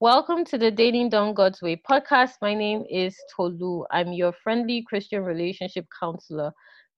Welcome 0.00 0.44
to 0.44 0.58
the 0.58 0.70
Dating 0.70 1.08
Down 1.08 1.34
God's 1.34 1.60
Way 1.60 1.74
podcast. 1.74 2.34
My 2.40 2.54
name 2.54 2.84
is 2.88 3.16
Tolu. 3.34 3.82
I'm 3.90 4.12
your 4.12 4.32
friendly 4.32 4.84
Christian 4.88 5.24
relationship 5.24 5.86
counselor. 5.98 6.52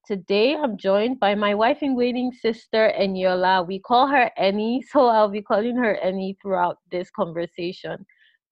Today 0.05 0.55
I'm 0.55 0.77
joined 0.77 1.19
by 1.19 1.33
my 1.33 1.55
wife 1.55 1.81
in 1.81 1.95
waiting 1.95 2.31
sister 2.31 2.93
Eniola. 2.95 3.65
We 3.65 3.79
call 3.79 4.05
her 4.05 4.29
Annie, 4.37 4.83
so 4.91 5.07
I'll 5.07 5.29
be 5.29 5.41
calling 5.41 5.77
her 5.77 5.95
Annie 5.95 6.37
throughout 6.39 6.77
this 6.91 7.09
conversation. 7.09 8.05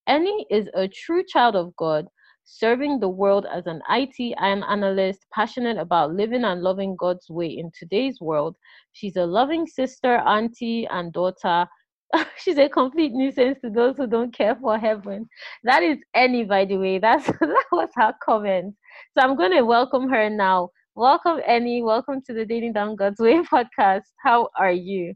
Annie 0.07 0.48
is 0.50 0.68
a 0.73 0.88
true 0.88 1.23
child 1.23 1.55
of 1.55 1.75
God, 1.75 2.07
serving 2.43 3.00
the 3.00 3.07
world 3.07 3.45
as 3.54 3.68
an 3.68 3.84
IT 3.91 4.36
and 4.39 4.63
analyst, 4.63 5.27
passionate 5.31 5.77
about 5.77 6.16
living 6.16 6.43
and 6.43 6.63
loving 6.63 6.95
God's 6.95 7.29
way 7.29 7.50
in 7.50 7.70
today's 7.77 8.20
world. 8.20 8.55
She's 8.93 9.16
a 9.16 9.27
loving 9.27 9.68
sister, 9.68 10.16
auntie, 10.16 10.88
and 10.88 11.13
daughter 11.13 11.68
she's 12.38 12.57
a 12.57 12.70
complete 12.70 13.13
nuisance 13.13 13.59
to 13.62 13.70
those 13.70 13.98
who 13.98 14.08
don't 14.08 14.34
care 14.34 14.55
for 14.55 14.77
heaven. 14.77 15.27
That 15.63 15.84
is 15.84 15.98
Annie, 16.13 16.45
by 16.45 16.66
the 16.66 16.77
way. 16.77 16.99
That's 16.99 17.26
that 17.40 17.66
was 17.72 17.90
her 17.95 18.13
comment. 18.23 18.76
So 19.18 19.23
I'm 19.23 19.35
going 19.35 19.52
to 19.52 19.62
welcome 19.62 20.09
her 20.09 20.30
now. 20.30 20.70
Welcome, 20.95 21.40
Annie. 21.48 21.84
Welcome 21.84 22.22
to 22.27 22.34
the 22.34 22.45
Dating 22.45 22.73
Down 22.73 22.95
God's 22.95 23.20
Way 23.20 23.41
podcast. 23.54 24.04
How 24.23 24.49
are 24.58 24.72
you? 24.72 25.13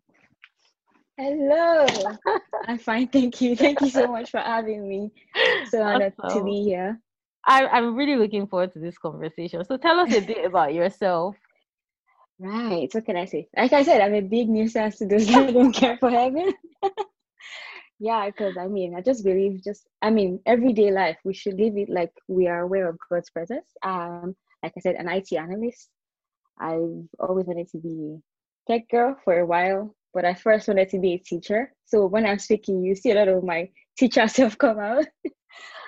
Hello. 1.17 1.85
I'm 2.67 2.79
fine, 2.79 3.07
thank 3.07 3.39
you. 3.39 3.55
Thank 3.55 3.81
you 3.81 3.89
so 3.89 4.07
much 4.07 4.31
for 4.31 4.39
having 4.39 4.87
me. 4.87 5.11
So 5.69 5.83
honored 5.83 6.13
awesome. 6.19 6.39
to 6.39 6.45
be 6.45 6.63
here. 6.63 6.99
I, 7.45 7.67
I'm 7.67 7.95
really 7.95 8.15
looking 8.15 8.47
forward 8.47 8.73
to 8.73 8.79
this 8.79 8.97
conversation. 8.97 9.63
So 9.65 9.77
tell 9.77 9.99
us 9.99 10.13
a 10.15 10.21
bit 10.21 10.45
about 10.45 10.73
yourself. 10.73 11.35
Right. 12.43 12.93
What 12.93 13.05
can 13.05 13.15
I 13.15 13.23
say? 13.23 13.47
Like 13.55 13.71
I 13.71 13.83
said, 13.83 14.01
I'm 14.01 14.13
a 14.13 14.21
big 14.21 14.49
nuisance 14.49 14.97
to 14.97 15.07
those 15.07 15.29
who 15.29 15.53
don't 15.53 15.71
care 15.71 15.95
for 15.97 16.09
heaven. 16.09 16.53
yeah, 17.99 18.25
because 18.25 18.57
I 18.57 18.67
mean, 18.67 18.95
I 18.95 19.01
just 19.01 19.23
believe 19.23 19.63
just 19.63 19.87
I 20.01 20.09
mean, 20.09 20.41
everyday 20.45 20.91
life 20.91 21.17
we 21.23 21.33
should 21.33 21.57
live 21.57 21.77
it 21.77 21.87
like 21.89 22.11
we 22.27 22.47
are 22.47 22.59
aware 22.59 22.89
of 22.89 22.97
God's 23.09 23.29
presence. 23.29 23.71
Um, 23.81 24.35
like 24.61 24.73
I 24.75 24.81
said, 24.81 24.95
an 24.95 25.07
IT 25.07 25.31
analyst. 25.31 25.89
I've 26.59 27.07
always 27.17 27.45
wanted 27.45 27.69
to 27.69 27.77
be 27.77 28.17
tech 28.67 28.89
girl 28.89 29.15
for 29.23 29.39
a 29.39 29.45
while, 29.45 29.95
but 30.13 30.25
I 30.25 30.33
first 30.33 30.67
wanted 30.67 30.89
to 30.89 30.99
be 30.99 31.13
a 31.13 31.19
teacher. 31.19 31.73
So 31.85 32.07
when 32.07 32.25
I'm 32.25 32.39
speaking, 32.39 32.83
you 32.83 32.93
see 32.93 33.11
a 33.11 33.15
lot 33.15 33.29
of 33.29 33.45
my 33.45 33.69
teacher 33.97 34.27
self 34.27 34.57
come 34.65 34.79
out. 34.79 35.05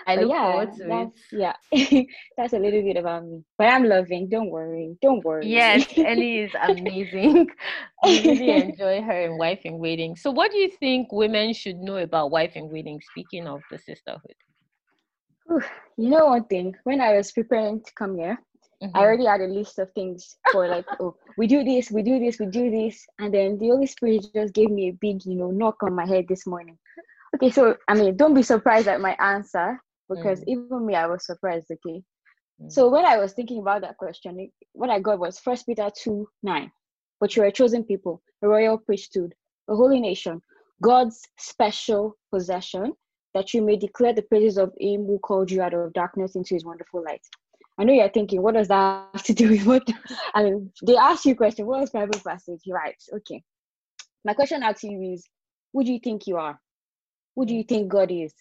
I 0.08 0.16
look 0.18 0.30
yeah, 0.30 0.52
forward 0.52 0.74
to 0.78 0.84
that's, 0.88 1.22
it. 1.32 1.54
Yeah, 1.74 2.04
that's 2.38 2.54
a 2.54 2.60
little 2.60 2.84
bit 2.84 2.98
about 2.98 3.26
me. 3.26 3.44
But 3.58 3.68
I'm 3.68 3.86
loving. 3.86 4.30
Don't 4.30 4.52
worry. 4.52 4.96
Don't 5.02 5.24
worry. 5.26 5.48
Yes, 5.48 5.88
Ellie 5.98 6.42
is 6.42 6.52
amazing. 6.62 7.48
I 8.04 8.22
really 8.24 8.50
enjoy 8.70 9.02
her 9.02 9.22
in 9.22 9.38
Wife 9.38 9.62
in 9.64 9.80
Waiting. 9.80 10.16
So, 10.16 10.30
what 10.32 10.52
do 10.52 10.58
you 10.58 10.70
think 10.80 11.12
women 11.12 11.54
should 11.54 11.78
know 11.78 11.98
about 11.98 12.32
Wife 12.32 12.56
in 12.56 12.70
Waiting? 12.70 13.00
Speaking 13.12 13.48
of 13.48 13.62
the 13.72 13.80
sisterhood. 13.80 14.36
you 15.98 16.10
know 16.10 16.28
one 16.28 16.46
thing. 16.46 16.76
When 16.84 17.02
I 17.02 17.18
was 17.18 17.32
preparing 17.32 17.84
to 17.84 17.92
come 17.96 18.16
here, 18.16 18.38
Mm-hmm. 18.84 18.98
I 18.98 19.00
already 19.02 19.26
had 19.26 19.42
a 19.42 19.48
list 19.48 19.80
of 19.80 19.92
things 19.94 20.38
for 20.52 20.68
like, 20.68 20.86
oh, 21.00 21.16
we 21.38 21.48
do 21.48 21.64
this, 21.64 21.92
we 21.92 22.04
do 22.04 22.20
this, 22.20 22.40
we 22.40 22.48
do 22.48 22.70
this. 22.70 23.06
And 23.20 23.34
then 23.34 23.58
the 23.58 23.68
Holy 23.68 23.88
Spirit 23.88 24.26
just 24.34 24.54
gave 24.54 24.70
me 24.70 24.90
a 24.90 24.98
big, 25.00 25.26
you 25.26 25.36
know, 25.36 25.52
knock 25.52 25.82
on 25.82 25.96
my 25.96 26.06
head 26.06 26.26
this 26.28 26.46
morning. 26.46 26.78
Okay, 27.36 27.50
so 27.52 27.76
I 27.88 27.96
mean, 27.96 28.16
don't 28.16 28.34
be 28.34 28.44
surprised 28.44 28.88
at 28.88 29.02
my 29.02 29.16
answer 29.20 29.80
because 30.10 30.40
mm. 30.42 30.46
even 30.48 30.86
me, 30.86 30.96
I 30.96 31.08
was 31.08 31.26
surprised. 31.26 31.68
Okay. 31.70 32.02
Mm. 32.62 32.72
So 32.72 32.90
when 32.90 33.06
I 33.06 33.18
was 33.18 33.34
thinking 33.34 33.60
about 33.60 33.82
that 33.82 33.98
question, 33.98 34.50
what 34.72 34.90
I 34.90 35.00
got 35.00 35.20
was 35.20 35.40
First 35.40 35.66
Peter 35.66 35.90
2 36.04 36.28
9. 36.44 36.72
But 37.20 37.36
you 37.36 37.44
are 37.44 37.48
a 37.48 37.52
chosen 37.52 37.84
people, 37.84 38.22
a 38.42 38.48
royal 38.48 38.78
priesthood, 38.78 39.34
a 39.70 39.76
holy 39.76 40.00
nation, 40.00 40.42
God's 40.82 41.22
special 41.38 42.16
possession, 42.32 42.94
that 43.34 43.54
you 43.54 43.62
may 43.62 43.76
declare 43.76 44.14
the 44.14 44.22
praises 44.22 44.58
of 44.58 44.72
him 44.80 45.06
who 45.06 45.20
called 45.20 45.52
you 45.52 45.62
out 45.62 45.74
of 45.74 45.94
darkness 45.94 46.36
into 46.36 46.54
his 46.54 46.66
wonderful 46.66 47.04
light. 47.04 47.22
I 47.78 47.84
know 47.84 47.94
you're 47.94 48.10
thinking, 48.10 48.42
what 48.42 48.54
does 48.54 48.70
that 48.70 49.10
have 49.14 49.24
to 49.24 49.34
do 49.34 49.50
with 49.50 49.66
what? 49.66 49.88
I 50.34 50.44
mean, 50.44 50.72
they 50.86 50.96
ask 50.96 51.26
you 51.26 51.34
a 51.34 51.36
question, 51.36 51.66
what 51.66 51.84
is 51.84 51.90
Bible 51.90 52.20
passage? 52.26 52.62
Right. 52.68 52.96
Okay. 53.14 53.44
My 54.24 54.34
question 54.34 54.64
out 54.64 54.78
to 54.78 54.88
you 54.88 55.14
is, 55.14 55.28
who 55.74 55.84
do 55.84 55.92
you 55.92 56.00
think 56.00 56.28
you 56.28 56.38
are? 56.38 56.60
Who 57.36 57.46
do 57.46 57.54
you 57.54 57.64
think 57.64 57.90
God 57.90 58.12
is? 58.12 58.34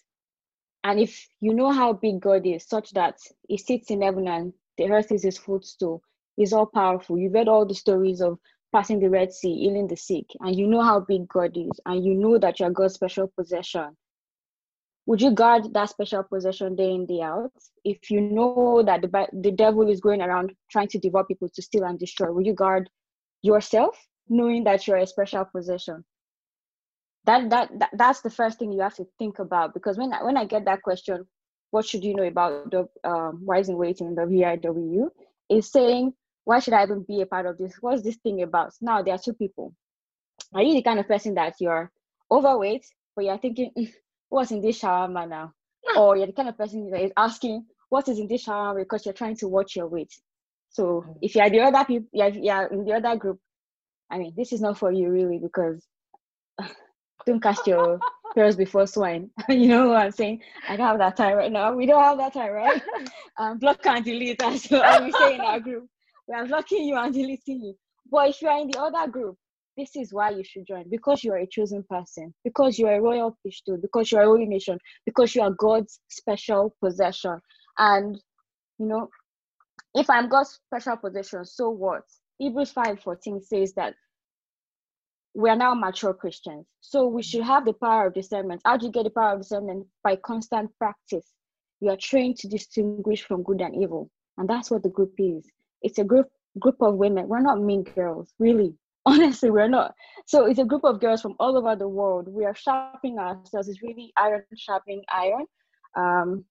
And 0.83 0.99
if 0.99 1.27
you 1.41 1.53
know 1.53 1.71
how 1.71 1.93
big 1.93 2.21
God 2.21 2.45
is, 2.45 2.67
such 2.67 2.91
that 2.91 3.17
He 3.47 3.57
sits 3.57 3.89
in 3.89 4.01
heaven 4.01 4.27
and 4.27 4.53
the 4.77 4.89
earth 4.89 5.11
is 5.11 5.23
His 5.23 5.37
footstool, 5.37 6.01
He's 6.35 6.53
all 6.53 6.67
powerful. 6.67 7.17
You've 7.17 7.33
read 7.33 7.47
all 7.47 7.65
the 7.65 7.73
stories 7.73 8.21
of 8.21 8.37
passing 8.71 8.99
the 8.99 9.09
Red 9.09 9.33
Sea, 9.33 9.57
healing 9.57 9.87
the 9.87 9.95
sick, 9.95 10.25
and 10.41 10.55
you 10.55 10.67
know 10.67 10.81
how 10.81 10.99
big 10.99 11.27
God 11.27 11.55
is, 11.55 11.79
and 11.85 12.03
you 12.03 12.13
know 12.13 12.37
that 12.37 12.59
you're 12.59 12.69
God's 12.69 12.93
special 12.93 13.27
possession. 13.27 13.95
Would 15.07 15.21
you 15.21 15.31
guard 15.31 15.73
that 15.73 15.89
special 15.89 16.23
possession 16.23 16.75
day 16.75 16.91
in, 16.91 17.05
day 17.05 17.21
out? 17.21 17.51
If 17.83 18.09
you 18.09 18.21
know 18.21 18.81
that 18.85 19.01
the, 19.01 19.27
the 19.33 19.51
devil 19.51 19.87
is 19.87 20.01
going 20.01 20.21
around 20.21 20.53
trying 20.71 20.87
to 20.89 20.99
devour 20.99 21.23
people 21.23 21.47
to 21.53 21.61
steal 21.61 21.83
and 21.83 21.99
destroy, 21.99 22.31
will 22.31 22.45
you 22.45 22.53
guard 22.53 22.89
yourself 23.43 23.95
knowing 24.27 24.63
that 24.63 24.87
you're 24.87 24.97
a 24.97 25.05
special 25.05 25.45
possession? 25.45 26.03
That, 27.25 27.49
that 27.49 27.69
that 27.79 27.89
that's 27.93 28.21
the 28.21 28.29
first 28.29 28.59
thing 28.59 28.71
you 28.71 28.81
have 28.81 28.95
to 28.95 29.07
think 29.19 29.39
about 29.39 29.73
because 29.73 29.97
when 29.97 30.13
I, 30.13 30.23
when 30.23 30.37
I 30.37 30.45
get 30.45 30.65
that 30.65 30.81
question, 30.81 31.25
what 31.71 31.85
should 31.85 32.03
you 32.03 32.15
know 32.15 32.23
about 32.23 32.71
the 32.71 32.87
um, 33.03 33.39
Wives 33.43 33.69
in 33.69 33.77
Waiting, 33.77 34.15
the 34.15 34.21
VIW, 34.21 35.09
is 35.49 35.71
saying 35.71 36.13
why 36.45 36.59
should 36.59 36.73
I 36.73 36.83
even 36.83 37.03
be 37.03 37.21
a 37.21 37.25
part 37.25 37.47
of 37.47 37.57
this? 37.57 37.73
What's 37.81 38.03
this 38.03 38.17
thing 38.17 38.41
about? 38.43 38.71
Now 38.79 39.01
there 39.01 39.15
are 39.15 39.19
two 39.19 39.33
people. 39.33 39.73
Are 40.53 40.61
you 40.61 40.75
the 40.75 40.83
kind 40.83 40.99
of 40.99 41.07
person 41.07 41.33
that 41.35 41.55
you're 41.59 41.91
overweight, 42.31 42.85
but 43.15 43.25
you're 43.25 43.37
thinking, 43.37 43.71
mm, 43.77 43.91
what's 44.29 44.51
in 44.51 44.61
this 44.61 44.79
shawarma 44.79 45.27
now? 45.27 45.53
or 45.97 46.17
you're 46.17 46.27
the 46.27 46.33
kind 46.33 46.49
of 46.49 46.57
person 46.57 46.89
that 46.91 47.01
is 47.01 47.11
asking, 47.17 47.65
what 47.89 48.07
is 48.07 48.19
in 48.19 48.27
this 48.27 48.45
shawarma 48.45 48.79
because 48.79 49.05
you're 49.05 49.13
trying 49.13 49.35
to 49.37 49.47
watch 49.47 49.75
your 49.75 49.87
weight. 49.87 50.13
So 50.69 51.03
mm. 51.07 51.17
if 51.21 51.35
you're 51.35 51.49
the 51.49 51.61
other 51.61 51.83
people, 51.83 52.07
yeah, 52.13 52.27
yeah, 52.27 52.67
in 52.71 52.85
the 52.85 52.93
other 52.93 53.15
group, 53.15 53.39
I 54.11 54.19
mean, 54.19 54.33
this 54.37 54.53
is 54.53 54.61
not 54.61 54.77
for 54.77 54.91
you 54.91 55.09
really 55.09 55.39
because 55.39 55.83
don't 57.25 57.41
cast 57.41 57.65
your 57.67 57.99
pearls 58.33 58.55
before 58.55 58.87
swine. 58.87 59.29
you 59.49 59.67
know 59.67 59.89
what 59.89 59.97
I'm 59.97 60.11
saying? 60.11 60.41
I 60.67 60.75
don't 60.75 60.87
have 60.87 60.97
that 60.99 61.17
time 61.17 61.37
right 61.37 61.51
now. 61.51 61.73
We 61.73 61.85
don't 61.85 62.03
have 62.03 62.17
that 62.17 62.33
time, 62.33 62.51
right? 62.51 62.81
um, 63.39 63.57
block 63.57 63.85
and 63.85 64.03
delete. 64.03 64.41
What 64.41 65.03
we 65.03 65.11
say 65.11 65.35
in 65.35 65.41
our 65.41 65.59
group. 65.59 65.87
We 66.27 66.35
are 66.35 66.45
blocking 66.45 66.85
you 66.85 66.95
and 66.97 67.13
deleting 67.13 67.61
you. 67.63 67.75
But 68.11 68.29
if 68.29 68.41
you 68.41 68.47
are 68.47 68.59
in 68.59 68.69
the 68.69 68.79
other 68.79 69.09
group, 69.09 69.37
this 69.77 69.95
is 69.95 70.13
why 70.13 70.29
you 70.29 70.43
should 70.43 70.65
join 70.65 70.89
because 70.89 71.23
you 71.23 71.33
are 71.33 71.39
a 71.39 71.47
chosen 71.47 71.83
person, 71.89 72.33
because 72.43 72.79
you 72.79 72.87
are 72.87 72.95
a 72.95 73.01
royal 73.01 73.37
priesthood, 73.41 73.81
because 73.81 74.11
you 74.11 74.17
are 74.17 74.23
a 74.23 74.27
holy 74.27 74.45
nation, 74.45 74.79
because 75.05 75.35
you 75.35 75.41
are 75.41 75.51
God's 75.51 75.99
special 76.09 76.75
possession. 76.81 77.39
And 77.77 78.17
you 78.79 78.87
know, 78.87 79.09
if 79.93 80.09
I'm 80.09 80.29
God's 80.29 80.59
special 80.67 80.97
possession, 80.97 81.45
so 81.45 81.69
what? 81.69 82.03
Hebrews 82.37 82.71
5 82.71 82.99
14 83.01 83.41
says 83.41 83.73
that 83.73 83.95
we 85.35 85.49
are 85.49 85.55
now 85.55 85.73
mature 85.73 86.13
Christians. 86.13 86.65
So 86.79 87.07
we 87.07 87.21
should 87.21 87.43
have 87.43 87.65
the 87.65 87.73
power 87.73 88.07
of 88.07 88.13
discernment. 88.13 88.61
How 88.63 88.77
do 88.77 88.85
you 88.85 88.91
get 88.91 89.03
the 89.03 89.09
power 89.09 89.33
of 89.33 89.41
discernment? 89.41 89.85
By 90.01 90.15
constant 90.15 90.71
practice. 90.77 91.25
You 91.81 91.89
are 91.89 91.97
trained 91.97 92.37
to 92.37 92.47
distinguish 92.47 93.23
from 93.23 93.43
good 93.43 93.59
and 93.59 93.75
evil. 93.75 94.09
And 94.37 94.49
that's 94.49 94.71
what 94.71 94.81
the 94.81 94.89
group 94.89 95.13
is. 95.17 95.45
It's 95.81 95.99
a 95.99 96.03
group 96.03 96.27
group 96.59 96.77
of 96.79 96.95
women. 96.95 97.27
We're 97.27 97.41
not 97.41 97.61
mean 97.61 97.83
girls, 97.83 98.33
really. 98.39 98.73
Honestly, 99.05 99.51
we're 99.51 99.67
not. 99.67 99.93
So 100.25 100.45
it's 100.45 100.57
a 100.57 100.65
group 100.65 100.85
of 100.85 101.01
girls 101.01 101.21
from 101.21 101.35
all 101.37 101.57
over 101.57 101.75
the 101.75 101.87
world. 101.87 102.27
We 102.29 102.45
are 102.45 102.55
sharpening 102.55 103.19
ourselves. 103.19 103.67
It's 103.67 103.83
really 103.83 104.13
iron 104.17 104.43
sharpening 104.55 105.03
iron. 105.09 105.45
Um, 105.97 106.45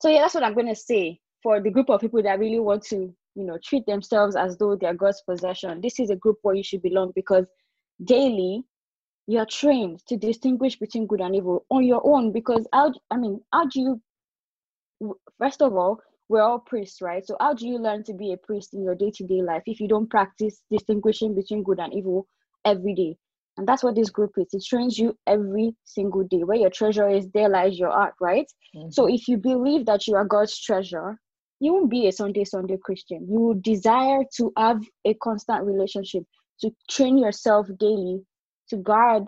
so 0.00 0.08
yeah, 0.08 0.22
that's 0.22 0.34
what 0.34 0.42
I'm 0.42 0.54
gonna 0.54 0.74
say 0.74 1.20
for 1.42 1.60
the 1.60 1.70
group 1.70 1.90
of 1.90 2.00
people 2.00 2.22
that 2.22 2.38
really 2.38 2.60
want 2.60 2.82
to 2.84 3.14
you 3.34 3.44
know 3.44 3.58
treat 3.62 3.86
themselves 3.86 4.36
as 4.36 4.56
though 4.58 4.76
they're 4.76 4.94
god's 4.94 5.22
possession. 5.22 5.80
This 5.80 6.00
is 6.00 6.10
a 6.10 6.16
group 6.16 6.38
where 6.42 6.54
you 6.54 6.62
should 6.62 6.82
belong 6.82 7.12
because 7.14 7.46
daily 8.04 8.62
you're 9.26 9.46
trained 9.46 10.00
to 10.06 10.16
distinguish 10.16 10.78
between 10.78 11.06
good 11.06 11.20
and 11.20 11.36
evil 11.36 11.64
on 11.70 11.84
your 11.84 12.00
own 12.04 12.32
because 12.32 12.66
how 12.72 12.92
i 13.10 13.16
mean 13.16 13.40
how 13.52 13.66
do 13.66 13.80
you 13.80 14.00
first 15.38 15.60
of 15.60 15.74
all 15.74 16.00
we're 16.28 16.42
all 16.42 16.58
priests 16.58 17.00
right? 17.00 17.26
So 17.26 17.36
how 17.40 17.54
do 17.54 17.66
you 17.66 17.78
learn 17.78 18.04
to 18.04 18.12
be 18.12 18.32
a 18.32 18.36
priest 18.36 18.74
in 18.74 18.82
your 18.82 18.94
day-to-day 18.94 19.42
life 19.42 19.62
if 19.66 19.80
you 19.80 19.88
don't 19.88 20.10
practice 20.10 20.62
distinguishing 20.70 21.34
between 21.34 21.62
good 21.62 21.80
and 21.80 21.92
evil 21.92 22.26
every 22.64 22.94
day? 22.94 23.16
And 23.56 23.66
that's 23.66 23.82
what 23.82 23.96
this 23.96 24.10
group 24.10 24.32
is. 24.36 24.46
It 24.52 24.64
trains 24.64 24.98
you 24.98 25.16
every 25.26 25.74
single 25.84 26.22
day. 26.24 26.44
Where 26.44 26.58
your 26.58 26.70
treasure 26.70 27.08
is 27.08 27.28
there 27.34 27.48
lies 27.48 27.78
your 27.78 27.90
art 27.90 28.14
right? 28.20 28.46
Mm-hmm. 28.76 28.90
so 28.90 29.08
if 29.08 29.26
you 29.28 29.38
believe 29.38 29.86
that 29.86 30.06
you 30.06 30.14
are 30.14 30.24
god's 30.26 30.60
treasure 30.60 31.18
you 31.60 31.72
won't 31.72 31.90
be 31.90 32.06
a 32.06 32.12
Sunday 32.12 32.44
Sunday 32.44 32.76
Christian. 32.82 33.26
You 33.28 33.40
will 33.40 33.60
desire 33.60 34.22
to 34.36 34.52
have 34.56 34.80
a 35.04 35.14
constant 35.14 35.64
relationship, 35.64 36.24
to 36.60 36.70
train 36.90 37.18
yourself 37.18 37.66
daily 37.78 38.22
to 38.70 38.76
guard 38.76 39.24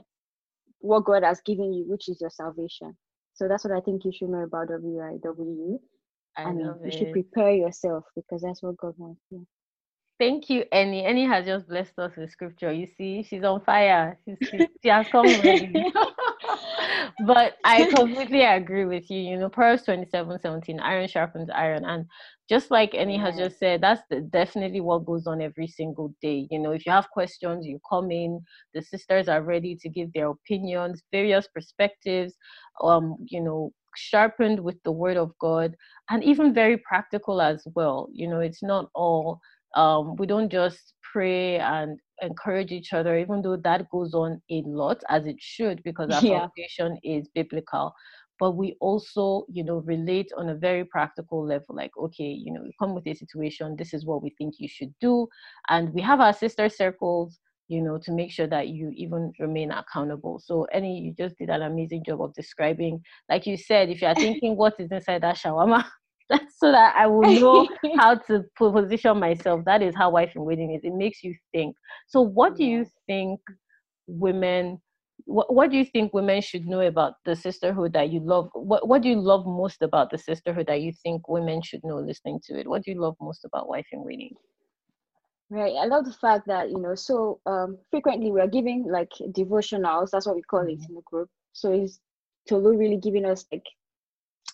what 0.81 1.05
God 1.05 1.23
has 1.25 1.41
given 1.45 1.73
you, 1.73 1.85
which 1.89 2.09
is 2.09 2.21
your 2.21 2.31
salvation. 2.31 2.97
So 3.35 3.49
that's 3.49 3.65
what 3.65 3.77
I 3.77 3.81
think 3.81 4.05
you 4.05 4.13
should 4.13 4.29
know 4.29 4.43
about 4.43 4.69
WIW. 4.69 5.79
I, 6.37 6.43
I 6.43 6.53
mean, 6.53 6.75
you 6.85 6.91
should 6.91 7.13
prepare 7.13 7.53
yourself 7.53 8.05
because 8.15 8.43
that's 8.43 8.63
what 8.63 8.77
God 8.77 8.95
wants. 8.97 9.21
Yeah. 9.31 9.41
Thank 10.19 10.51
you, 10.51 10.65
Annie. 10.71 11.05
Annie 11.05 11.27
has 11.27 11.47
just 11.47 11.67
blessed 11.67 11.99
us 11.99 12.13
with 12.17 12.31
scripture. 12.31 12.71
You 12.73 12.87
see, 12.99 13.23
she's 13.23 13.43
on 13.43 13.63
fire. 13.63 14.19
She's, 14.25 14.37
she, 14.51 14.69
she 14.83 14.89
has 14.91 15.07
come 15.11 15.27
ready. 15.41 15.73
but 17.27 17.57
I 17.65 17.91
completely 17.95 18.43
agree 18.43 18.85
with 18.85 19.11
you. 19.11 19.19
You 19.19 19.39
know, 19.39 19.49
Proverbs 19.49 19.85
27 19.85 20.39
17, 20.41 20.81
iron 20.81 21.09
sharpens 21.09 21.51
iron. 21.55 21.85
And 21.85 22.07
just 22.49 22.71
like 22.71 22.95
Annie 22.95 23.17
yeah. 23.17 23.27
has 23.27 23.37
just 23.37 23.59
said, 23.59 23.81
that's 23.81 24.03
the, 24.11 24.21
definitely 24.21 24.81
what 24.81 25.07
goes 25.07 25.27
on 25.27 25.41
every 25.41 25.67
single 25.67 26.15
day. 26.21 26.47
You 26.51 26.59
know, 26.59 26.73
if 26.73 26.87
you 26.87 26.93
have 26.93 27.11
questions, 27.11 27.67
you 27.67 27.79
come 27.89 28.11
in, 28.11 28.41
the 28.75 28.83
sisters 28.83 29.29
are 29.29 29.43
ready 29.43 29.77
to 29.77 29.89
give 29.89 30.13
their 30.13 30.29
opinions, 30.29 31.03
various 31.13 31.47
perspectives, 31.49 32.35
um, 32.83 33.17
you 33.27 33.41
know, 33.41 33.73
sharpened 33.97 34.61
with 34.61 34.77
the 34.85 34.93
word 34.93 35.17
of 35.17 35.33
God, 35.41 35.75
and 36.11 36.23
even 36.23 36.55
very 36.55 36.77
practical 36.79 37.41
as 37.41 37.63
well. 37.75 38.09
You 38.13 38.29
know, 38.29 38.41
it's 38.41 38.63
not 38.63 38.89
all 38.95 39.41
um, 39.77 40.17
we 40.17 40.27
don't 40.27 40.51
just 40.51 40.95
pray 41.13 41.59
and 41.59 41.99
encourage 42.23 42.73
each 42.73 42.93
other, 42.93 43.19
even 43.19 43.43
though 43.43 43.57
that 43.57 43.89
goes 43.91 44.15
on 44.15 44.41
a 44.51 44.63
lot 44.67 45.03
as 45.09 45.27
it 45.27 45.37
should, 45.39 45.83
because 45.83 46.11
our 46.15 46.23
yeah. 46.23 46.41
foundation 46.41 46.99
is 47.03 47.29
biblical. 47.35 47.93
But 48.39 48.53
we 48.53 48.77
also, 48.81 49.45
you 49.51 49.63
know, 49.63 49.79
relate 49.79 50.31
on 50.37 50.49
a 50.49 50.55
very 50.55 50.85
practical 50.85 51.45
level, 51.45 51.77
like, 51.77 51.91
okay, 51.99 52.25
you 52.25 52.53
know, 52.53 52.65
you 52.65 52.73
come 52.79 52.95
with 52.95 53.07
a 53.07 53.15
situation, 53.15 53.77
this 53.77 53.93
is 53.93 54.07
what 54.07 54.23
we 54.23 54.31
think 54.39 54.55
you 54.59 54.69
should 54.69 54.95
do. 54.99 55.29
And 55.69 55.93
we 55.93 56.01
have 56.01 56.21
our 56.21 56.33
sister 56.33 56.71
circles, 56.71 57.39
you 57.69 57.83
know, 57.83 57.99
to 57.99 58.13
make 58.13 58.33
sure 58.33 58.47
that 58.47 58.69
you 58.69 58.93
even 58.97 59.33
remain 59.39 59.71
accountable. 59.71 60.41
So, 60.43 60.67
Annie, 60.73 61.01
you 61.01 61.13
just 61.13 61.37
did 61.37 61.51
an 61.51 61.63
amazing 61.63 62.03
job 62.07 62.23
of 62.23 62.33
describing, 62.33 63.03
like 63.29 63.47
you 63.47 63.59
said, 63.59 63.91
if 63.91 64.01
you're 64.01 64.15
thinking 64.27 64.57
what 64.57 64.75
is 64.79 64.91
inside 64.91 65.23
that 65.23 65.37
shawarma, 65.37 65.85
so 66.57 66.71
that 66.71 66.95
I 66.97 67.07
will 67.07 67.23
know 67.23 67.69
how 67.97 68.15
to 68.15 68.45
position 68.57 69.19
myself. 69.19 69.65
That 69.65 69.83
is 69.83 69.95
how 69.97 70.11
wife 70.11 70.33
in 70.35 70.45
waiting 70.45 70.75
is. 70.75 70.85
It 70.85 70.95
makes 70.95 71.23
you 71.23 71.35
think. 71.53 71.77
So, 72.09 72.21
what 72.21 72.57
do 72.57 72.65
you 72.65 72.87
think 73.07 73.41
women? 74.07 74.81
What, 75.27 75.53
what 75.53 75.71
do 75.71 75.77
you 75.77 75.85
think 75.85 76.15
women 76.15 76.41
should 76.41 76.67
know 76.67 76.81
about 76.81 77.15
the 77.25 77.37
sisterhood 77.37 77.93
that 77.93 78.11
you 78.11 78.21
love? 78.21 78.51
What 78.55 78.89
What 78.89 79.03
do 79.03 79.09
you 79.09 79.21
love 79.21 79.47
most 79.47 79.83
about 79.83 80.11
the 80.11 80.19
sisterhood 80.19 80.67
that 80.69 80.81
you 80.81 80.93
think 81.03 81.29
women 81.29 81.63
should 81.63 81.85
know 81.85 81.97
listening 81.99 82.41
to 82.47 82.59
it? 82.59 82.69
What 82.69 82.83
do 82.85 82.93
you 82.93 83.01
love 83.01 83.17
most 83.21 83.45
about 83.45 83.69
wife 83.69 83.87
in 83.93 84.05
waiting? 84.05 84.35
Right. 85.51 85.75
I 85.75 85.87
love 85.87 86.05
the 86.05 86.13
fact 86.13 86.47
that, 86.47 86.71
you 86.71 86.79
know, 86.79 86.95
so 86.95 87.41
um, 87.45 87.77
frequently 87.91 88.31
we 88.31 88.41
are 88.41 88.47
giving 88.47 88.87
like 88.89 89.11
devotionals, 89.33 90.11
that's 90.11 90.25
what 90.25 90.37
we 90.37 90.43
call 90.43 90.61
mm-hmm. 90.61 90.81
it 90.81 90.89
in 90.89 90.95
the 90.95 91.03
group. 91.05 91.29
So 91.53 91.73
is 91.73 91.99
Tolu 92.49 92.77
really 92.77 92.99
giving 92.99 93.25
us 93.25 93.45
like, 93.51 93.65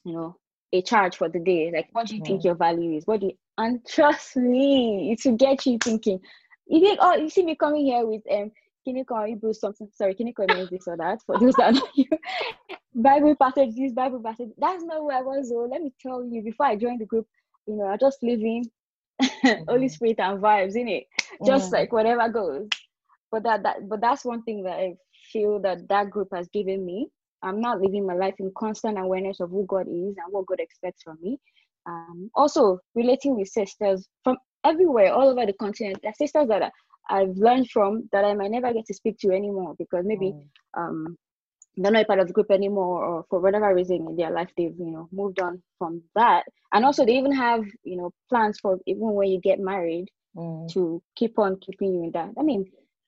you 0.07 0.15
know, 0.15 0.37
a 0.73 0.83
charge 0.83 1.17
for 1.17 1.29
the 1.29 1.39
day. 1.39 1.71
Like, 1.73 1.89
what 1.93 2.07
do 2.07 2.17
you 2.17 2.23
think 2.25 2.45
your 2.45 2.55
value 2.55 2.97
is? 2.97 3.07
What 3.07 3.21
do 3.21 3.27
you, 3.27 3.33
and 3.59 3.85
trust 3.87 4.37
me, 4.37 5.13
it 5.13 5.29
will 5.29 5.37
get 5.37 5.65
you 5.67 5.79
thinking. 5.83 6.21
You 6.67 6.81
think, 6.81 6.99
oh, 7.01 7.15
you 7.15 7.31
see 7.31 7.45
me 7.45 7.55
coming 7.55 7.87
here 7.87 8.05
with 8.05 8.23
um, 8.31 8.51
can 8.87 8.97
you 8.97 9.05
call 9.05 9.25
Hebrew 9.25 9.53
something? 9.53 9.89
Sorry, 9.93 10.15
can 10.15 10.29
you 10.29 10.35
call 10.35 10.47
me 10.47 10.69
this 10.71 10.87
or 10.87 10.97
that 10.97 11.21
for 11.27 11.39
those 11.41 11.55
that 11.55 11.75
know 11.75 11.89
you? 11.95 12.07
Bible 12.95 13.35
passage, 13.35 13.75
this 13.75 13.93
Bible 13.93 14.23
passage. 14.23 14.51
That's 14.59 14.85
not 14.85 15.05
where 15.05 15.19
I 15.19 15.23
was. 15.23 15.51
Though. 15.51 15.69
Let 15.71 15.83
me 15.83 15.93
tell 16.01 16.25
you, 16.25 16.41
before 16.43 16.67
I 16.67 16.77
joined 16.77 17.01
the 17.01 17.05
group, 17.05 17.27
you 17.67 17.75
know, 17.75 17.87
I 17.87 17.97
just 17.97 18.23
living 18.23 18.71
mm-hmm. 19.21 19.65
Holy 19.69 19.89
Spirit 19.89 20.21
and 20.21 20.41
vibes 20.41 20.77
in 20.77 20.87
it, 20.87 21.05
just 21.45 21.71
mm. 21.71 21.75
like 21.75 21.93
whatever 21.93 22.29
goes. 22.29 22.69
But 23.33 23.43
that 23.43 23.65
that 23.65 23.89
but 23.89 24.01
that's 24.01 24.25
one 24.25 24.45
thing 24.45 24.63
that 24.63 24.75
I 24.79 24.95
feel 25.33 25.59
that 25.61 25.89
that 25.89 26.11
group 26.11 26.29
has 26.33 26.49
given 26.49 26.87
me 26.87 27.09
I'm 27.43 27.61
not 27.61 27.81
living 27.81 28.07
my 28.07 28.15
life 28.15 28.35
in 28.39 28.53
constant 28.57 28.99
awareness 28.99 29.41
of 29.41 29.51
who 29.51 29.67
God 29.67 29.87
is 29.89 30.17
and 30.17 30.31
what 30.31 30.47
God 30.47 30.61
expects 30.61 31.03
from 31.03 31.19
me. 31.21 31.39
Um, 31.87 32.31
also, 32.35 32.81
relating 32.95 33.37
with 33.37 33.49
sisters 33.49 34.09
from 34.25 34.39
everywhere, 34.65 35.13
all 35.13 35.29
over 35.29 35.47
the 35.47 35.53
continent, 35.53 36.01
the 36.03 36.13
sisters 36.17 36.49
that 36.49 36.73
I've 37.09 37.37
learned 37.37 37.71
from 37.71 38.09
that 38.13 38.25
I 38.25 38.35
might 38.35 38.51
never 38.51 38.73
get 38.73 38.87
to 38.87 38.95
speak 38.95 39.19
to 39.21 39.31
anymore 39.31 39.75
because 39.79 40.05
maybe 40.05 40.33
mm. 40.33 40.45
um, 40.77 41.17
they're 41.77 41.93
not 41.93 42.03
a 42.03 42.07
part 42.07 42.19
of 42.19 42.27
the 42.27 42.33
group 42.33 42.51
anymore, 42.51 43.05
or 43.05 43.25
for 43.31 43.41
whatever 43.41 43.73
reason 43.75 44.07
in 44.09 44.17
their 44.17 44.31
life 44.31 44.51
they've 44.57 44.75
you 44.79 44.91
know 44.91 45.09
moved 45.13 45.41
on 45.41 45.63
from 45.79 46.03
that. 46.15 46.45
And 46.73 46.85
also, 46.85 47.05
they 47.05 47.17
even 47.17 47.33
have 47.33 47.65
you 47.85 47.97
know 47.97 48.11
plans 48.29 48.59
for 48.61 48.79
even 48.87 49.13
when 49.13 49.29
you 49.29 49.41
get 49.41 49.61
married 49.61 50.07
mm. 50.37 50.69
to 50.73 51.03
keep 51.15 51.39
on 51.39 51.59
keeping 51.61 51.95
you 51.95 52.05
in 52.05 52.11
that. 52.13 52.31
I 52.39 52.43
mean, 52.43 52.67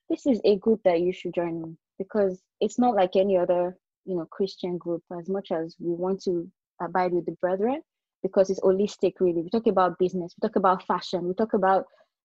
this 0.08 0.26
is 0.26 0.40
a 0.44 0.56
group 0.56 0.80
that 0.84 1.00
you 1.00 1.12
should 1.12 1.34
join 1.34 1.76
because 1.98 2.40
it's 2.60 2.78
not 2.78 2.94
like 2.94 3.16
any 3.16 3.36
other 3.36 3.76
you 4.08 4.16
know 4.16 4.26
christian 4.30 4.78
group 4.78 5.02
as 5.18 5.28
much 5.28 5.52
as 5.52 5.76
we 5.78 5.94
want 5.94 6.20
to 6.22 6.50
abide 6.82 7.12
with 7.12 7.26
the 7.26 7.36
brethren 7.40 7.80
because 8.22 8.50
it's 8.50 8.60
holistic 8.60 9.14
really 9.20 9.42
we 9.42 9.50
talk 9.50 9.66
about 9.66 9.98
business 9.98 10.34
we 10.36 10.48
talk 10.48 10.56
about 10.56 10.84
fashion 10.86 11.28
we 11.28 11.34
talk 11.34 11.52
about 11.54 11.84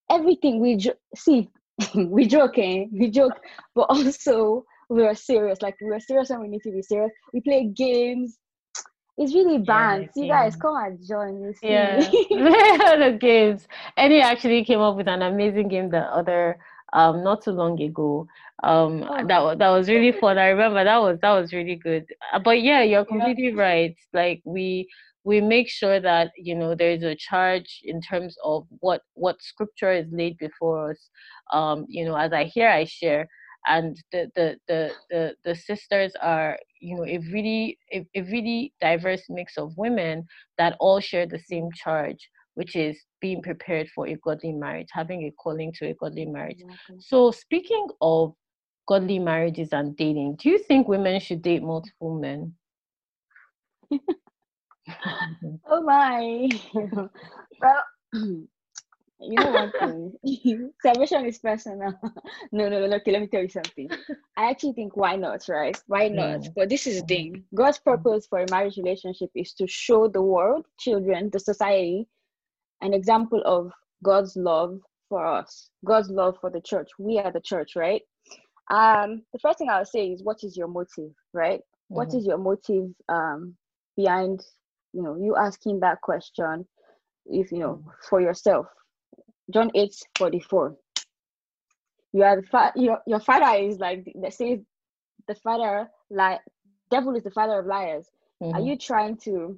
everything 0.09 0.59
we 0.59 0.75
jo- 0.77 0.99
see 1.15 1.49
we 1.95 2.25
joke 2.25 2.57
eh? 2.57 2.85
we 2.91 3.09
joke 3.09 3.37
but 3.75 3.83
also 3.89 4.63
we 4.89 5.03
are 5.05 5.15
serious 5.15 5.61
like 5.61 5.75
we 5.81 5.91
are 5.91 5.99
serious 5.99 6.29
when 6.29 6.41
we 6.41 6.47
need 6.47 6.61
to 6.61 6.71
be 6.71 6.81
serious 6.81 7.11
we 7.33 7.41
play 7.41 7.65
games 7.75 8.39
it's 9.17 9.33
really 9.35 9.59
bad. 9.59 10.09
Yeah, 10.15 10.23
you 10.23 10.27
guys 10.27 10.55
come 10.55 10.75
and 10.75 10.99
join. 11.07 11.41
You 11.43 11.53
see. 11.53 11.67
Yeah, 11.69 11.99
the 12.29 13.17
games. 13.19 13.67
Eddie 13.95 14.21
actually 14.21 14.63
came 14.65 14.79
up 14.79 14.95
with 14.95 15.07
an 15.07 15.21
amazing 15.21 15.67
game 15.67 15.89
the 15.91 15.99
other 15.99 16.57
um 16.93 17.23
not 17.23 17.43
too 17.43 17.51
long 17.51 17.79
ago. 17.81 18.27
Um 18.63 19.03
oh. 19.09 19.25
that 19.27 19.59
that 19.59 19.69
was 19.69 19.89
really 19.89 20.11
fun. 20.11 20.37
I 20.37 20.47
remember 20.47 20.83
that 20.83 21.01
was 21.01 21.17
that 21.21 21.31
was 21.33 21.53
really 21.53 21.75
good. 21.75 22.05
Uh, 22.33 22.39
but 22.39 22.61
yeah 22.61 22.83
you're 22.83 23.05
completely 23.05 23.49
yeah. 23.49 23.61
right. 23.61 23.95
Like 24.13 24.41
we 24.45 24.87
we 25.25 25.41
make 25.41 25.69
sure 25.69 25.99
that 25.99 26.31
you 26.37 26.55
know 26.55 26.75
there 26.75 26.91
is 26.91 27.03
a 27.03 27.15
charge 27.15 27.81
in 27.83 28.01
terms 28.01 28.35
of 28.43 28.65
what 28.79 29.01
what 29.13 29.41
scripture 29.41 29.91
is 29.91 30.07
laid 30.11 30.37
before 30.37 30.91
us. 30.91 31.09
Um 31.51 31.85
you 31.89 32.05
know 32.05 32.15
as 32.15 32.31
i 32.33 32.45
hear 32.45 32.69
i 32.69 32.85
share. 32.85 33.27
And 33.65 33.95
the 34.11 34.29
the 34.35 34.57
the 34.67 34.91
the, 35.09 35.35
the 35.45 35.55
sisters 35.55 36.11
are 36.21 36.59
you 36.81 36.97
know 36.97 37.05
a 37.05 37.17
really 37.31 37.77
a, 37.93 38.05
a 38.13 38.21
really 38.23 38.73
diverse 38.81 39.23
mix 39.29 39.57
of 39.57 39.71
women 39.77 40.25
that 40.57 40.75
all 40.81 40.99
share 40.99 41.25
the 41.25 41.39
same 41.39 41.69
charge 41.73 42.29
which 42.55 42.75
is 42.75 42.99
being 43.19 43.41
prepared 43.41 43.89
for 43.89 44.07
a 44.07 44.15
godly 44.15 44.51
marriage, 44.51 44.89
having 44.91 45.23
a 45.23 45.31
calling 45.31 45.73
to 45.73 45.87
a 45.87 45.93
godly 45.93 46.25
marriage. 46.25 46.61
Exactly. 46.61 46.97
So, 46.99 47.31
speaking 47.31 47.87
of 48.01 48.33
godly 48.87 49.19
marriages 49.19 49.69
and 49.71 49.95
dating, 49.95 50.35
do 50.35 50.49
you 50.49 50.59
think 50.59 50.87
women 50.87 51.19
should 51.19 51.41
date 51.41 51.63
multiple 51.63 52.19
men? 52.19 52.53
oh 55.69 55.81
my. 55.81 56.49
well, 57.61 57.83
you 58.13 58.47
know 59.19 59.51
one 59.51 59.71
thing. 59.79 60.71
Salvation 60.81 61.25
is 61.25 61.39
personal. 61.39 61.93
no, 62.51 62.69
no, 62.69 62.85
no. 62.85 62.95
Okay, 62.97 63.11
let 63.11 63.21
me 63.21 63.27
tell 63.27 63.41
you 63.41 63.49
something. 63.49 63.89
I 64.37 64.49
actually 64.49 64.73
think 64.73 64.97
why 64.97 65.15
not, 65.15 65.47
right? 65.47 65.79
Why 65.87 66.07
not? 66.07 66.47
But 66.55 66.69
this 66.69 66.87
is 66.87 67.01
the 67.01 67.07
thing. 67.07 67.43
God's 67.55 67.79
purpose 67.79 68.27
for 68.29 68.41
a 68.41 68.51
marriage 68.51 68.77
relationship 68.77 69.29
is 69.35 69.53
to 69.53 69.67
show 69.67 70.07
the 70.07 70.21
world, 70.21 70.65
children, 70.79 71.29
the 71.31 71.39
society, 71.39 72.07
an 72.83 72.93
example 72.93 73.41
of 73.45 73.71
God's 74.03 74.35
love 74.35 74.79
for 75.09 75.25
us, 75.25 75.69
God's 75.85 76.09
love 76.09 76.37
for 76.39 76.49
the 76.49 76.61
church. 76.61 76.89
We 76.99 77.17
are 77.17 77.31
the 77.31 77.41
church, 77.41 77.71
right? 77.75 78.01
Um, 78.69 79.23
the 79.33 79.39
first 79.39 79.57
thing 79.57 79.69
I'll 79.69 79.85
say 79.85 80.07
is 80.07 80.23
what 80.23 80.43
is 80.43 80.55
your 80.55 80.67
motive, 80.67 81.11
right? 81.33 81.59
Mm-hmm. 81.59 81.95
What 81.95 82.13
is 82.13 82.25
your 82.25 82.37
motive 82.37 82.89
um 83.09 83.55
behind 83.95 84.41
you 84.93 85.03
know 85.03 85.15
you 85.15 85.35
asking 85.35 85.79
that 85.81 86.01
question 86.01 86.65
if 87.25 87.51
you 87.51 87.59
know 87.59 87.83
for 88.09 88.21
yourself. 88.21 88.67
John 89.51 89.71
8 89.75 89.93
44. 90.17 90.75
You 92.13 92.23
are 92.23 92.41
the 92.41 92.47
fa- 92.47 92.73
your, 92.75 92.99
your 93.07 93.19
father 93.19 93.63
is 93.63 93.79
like 93.79 94.05
they 94.15 94.29
say 94.29 94.61
the 95.27 95.35
father 95.35 95.89
like 96.09 96.39
devil 96.91 97.15
is 97.15 97.23
the 97.23 97.31
father 97.31 97.59
of 97.59 97.65
liars. 97.65 98.07
Mm-hmm. 98.41 98.55
Are 98.55 98.61
you 98.61 98.77
trying 98.77 99.17
to 99.25 99.57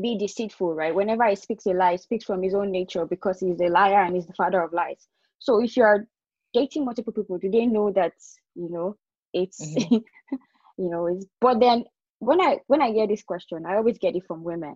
be 0.00 0.16
deceitful, 0.18 0.74
right? 0.74 0.94
Whenever 0.94 1.26
he 1.28 1.36
speaks 1.36 1.66
a 1.66 1.70
lie, 1.70 1.92
he 1.92 1.98
speaks 1.98 2.24
from 2.24 2.42
his 2.42 2.54
own 2.54 2.70
nature 2.70 3.06
because 3.06 3.40
he's 3.40 3.60
a 3.60 3.68
liar 3.68 4.02
and 4.04 4.14
he's 4.14 4.26
the 4.26 4.34
father 4.34 4.62
of 4.62 4.72
lies. 4.72 5.06
So 5.38 5.62
if 5.62 5.76
you're 5.76 6.06
dating 6.52 6.84
multiple 6.84 7.12
people, 7.12 7.38
do 7.38 7.50
they 7.50 7.66
know 7.66 7.92
that 7.92 8.12
you 8.54 8.68
know 8.70 8.96
it's 9.32 9.64
mm-hmm. 9.64 9.96
you 10.78 10.90
know 10.90 11.06
it's 11.06 11.24
but 11.40 11.60
then 11.60 11.84
when 12.18 12.40
I 12.40 12.58
when 12.66 12.82
I 12.82 12.92
get 12.92 13.08
this 13.08 13.22
question, 13.22 13.64
I 13.66 13.76
always 13.76 13.98
get 13.98 14.16
it 14.16 14.26
from 14.26 14.44
women, 14.44 14.74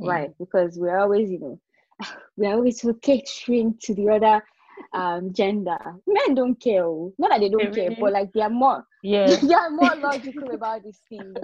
mm-hmm. 0.00 0.08
right? 0.08 0.30
Because 0.38 0.78
we're 0.78 0.98
always, 0.98 1.30
you 1.30 1.38
know, 1.38 1.60
we're 2.36 2.54
always 2.54 2.80
so 2.80 2.92
catering 2.94 3.76
to 3.82 3.94
the 3.94 4.08
other 4.10 4.44
um 4.92 5.32
gender. 5.32 5.78
Men 6.06 6.34
don't 6.34 6.60
care. 6.60 6.84
Oh. 6.84 7.12
Not 7.18 7.30
that 7.30 7.40
they 7.40 7.50
don't 7.50 7.74
care, 7.74 7.90
but 7.98 8.12
like 8.12 8.32
they 8.32 8.40
are 8.40 8.50
more 8.50 8.84
yeah 9.02 9.26
they 9.36 9.54
are 9.54 9.70
more 9.70 9.94
logical 9.96 10.50
about 10.52 10.82
this 10.82 11.00
thing. 11.08 11.34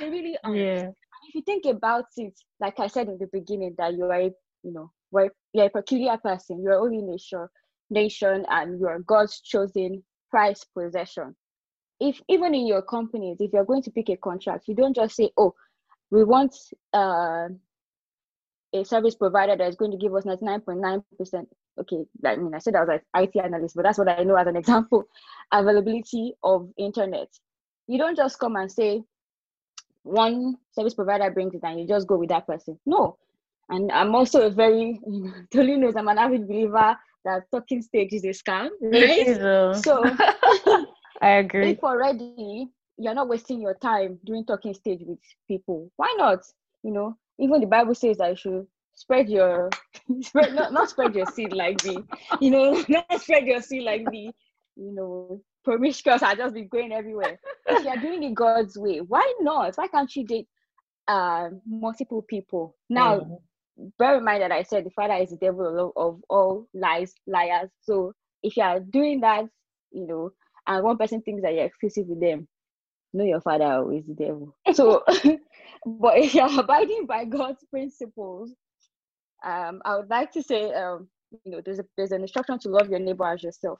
They 0.00 0.08
really 0.08 0.36
are. 0.42 0.54
Yeah 0.54 0.90
if 1.22 1.34
you 1.34 1.42
think 1.42 1.64
about 1.66 2.06
it, 2.16 2.34
like 2.60 2.78
I 2.80 2.86
said 2.86 3.08
in 3.08 3.18
the 3.18 3.28
beginning, 3.32 3.74
that 3.78 3.94
you 3.94 4.04
are, 4.04 4.22
you 4.22 4.32
know, 4.64 4.90
you're 5.52 5.66
a 5.66 5.70
peculiar 5.70 6.16
person, 6.18 6.62
you're 6.62 6.80
only 6.80 7.02
nation, 7.02 7.46
nation, 7.90 8.46
and 8.48 8.80
you're 8.80 9.00
God's 9.00 9.40
chosen 9.40 10.02
prize 10.30 10.64
possession. 10.76 11.34
If 11.98 12.20
even 12.28 12.54
in 12.54 12.66
your 12.66 12.82
companies, 12.82 13.38
if 13.40 13.52
you're 13.52 13.64
going 13.64 13.82
to 13.82 13.90
pick 13.90 14.08
a 14.08 14.16
contract, 14.16 14.68
you 14.68 14.74
don't 14.74 14.94
just 14.96 15.16
say, 15.16 15.30
"Oh, 15.36 15.54
we 16.10 16.24
want 16.24 16.56
uh, 16.94 17.48
a 18.72 18.84
service 18.84 19.14
provider 19.14 19.56
that 19.56 19.68
is 19.68 19.76
going 19.76 19.90
to 19.90 19.98
give 19.98 20.14
us 20.14 20.24
99.9 20.24 21.02
percent." 21.18 21.48
Okay, 21.78 22.04
I 22.24 22.36
mean, 22.36 22.54
I 22.54 22.58
said 22.58 22.74
I 22.74 22.84
was 22.84 23.00
an 23.14 23.22
IT 23.22 23.36
analyst, 23.36 23.76
but 23.76 23.82
that's 23.82 23.98
what 23.98 24.08
I 24.08 24.22
know 24.22 24.36
as 24.36 24.46
an 24.46 24.56
example. 24.64 25.04
Availability 25.52 26.34
of 26.42 26.70
internet. 26.78 27.28
You 27.86 27.98
don't 27.98 28.16
just 28.16 28.38
come 28.38 28.56
and 28.56 28.70
say, 28.70 29.02
one 30.10 30.56
service 30.72 30.94
provider 30.94 31.30
brings 31.30 31.54
it 31.54 31.60
and 31.62 31.80
you 31.80 31.86
just 31.86 32.06
go 32.06 32.16
with 32.18 32.28
that 32.30 32.46
person. 32.46 32.78
No. 32.86 33.16
And 33.68 33.90
I'm 33.92 34.14
also 34.14 34.46
a 34.46 34.50
very, 34.50 35.00
Tolu 35.52 35.76
knows 35.76 35.96
I'm 35.96 36.08
an 36.08 36.18
avid 36.18 36.48
believer 36.48 36.96
that 37.24 37.42
talking 37.52 37.82
stage 37.82 38.12
is 38.12 38.24
a 38.24 38.28
scam, 38.28 38.70
right? 38.82 39.74
So 39.82 40.02
I 41.22 41.30
agree. 41.30 41.70
If 41.70 41.84
already 41.84 42.68
you're 42.96 43.14
not 43.14 43.28
wasting 43.28 43.60
your 43.60 43.74
time 43.74 44.18
doing 44.24 44.44
talking 44.44 44.74
stage 44.74 45.00
with 45.06 45.18
people, 45.46 45.90
why 45.96 46.14
not? 46.18 46.40
You 46.82 46.92
know, 46.92 47.16
even 47.38 47.60
the 47.60 47.66
Bible 47.66 47.94
says 47.94 48.18
that 48.18 48.30
you 48.30 48.36
should 48.36 48.66
spread 48.94 49.28
your 49.28 49.70
spread 50.22 50.54
not, 50.54 50.72
not 50.72 50.90
spread 50.90 51.14
your 51.14 51.26
seed 51.26 51.52
like 51.52 51.84
me, 51.84 51.98
you 52.40 52.50
know, 52.50 52.84
not 52.88 53.20
spread 53.20 53.46
your 53.46 53.60
seed 53.62 53.84
like 53.84 54.04
me, 54.10 54.32
you 54.76 54.92
know, 54.92 55.40
promiscuous 55.70 56.22
I 56.22 56.34
just 56.34 56.54
be 56.54 56.62
going 56.62 56.92
everywhere. 56.92 57.38
if 57.66 57.84
you're 57.84 57.96
doing 57.96 58.22
it 58.24 58.34
God's 58.34 58.76
way, 58.76 58.98
why 58.98 59.32
not? 59.40 59.76
Why 59.76 59.86
can't 59.86 60.14
you 60.16 60.24
date 60.24 60.48
uh 61.06 61.50
multiple 61.66 62.22
people? 62.22 62.76
Now 62.88 63.20
mm. 63.20 63.92
bear 63.98 64.18
in 64.18 64.24
mind 64.24 64.42
that 64.42 64.52
I 64.52 64.62
said 64.64 64.84
the 64.84 64.90
father 64.90 65.14
is 65.14 65.30
the 65.30 65.36
devil 65.36 65.92
of 65.96 66.20
all 66.28 66.68
lies, 66.74 67.12
liars. 67.26 67.70
So 67.82 68.12
if 68.42 68.56
you 68.56 68.62
are 68.62 68.80
doing 68.80 69.20
that, 69.20 69.44
you 69.92 70.06
know, 70.06 70.30
and 70.66 70.84
one 70.84 70.98
person 70.98 71.22
thinks 71.22 71.42
that 71.42 71.54
you're 71.54 71.64
exclusive 71.64 72.06
with 72.06 72.20
them, 72.20 72.48
know 73.12 73.24
your 73.24 73.40
father 73.40 73.92
is 73.92 74.06
the 74.06 74.14
devil. 74.14 74.56
So, 74.72 75.02
but 75.86 76.18
if 76.18 76.34
you're 76.34 76.60
abiding 76.60 77.06
by 77.06 77.24
God's 77.24 77.64
principles, 77.70 78.52
um, 79.44 79.82
I 79.84 79.96
would 79.96 80.10
like 80.10 80.32
to 80.32 80.42
say, 80.42 80.72
um, 80.72 81.08
you 81.44 81.52
know, 81.52 81.60
there's 81.64 81.78
a, 81.78 81.84
there's 81.96 82.12
an 82.12 82.22
instruction 82.22 82.58
to 82.60 82.68
love 82.68 82.90
your 82.90 82.98
neighbor 82.98 83.24
as 83.24 83.42
yourself. 83.42 83.78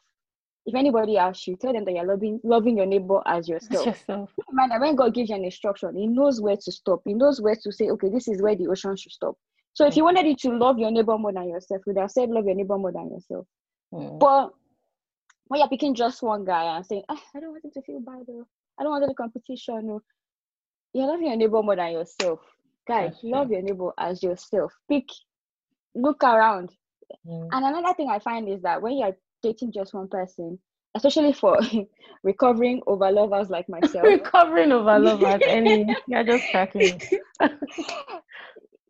If 0.67 0.75
anybody 0.75 1.17
asks 1.17 1.47
you, 1.47 1.57
tell 1.57 1.73
them 1.73 1.85
that 1.85 1.93
you're 1.93 2.07
loving 2.07 2.41
loving 2.45 2.77
your 2.77 2.87
neighbor 2.87 3.21
as 3.27 3.49
yourself. 3.53 3.87
yourself. 3.87 4.31
Man, 4.53 4.81
when 4.81 4.95
God 4.95 5.15
gives 5.15 5.31
you 5.31 5.37
an 5.37 5.45
instruction, 5.45 5.97
He 5.97 6.07
knows 6.07 6.41
where 6.41 6.57
to 6.57 6.73
stop. 6.73 7.01
He 7.05 7.15
knows 7.15 7.41
where 7.41 7.57
to 7.57 7.73
say, 7.73 7.89
okay, 7.91 8.09
this 8.09 8.29
is 8.29 8.43
where 8.43 8.55
the 8.55 8.69
ocean 8.69 8.97
should 8.97 9.13
stop. 9.13 9.37
So 9.73 9.87
if 9.87 9.97
you 9.97 10.05
wanted 10.05 10.27
you 10.27 10.37
to 10.37 10.57
love 10.57 10.79
your 10.79 10.91
neighbor 10.91 11.17
more 11.17 11.33
than 11.33 11.49
yourself, 11.49 11.83
you 11.87 11.93
would 11.95 12.01
have 12.01 12.11
said 12.11 12.29
love 12.29 12.45
your 12.45 12.55
neighbor 12.55 12.77
more 12.77 12.93
than 12.93 13.11
yourself. 13.11 13.47
Mm. 13.95 14.19
But 14.19 14.51
when 15.47 15.61
you're 15.61 15.69
picking 15.69 15.95
just 15.95 16.23
one 16.23 16.45
guy 16.45 16.77
and 16.77 16.85
saying, 16.85 17.03
ah, 17.09 17.23
I 17.35 17.41
don't 17.41 17.51
want 17.51 17.65
him 17.65 17.71
to 17.73 17.83
feel 17.83 18.01
bad 18.01 18.23
though. 18.27 18.47
I 18.79 18.83
don't 18.83 18.93
want 18.93 19.07
the 19.07 19.15
competition. 19.15 19.87
No. 19.87 20.01
You're 20.93 21.07
loving 21.07 21.27
your 21.27 21.37
neighbor 21.37 21.63
more 21.63 21.77
than 21.77 21.93
yourself. 21.93 22.41
Guys, 22.87 23.15
love 23.23 23.51
your 23.51 23.63
neighbor 23.63 23.91
as 23.99 24.23
yourself. 24.23 24.73
Pick, 24.89 25.05
look 25.95 26.23
around. 26.25 26.71
Mm. 27.27 27.49
And 27.53 27.65
another 27.67 27.95
thing 27.95 28.09
I 28.11 28.19
find 28.19 28.49
is 28.49 28.63
that 28.63 28.83
when 28.83 28.99
you're 28.99 29.17
dating 29.43 29.73
just 29.73 29.95
one 29.95 30.09
person, 30.09 30.59
especially 30.95 31.33
for 31.33 31.59
recovering 32.23 32.81
over 32.87 33.11
lovers 33.11 33.51
like 33.51 33.69
myself. 33.69 34.05
recovering 34.09 34.73
over 34.73 34.99
lovers, 34.99 35.43
Annie 35.47 35.87
you're 36.07 36.25
just 36.25 36.49
cracking. 36.51 37.01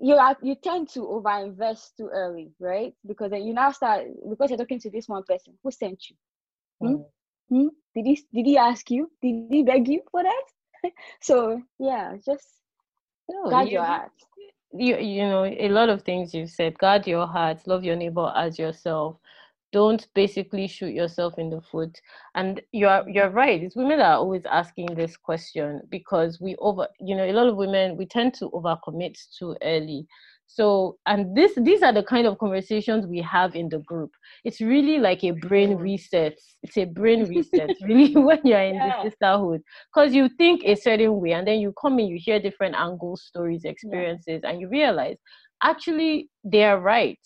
you 0.00 0.14
are 0.14 0.36
you 0.42 0.54
tend 0.62 0.88
to 0.90 1.00
overinvest 1.00 1.96
too 1.96 2.08
early, 2.12 2.50
right? 2.58 2.94
Because 3.06 3.30
then 3.30 3.42
you 3.42 3.54
now 3.54 3.70
start 3.70 4.06
because 4.28 4.50
you're 4.50 4.58
talking 4.58 4.80
to 4.80 4.90
this 4.90 5.08
one 5.08 5.24
person 5.24 5.54
who 5.62 5.70
sent 5.70 6.04
you. 6.08 6.16
Hmm? 6.80 6.94
Mm. 6.94 7.04
Hmm? 7.50 7.68
Did 7.94 8.06
he 8.06 8.24
did 8.32 8.46
he 8.46 8.56
ask 8.56 8.90
you? 8.90 9.10
Did 9.22 9.48
he 9.50 9.62
beg 9.62 9.88
you 9.88 10.02
for 10.10 10.22
that? 10.22 10.92
so 11.20 11.60
yeah, 11.78 12.16
just 12.24 12.46
guard 13.48 13.66
you, 13.66 13.74
your 13.74 13.84
heart. 13.84 14.12
You 14.72 14.96
you 14.98 15.22
know 15.22 15.44
a 15.44 15.68
lot 15.68 15.88
of 15.88 16.02
things 16.02 16.32
you've 16.32 16.50
said. 16.50 16.78
Guard 16.78 17.06
your 17.06 17.26
heart. 17.26 17.66
Love 17.66 17.84
your 17.84 17.96
neighbor 17.96 18.32
as 18.36 18.58
yourself. 18.58 19.16
Don't 19.72 20.06
basically 20.14 20.66
shoot 20.66 20.92
yourself 20.92 21.38
in 21.38 21.50
the 21.50 21.60
foot. 21.60 21.96
And 22.34 22.60
you're 22.72 23.08
you're 23.08 23.30
right. 23.30 23.62
It's 23.62 23.76
women 23.76 23.98
that 23.98 24.10
are 24.10 24.18
always 24.18 24.42
asking 24.50 24.94
this 24.94 25.16
question 25.16 25.80
because 25.90 26.40
we 26.40 26.56
over 26.56 26.88
you 26.98 27.16
know 27.16 27.24
a 27.24 27.32
lot 27.32 27.48
of 27.48 27.56
women 27.56 27.96
we 27.96 28.06
tend 28.06 28.34
to 28.34 28.50
overcommit 28.50 29.16
too 29.38 29.56
early 29.62 30.06
so 30.52 30.98
and 31.06 31.36
this 31.36 31.52
these 31.58 31.80
are 31.80 31.92
the 31.92 32.02
kind 32.02 32.26
of 32.26 32.36
conversations 32.38 33.06
we 33.06 33.20
have 33.20 33.54
in 33.54 33.68
the 33.68 33.78
group 33.78 34.10
it's 34.44 34.60
really 34.60 34.98
like 34.98 35.22
a 35.22 35.30
brain 35.30 35.76
mm. 35.76 35.80
reset 35.80 36.36
it's 36.64 36.76
a 36.76 36.84
brain 36.84 37.24
reset 37.28 37.70
really 37.82 38.16
when 38.16 38.40
you're 38.42 38.60
in 38.60 38.74
yeah. 38.74 38.96
the 38.96 39.10
sisterhood 39.10 39.62
because 39.94 40.12
you 40.12 40.28
think 40.38 40.62
a 40.64 40.74
certain 40.74 41.20
way 41.20 41.32
and 41.32 41.46
then 41.46 41.60
you 41.60 41.72
come 41.80 42.00
in 42.00 42.08
you 42.08 42.18
hear 42.20 42.40
different 42.40 42.74
angles 42.74 43.22
stories 43.22 43.64
experiences 43.64 44.40
yeah. 44.42 44.50
and 44.50 44.60
you 44.60 44.68
realize 44.68 45.16
actually 45.62 46.28
they're 46.42 46.80
right 46.80 47.20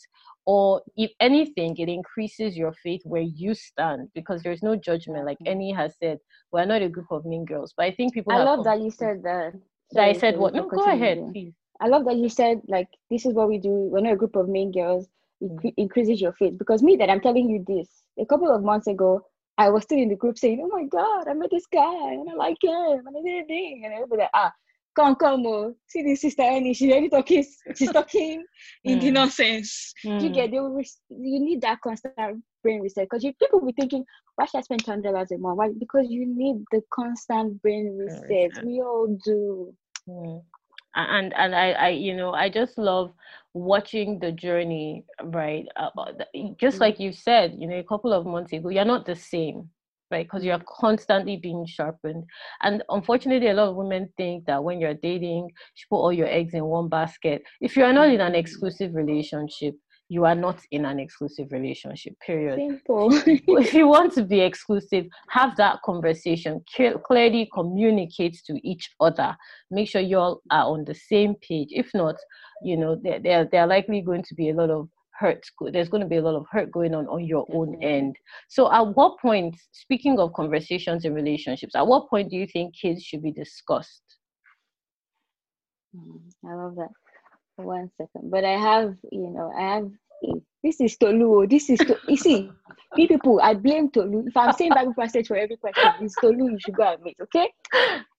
or 0.47 0.83
if 0.97 1.11
anything 1.21 1.77
it 1.79 1.89
increases 1.89 2.57
your 2.57 2.73
faith 2.83 3.01
where 3.05 3.23
you 3.23 3.55
stand 3.55 4.09
because 4.15 4.43
there's 4.43 4.63
no 4.63 4.77
judgment 4.77 5.25
like 5.25 5.39
Annie 5.47 5.73
has 5.73 5.95
said 5.99 6.19
we're 6.53 6.65
not 6.67 6.83
a 6.83 6.89
group 6.89 7.11
of 7.11 7.25
mean 7.25 7.45
girls 7.45 7.73
but 7.77 7.87
i 7.87 7.91
think 7.91 8.13
people 8.13 8.33
i 8.33 8.43
love 8.43 8.63
that 8.65 8.81
you 8.81 8.91
said 8.91 9.23
that 9.23 9.55
that 9.93 10.05
i 10.05 10.13
said 10.13 10.37
what 10.37 10.55
no 10.55 10.69
go 10.69 10.85
ahead 10.85 11.19
please 11.33 11.55
I 11.81 11.89
love 11.89 12.05
that 12.05 12.17
you 12.17 12.29
said 12.29 12.63
like 12.69 12.89
this 13.11 13.27
is 13.27 13.35
what 13.35 13.49
we 13.49 13.59
do. 13.59 13.69
We're 13.69 14.01
not 14.01 14.13
a 14.13 14.17
group 14.17 14.37
of 14.37 14.49
mean 14.49 14.73
girls. 14.73 15.09
It 15.41 15.51
mm. 15.51 15.75
increases 15.77 16.21
your 16.21 16.33
faith 16.33 16.57
because 16.59 16.83
me 16.83 16.97
that 16.97 17.11
I'm 17.11 17.21
telling 17.21 17.49
you 17.51 17.65
this 17.67 17.89
a 18.19 18.27
couple 18.27 18.55
of 18.55 18.63
months 18.63 18.87
ago. 18.87 19.23
I 19.57 19.69
was 19.69 19.85
still 19.85 19.99
in 19.99 20.09
the 20.09 20.17
group 20.17 20.39
saying, 20.39 20.61
"Oh 20.63 20.69
my 20.69 20.85
God, 20.85 21.29
I 21.29 21.35
met 21.35 21.51
this 21.51 21.67
guy 21.67 22.13
and 22.13 22.29
I 22.29 22.35
like 22.35 22.57
him 22.63 23.07
and 23.07 23.17
I 23.17 23.23
did 23.23 23.45
a 23.45 23.47
thing," 23.47 23.83
and 23.85 23.95
everybody 23.95 24.23
like, 24.23 24.31
ah, 24.35 24.53
come 24.95 25.15
come 25.17 25.47
oh, 25.47 25.75
see 25.89 26.03
this 26.03 26.23
sister 26.23 26.43
Annie, 26.43 26.75
she's 26.75 26.91
already 26.91 27.09
talking, 27.09 27.45
she's 27.77 27.93
talking 27.93 28.45
in 28.85 28.99
the 28.99 29.11
mm. 29.11 29.15
nonsense. 29.15 29.93
Mm. 30.05 30.23
You 30.23 30.31
get 30.31 30.51
they 30.51 30.61
will, 30.61 30.83
you 31.11 31.41
need 31.41 31.63
that 31.63 31.81
constant 31.81 32.15
brain 32.63 32.81
reset 32.81 33.09
because 33.11 33.23
people 33.23 33.61
will 33.61 33.67
be 33.67 33.75
thinking, 33.79 34.05
why 34.37 34.47
should 34.47 34.59
I 34.59 34.63
spend 34.63 34.83
hundred 34.83 35.13
dollars 35.13 35.31
a 35.33 35.39
month? 35.39 35.59
Why? 35.59 35.71
Because 35.79 36.07
you 36.09 36.27
need 36.27 36.65
the 36.71 36.83
constant 36.93 37.61
brain 37.63 37.97
reset. 37.99 38.65
We 38.65 38.81
all 38.81 39.17
do. 39.25 39.75
Mm 40.09 40.43
and 40.97 41.33
and 41.35 41.55
I, 41.55 41.73
I 41.73 41.89
you 41.91 42.17
know 42.17 42.33
i 42.33 42.49
just 42.49 42.79
love 42.79 43.13
watching 43.53 44.19
the 44.19 44.33
journey 44.33 45.05
right 45.25 45.67
uh, 45.77 45.91
just 46.59 46.79
mm. 46.79 46.81
like 46.81 47.01
you 47.01 47.13
said 47.13 47.57
you 47.59 47.69
know 47.69 47.79
a 47.79 47.85
couple 47.85 48.13
of 48.13 48.27
months 48.27 48.53
ago 48.53 48.69
you're 48.69 48.85
not 48.85 49.07
the 49.07 49.17
same 49.17 49.69
right? 50.15 50.27
Because 50.27 50.45
you're 50.45 50.63
constantly 50.69 51.37
being 51.37 51.67
sharpened. 51.67 52.25
And 52.63 52.83
unfortunately 52.89 53.49
a 53.49 53.55
lot 53.55 53.69
of 53.71 53.77
women 53.77 54.09
think 54.17 54.47
that 54.47 54.63
when 54.63 54.81
you're 54.81 54.95
dating 54.95 55.51
you 55.77 55.85
put 55.91 55.97
all 55.97 56.13
your 56.13 56.29
eggs 56.29 56.55
in 56.55 56.65
one 56.65 56.89
basket. 56.89 57.43
If 57.61 57.77
you 57.77 57.85
are 57.85 57.93
not 57.93 58.09
in 58.09 58.21
an 58.21 58.35
exclusive 58.35 58.95
relationship 58.95 59.75
you 60.11 60.27
are 60.27 60.35
not 60.35 60.61
in 60.71 60.85
an 60.85 61.01
exclusive 61.01 61.51
relationship 61.51 62.13
period. 62.21 62.59
Simple. 62.59 63.09
if 63.65 63.73
you 63.73 63.89
want 63.89 64.13
to 64.13 64.23
be 64.23 64.41
exclusive 64.41 65.07
have 65.31 65.57
that 65.57 65.81
conversation. 65.83 66.63
Clearly 67.07 67.49
communicate 67.55 68.37
to 68.47 68.55
each 68.63 68.91
other. 69.01 69.35
Make 69.71 69.89
sure 69.89 70.03
you 70.03 70.19
all 70.19 70.43
are 70.51 70.67
on 70.67 70.85
the 70.85 70.95
same 70.95 71.35
page. 71.37 71.69
If 71.71 71.91
not 71.95 72.17
you 72.63 72.77
know 72.77 73.01
there, 73.03 73.19
there, 73.19 73.49
there 73.51 73.63
are 73.63 73.67
likely 73.67 74.03
going 74.03 74.23
to 74.25 74.35
be 74.35 74.51
a 74.51 74.55
lot 74.55 74.71
of 74.71 74.89
hurt 75.19 75.45
there's 75.73 75.89
going 75.89 76.03
to 76.03 76.09
be 76.09 76.17
a 76.17 76.23
lot 76.23 76.35
of 76.35 76.45
hurt 76.51 76.71
going 76.71 76.95
on 76.95 77.07
on 77.07 77.25
your 77.25 77.47
own 77.53 77.81
end 77.83 78.17
so 78.49 78.73
at 78.73 78.83
what 78.97 79.19
point 79.21 79.55
speaking 79.73 80.19
of 80.19 80.33
conversations 80.33 81.05
and 81.05 81.15
relationships 81.15 81.75
at 81.75 81.87
what 81.87 82.09
point 82.09 82.31
do 82.31 82.37
you 82.37 82.47
think 82.47 82.75
kids 82.75 83.03
should 83.03 83.23
be 83.23 83.33
discussed 83.33 84.03
mm, 85.97 86.21
i 86.47 86.55
love 86.55 86.75
that 86.77 86.91
one 87.57 87.91
second. 87.97 88.31
But 88.31 88.45
I 88.45 88.59
have, 88.59 88.97
you 89.13 89.31
know, 89.31 89.53
I 89.57 89.75
have 89.75 89.91
this 90.63 90.81
is 90.81 90.97
Tolu. 90.97 91.47
This 91.47 91.69
is 91.69 91.79
to, 91.81 91.99
you 92.09 92.17
see, 92.17 92.51
people. 92.97 93.41
I 93.43 93.55
blame 93.55 93.91
Tolu. 93.91 94.25
If 94.27 94.37
I'm 94.37 94.53
saying 94.55 94.73
Bible 94.75 94.95
passage 94.99 95.27
for 95.27 95.37
every 95.37 95.57
question, 95.57 95.91
it's 96.01 96.15
Tolu. 96.21 96.51
You 96.51 96.59
should 96.59 96.77
go 96.77 96.85
and 96.85 97.03
meet. 97.03 97.17
Okay. 97.23 97.51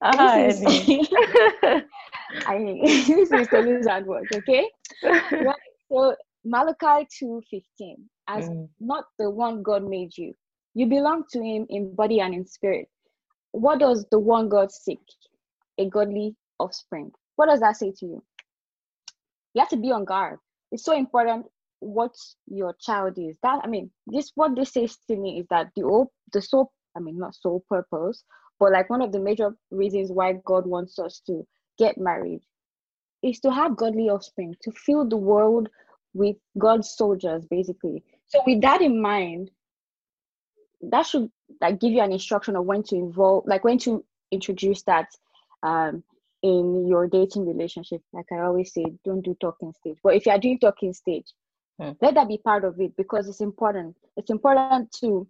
Uh-huh, 0.02 0.44
this 0.44 0.62
is, 0.62 1.10
I 2.46 2.58
mean, 2.60 2.86
this 3.08 3.32
is 3.32 3.48
Tolu's 3.48 3.88
handwork. 3.88 4.26
Okay. 4.34 4.70
Right. 5.32 5.56
So 5.92 6.16
Malachi 6.46 7.08
two 7.20 7.42
fifteen, 7.50 8.10
as 8.28 8.48
mm. 8.48 8.70
not 8.80 9.06
the 9.20 9.30
one 9.30 9.64
God 9.64 9.84
made 9.84 10.18
you, 10.18 10.34
you 10.74 10.86
belong 10.86 11.24
to 11.32 11.42
Him 11.44 11.66
in 11.70 11.94
body 11.96 12.20
and 12.22 12.34
in 12.34 12.46
spirit. 12.46 12.88
What 13.52 13.80
does 13.80 14.06
the 14.12 14.20
one 14.20 14.50
God 14.50 14.72
seek? 14.72 15.00
A 15.78 15.90
godly 15.90 16.36
offspring. 16.60 17.12
What 17.36 17.48
does 17.48 17.60
that 17.60 17.78
say 17.78 17.92
to 18.00 18.06
you? 18.06 18.24
you 19.56 19.62
have 19.62 19.70
to 19.70 19.78
be 19.78 19.92
on 19.92 20.06
guard. 20.06 20.38
It's 20.72 20.84
so 20.84 20.94
important 20.96 21.46
what 21.80 22.14
your 22.48 22.76
child 22.80 23.18
is. 23.18 23.38
That 23.42 23.62
I 23.64 23.68
mean, 23.68 23.90
this 24.06 24.32
what 24.36 24.56
this 24.56 24.74
says 24.74 24.98
to 25.08 25.16
me 25.16 25.40
is 25.40 25.48
that 25.50 25.72
the 25.76 25.84
whole 25.84 26.12
the 26.34 26.42
sole 26.42 26.72
I 26.96 27.00
mean 27.00 27.18
not 27.18 27.36
sole 27.36 27.64
purpose, 27.70 28.24
but 28.60 28.72
like 28.72 28.90
one 28.90 29.02
of 29.02 29.12
the 29.12 29.20
major 29.20 29.56
reasons 29.72 30.12
why 30.12 30.34
God 30.46 30.68
wants 30.68 31.00
us 31.00 31.22
to 31.28 31.48
get 31.80 31.98
married 31.98 32.42
is 33.24 33.40
to 33.40 33.52
have 33.52 33.78
godly 33.78 34.10
offspring, 34.10 34.56
to 34.62 34.72
fill 34.72 35.08
the 35.08 35.18
world 35.18 35.70
with 36.16 36.38
God's 36.58 36.90
soldiers, 36.90 37.46
basically. 37.46 38.04
So 38.26 38.42
with 38.48 38.62
that 38.62 38.82
in 38.82 39.02
mind, 39.02 39.52
that 40.82 41.06
should 41.06 41.30
like 41.62 41.80
give 41.80 41.92
you 41.92 42.02
an 42.02 42.12
instruction 42.12 42.56
of 42.56 42.66
when 42.66 42.84
to 42.84 42.96
involve, 42.96 43.44
like 43.46 43.64
when 43.64 43.78
to 43.80 44.04
introduce 44.32 44.82
that 44.84 45.10
um, 45.62 46.04
in 46.42 46.88
your 46.88 47.08
dating 47.08 47.46
relationship, 47.46 48.02
like 48.14 48.26
I 48.32 48.40
always 48.40 48.74
say, 48.74 48.86
don't 49.04 49.22
do 49.22 49.36
talking 49.40 49.74
stage. 49.74 49.98
But 50.04 50.16
if 50.16 50.26
you 50.26 50.32
are 50.32 50.40
doing 50.40 50.60
talking 50.60 50.94
stage, 50.94 51.28
hmm. 51.80 51.92
let 52.02 52.16
that 52.16 52.28
be 52.28 52.38
part 52.38 52.64
of 52.64 52.80
it 52.80 52.96
because 52.98 53.28
it's 53.28 53.42
important. 53.42 53.96
It's 54.18 54.32
important 54.32 54.92
to. 55.02 55.28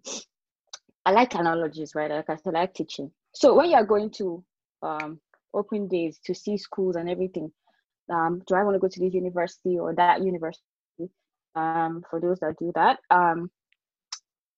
I 1.08 1.12
like 1.12 1.36
analogies, 1.36 1.94
right? 1.94 2.10
Like 2.10 2.30
I 2.30 2.36
said, 2.38 2.56
I 2.56 2.62
like 2.62 2.74
teaching. 2.74 3.12
So 3.34 3.54
when 3.54 3.70
you 3.70 3.76
are 3.76 3.86
going 3.86 4.10
to, 4.12 4.44
um, 4.82 5.20
open 5.56 5.88
days 5.88 6.20
to 6.26 6.36
see 6.36 6.58
schools 6.58 6.96
and 6.96 7.10
everything. 7.10 7.52
Um, 8.10 8.44
do 8.46 8.56
I 8.56 8.64
want 8.64 8.76
to 8.76 8.80
go 8.80 8.88
to 8.88 9.00
this 9.00 9.14
university 9.14 9.80
or 9.80 9.96
that 9.96 10.22
university? 10.22 10.64
Um, 11.56 12.04
for 12.10 12.20
those 12.20 12.40
that 12.40 12.56
do 12.60 12.72
that, 12.76 13.00
um, 13.10 13.50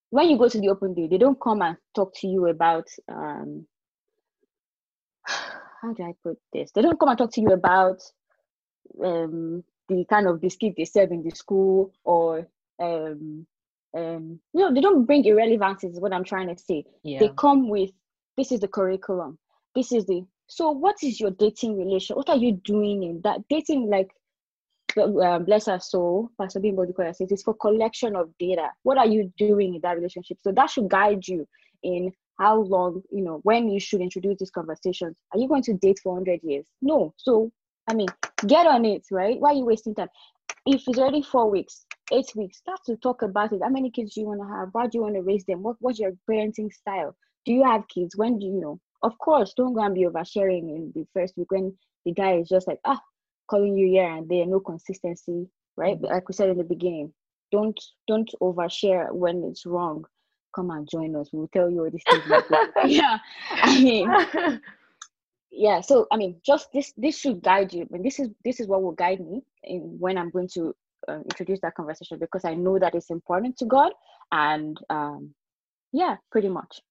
when 0.09 0.29
you 0.29 0.37
go 0.37 0.49
to 0.49 0.59
the 0.59 0.69
open 0.69 0.93
day, 0.93 1.07
they 1.07 1.17
don't 1.17 1.39
come 1.39 1.61
and 1.61 1.77
talk 1.93 2.13
to 2.15 2.27
you 2.27 2.47
about 2.47 2.87
um, 3.09 3.67
how 5.25 5.93
do 5.93 6.03
I 6.03 6.13
put 6.23 6.37
this? 6.53 6.71
They 6.71 6.81
don't 6.81 6.99
come 6.99 7.09
and 7.09 7.17
talk 7.17 7.31
to 7.33 7.41
you 7.41 7.49
about 7.49 8.01
um, 9.03 9.63
the 9.89 10.05
kind 10.09 10.27
of 10.27 10.41
biscuit 10.41 10.73
they 10.77 10.85
serve 10.85 11.11
in 11.11 11.23
the 11.23 11.31
school 11.31 11.93
or 12.03 12.47
um, 12.79 13.45
um, 13.95 14.39
you 14.53 14.61
know, 14.61 14.73
they 14.73 14.81
don't 14.81 15.05
bring 15.05 15.23
irrelevances, 15.23 15.93
is 15.93 15.99
what 15.99 16.13
I'm 16.13 16.23
trying 16.23 16.53
to 16.53 16.61
say. 16.61 16.83
Yeah. 17.03 17.19
They 17.19 17.29
come 17.37 17.69
with 17.69 17.91
this 18.37 18.51
is 18.51 18.59
the 18.59 18.67
curriculum, 18.67 19.39
this 19.75 19.91
is 19.91 20.05
the 20.05 20.25
so 20.47 20.71
what 20.71 20.95
is 21.03 21.19
your 21.19 21.31
dating 21.31 21.77
relation? 21.77 22.15
What 22.15 22.29
are 22.29 22.37
you 22.37 22.53
doing 22.53 23.03
in 23.03 23.21
that 23.23 23.41
dating 23.49 23.89
like 23.89 24.11
bless 24.96 25.67
our 25.67 25.79
soul, 25.79 26.29
Pastor 26.39 26.60
Bimbo 26.60 26.86
says 27.13 27.32
it's 27.32 27.44
for 27.44 27.53
collection 27.53 28.15
of 28.15 28.29
data. 28.39 28.70
What 28.84 28.98
are 28.98 29.08
you 29.08 29.32
doing 29.38 29.75
in 29.75 29.82
that 29.82 29.96
relationship? 29.96 30.38
So 30.41 30.51
that 30.51 30.70
should 30.70 30.89
guide 30.89 31.27
you 31.27 31.48
in 31.84 32.12
how 32.39 32.62
long, 32.62 33.01
you 33.12 33.24
know, 33.24 33.39
when 33.44 33.70
you 33.70 33.79
should 33.79 34.01
introduce 34.01 34.39
these 34.39 34.51
conversations. 34.51 35.15
Are 35.34 35.39
you 35.39 35.48
going 35.48 35.63
to 35.63 35.74
date 35.74 36.00
for 36.03 36.13
100 36.13 36.41
years? 36.44 36.67
No. 36.82 37.13
So, 37.17 37.51
I 37.88 37.94
mean, 37.94 38.08
get 38.46 38.67
on 38.67 38.86
it, 38.86 39.03
right? 39.12 39.39
Why 39.39 39.51
are 39.51 39.56
you 39.56 39.65
wasting 39.65 39.96
time? 39.96 40.10
If 40.65 40.84
it's 40.88 41.00
already 41.00 41.22
four 41.22 41.50
weeks, 41.50 41.86
eight 42.12 42.32
weeks, 42.36 42.58
start 42.58 42.79
to 42.86 42.98
talk 42.98 43.22
about 43.22 43.53
it. 43.53 43.62
How 43.63 43.70
many 43.70 43.89
kids 43.89 44.13
do 44.13 44.22
you 44.22 44.27
want 44.27 44.41
to 44.41 44.48
have? 44.48 44.70
How 44.75 44.88
do 44.88 44.98
you 44.98 45.01
want 45.01 45.15
to 45.15 45.22
raise 45.22 45.46
them? 45.46 45.63
What, 45.63 45.77
what's 45.79 46.00
your 46.00 46.12
parenting 46.29 46.72
style? 46.72 47.15
Do 47.46 47.53
you 47.53 47.63
have 47.63 47.88
kids? 47.88 48.15
When 48.15 48.38
do 48.39 48.46
you 48.46 48.60
know? 48.60 48.79
Of 49.01 49.17
course, 49.20 49.53
don't 49.56 49.74
go 49.74 49.82
and 49.82 49.96
be 49.96 50.06
oversharing 50.06 50.75
in 50.75 50.91
the 50.94 51.06
first 51.13 51.38
week 51.38 51.51
when 51.51 51.75
the 52.06 52.13
guy 52.13 52.38
is 52.38 52.50
just 52.50 52.67
like, 52.67 52.79
ah, 52.86 53.00
calling 53.49 53.77
you 53.77 53.87
here 53.87 54.09
and 54.09 54.29
there, 54.29 54.45
no 54.45 54.59
consistency, 54.59 55.47
right? 55.75 55.99
But 55.99 56.11
like 56.11 56.27
we 56.27 56.33
said 56.33 56.49
in 56.49 56.57
the 56.57 56.63
beginning, 56.63 57.13
don't 57.51 57.79
don't 58.07 58.29
overshare 58.41 59.11
when 59.11 59.43
it's 59.43 59.65
wrong. 59.65 60.05
Come 60.55 60.71
and 60.71 60.87
join 60.89 61.15
us. 61.15 61.29
We'll 61.31 61.49
tell 61.49 61.69
you 61.69 61.83
all 61.83 61.91
these 61.91 62.03
things. 62.09 62.23
yeah, 62.85 63.17
I 63.51 63.81
mean, 63.81 64.11
yeah. 65.51 65.81
So 65.81 66.07
I 66.11 66.17
mean, 66.17 66.41
just 66.45 66.71
this 66.73 66.93
this 66.97 67.19
should 67.19 67.41
guide 67.43 67.73
you. 67.73 67.87
And 67.91 68.03
this 68.03 68.19
is 68.19 68.29
this 68.43 68.59
is 68.59 68.67
what 68.67 68.81
will 68.81 68.93
guide 68.93 69.19
me 69.19 69.43
in 69.63 69.97
when 69.99 70.17
I'm 70.17 70.29
going 70.29 70.49
to 70.55 70.75
uh, 71.07 71.19
introduce 71.19 71.59
that 71.61 71.75
conversation 71.75 72.19
because 72.19 72.43
I 72.45 72.53
know 72.53 72.79
that 72.79 72.95
it's 72.95 73.09
important 73.09 73.57
to 73.57 73.65
God 73.65 73.91
and 74.31 74.77
um, 74.89 75.33
yeah, 75.91 76.17
pretty 76.31 76.49
much 76.49 76.81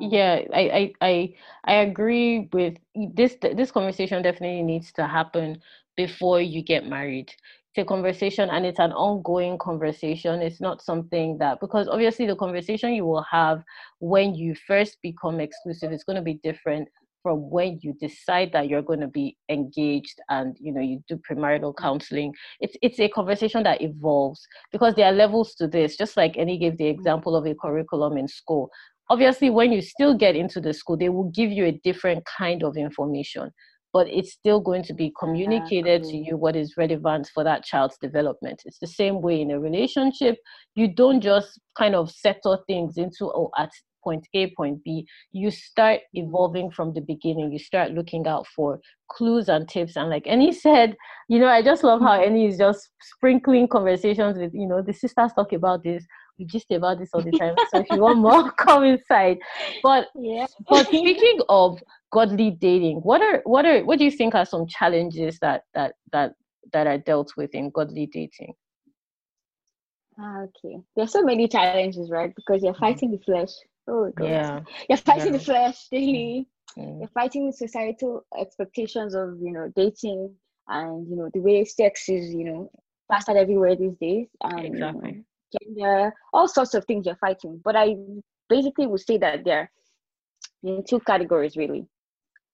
yeah 0.00 0.40
I, 0.54 0.60
I 0.60 0.92
i 1.00 1.34
i 1.64 1.74
agree 1.74 2.48
with 2.52 2.74
this 3.14 3.36
this 3.40 3.70
conversation 3.70 4.22
definitely 4.22 4.62
needs 4.62 4.92
to 4.92 5.06
happen 5.06 5.60
before 5.96 6.40
you 6.40 6.62
get 6.62 6.86
married. 6.86 7.28
It's 7.74 7.82
a 7.82 7.84
conversation 7.84 8.48
and 8.50 8.66
it's 8.66 8.78
an 8.80 8.92
ongoing 8.92 9.58
conversation. 9.58 10.40
It's 10.42 10.60
not 10.60 10.82
something 10.82 11.38
that 11.38 11.60
because 11.60 11.88
obviously 11.88 12.26
the 12.26 12.36
conversation 12.36 12.94
you 12.94 13.04
will 13.04 13.26
have 13.30 13.62
when 14.00 14.34
you 14.34 14.54
first 14.66 14.98
become 15.02 15.40
exclusive 15.40 15.92
is 15.92 16.02
going 16.04 16.16
to 16.16 16.22
be 16.22 16.40
different 16.42 16.88
from 17.22 17.50
when 17.50 17.78
you 17.82 17.92
decide 18.00 18.50
that 18.52 18.68
you're 18.68 18.82
going 18.90 19.00
to 19.00 19.06
be 19.06 19.36
engaged 19.50 20.18
and 20.30 20.56
you 20.58 20.72
know 20.72 20.80
you 20.80 21.02
do 21.06 21.20
premarital 21.28 21.76
counseling. 21.76 22.32
It's 22.60 22.76
it's 22.82 22.98
a 22.98 23.08
conversation 23.08 23.62
that 23.64 23.82
evolves 23.82 24.40
because 24.72 24.94
there 24.94 25.06
are 25.06 25.12
levels 25.12 25.54
to 25.56 25.68
this. 25.68 25.96
Just 25.96 26.16
like 26.16 26.38
Annie 26.38 26.58
gave 26.58 26.78
the 26.78 26.86
example 26.86 27.36
of 27.36 27.46
a 27.46 27.54
curriculum 27.54 28.16
in 28.16 28.26
school 28.26 28.70
obviously 29.10 29.50
when 29.50 29.72
you 29.72 29.82
still 29.82 30.14
get 30.14 30.34
into 30.34 30.60
the 30.60 30.72
school 30.72 30.96
they 30.96 31.10
will 31.10 31.30
give 31.30 31.50
you 31.50 31.66
a 31.66 31.80
different 31.84 32.24
kind 32.38 32.62
of 32.62 32.76
information 32.76 33.50
but 33.92 34.08
it's 34.08 34.32
still 34.32 34.60
going 34.60 34.84
to 34.84 34.94
be 34.94 35.12
communicated 35.18 36.04
to 36.04 36.16
you 36.16 36.36
what 36.36 36.56
is 36.56 36.76
relevant 36.76 37.28
for 37.34 37.42
that 37.42 37.64
child's 37.64 37.98
development. 37.98 38.62
It's 38.64 38.78
the 38.78 38.86
same 38.86 39.20
way 39.20 39.40
in 39.40 39.50
a 39.50 39.58
relationship. 39.58 40.36
You 40.76 40.94
don't 40.94 41.20
just 41.20 41.58
kind 41.76 41.96
of 41.96 42.08
settle 42.10 42.62
things 42.68 42.96
into 42.96 43.24
oh 43.24 43.50
at 43.58 43.70
point 44.04 44.26
a 44.32 44.54
point 44.54 44.82
b. 44.84 45.06
You 45.32 45.50
start 45.50 46.00
evolving 46.14 46.70
from 46.70 46.94
the 46.94 47.00
beginning. 47.00 47.52
You 47.52 47.58
start 47.58 47.90
looking 47.90 48.26
out 48.26 48.46
for 48.54 48.80
clues 49.10 49.48
and 49.48 49.68
tips. 49.68 49.96
And 49.96 50.08
like 50.08 50.26
Annie 50.26 50.52
said 50.52 50.96
you 51.30 51.38
know 51.38 51.46
i 51.46 51.62
just 51.62 51.84
love 51.84 52.00
how 52.02 52.20
Annie 52.26 52.46
is 52.46 52.58
just 52.58 52.90
sprinkling 53.00 53.68
conversations 53.68 54.36
with 54.36 54.52
you 54.52 54.66
know 54.66 54.82
the 54.82 54.92
sisters 54.92 55.32
talk 55.32 55.52
about 55.52 55.82
this 55.84 56.04
we 56.40 56.46
just 56.46 56.70
about 56.72 56.98
this 56.98 57.10
all 57.12 57.22
the 57.22 57.30
time. 57.32 57.54
So 57.70 57.80
if 57.80 57.86
you 57.90 58.00
want 58.00 58.18
more, 58.18 58.50
come 58.58 58.84
inside. 58.84 59.38
But 59.82 60.08
yeah. 60.16 60.46
but 60.68 60.86
speaking 60.86 61.38
of 61.48 61.80
godly 62.10 62.50
dating, 62.50 62.98
what 62.98 63.20
are 63.20 63.42
what 63.44 63.64
are 63.66 63.84
what 63.84 63.98
do 63.98 64.04
you 64.04 64.10
think 64.10 64.34
are 64.34 64.46
some 64.46 64.66
challenges 64.66 65.38
that 65.40 65.64
that 65.74 65.94
that 66.12 66.32
that 66.72 66.86
are 66.86 66.98
dealt 66.98 67.32
with 67.36 67.54
in 67.54 67.70
godly 67.70 68.06
dating? 68.06 68.54
Ah, 70.18 70.42
okay, 70.42 70.78
there's 70.96 71.12
so 71.12 71.22
many 71.22 71.46
challenges, 71.46 72.10
right? 72.10 72.34
Because 72.34 72.62
you're 72.62 72.72
mm-hmm. 72.72 72.84
fighting 72.84 73.10
the 73.12 73.18
flesh. 73.18 73.50
Oh 73.86 74.10
God. 74.16 74.28
Yeah. 74.28 74.60
You're 74.88 74.98
fighting 74.98 75.32
yeah. 75.32 75.38
the 75.38 75.44
flesh 75.44 75.88
daily. 75.90 76.48
Mm-hmm. 76.78 77.00
You're 77.00 77.08
fighting 77.08 77.52
societal 77.52 78.24
expectations 78.38 79.14
of 79.14 79.38
you 79.40 79.52
know 79.52 79.70
dating 79.76 80.34
and 80.68 81.08
you 81.08 81.16
know 81.16 81.30
the 81.34 81.40
way 81.40 81.64
sex 81.64 82.08
is 82.08 82.32
you 82.32 82.44
know 82.44 82.70
plastered 83.10 83.36
everywhere 83.36 83.76
these 83.76 83.96
days. 84.00 84.28
And, 84.42 84.66
exactly. 84.66 85.10
You 85.10 85.16
know, 85.16 85.24
gender, 85.58 86.12
all 86.32 86.48
sorts 86.48 86.74
of 86.74 86.84
things 86.84 87.06
you're 87.06 87.16
fighting. 87.16 87.60
But 87.64 87.76
I 87.76 87.96
basically 88.48 88.86
would 88.86 89.00
say 89.00 89.18
that 89.18 89.44
they're 89.44 89.70
in 90.62 90.84
two 90.84 91.00
categories 91.00 91.56
really. 91.56 91.86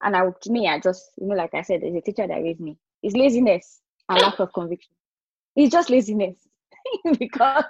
And 0.02 0.14
I 0.16 0.22
to 0.42 0.50
me, 0.50 0.68
I 0.68 0.78
just, 0.78 1.10
you 1.18 1.26
know, 1.26 1.34
like 1.34 1.54
I 1.54 1.62
said, 1.62 1.80
there's 1.82 1.94
a 1.94 2.00
teacher 2.00 2.26
that 2.26 2.42
raised 2.42 2.60
me. 2.60 2.76
It's 3.02 3.16
laziness 3.16 3.80
and 4.08 4.20
lack 4.20 4.38
of 4.38 4.52
conviction. 4.52 4.92
It's 5.54 5.72
just 5.72 5.90
laziness. 5.90 6.36
because 7.18 7.64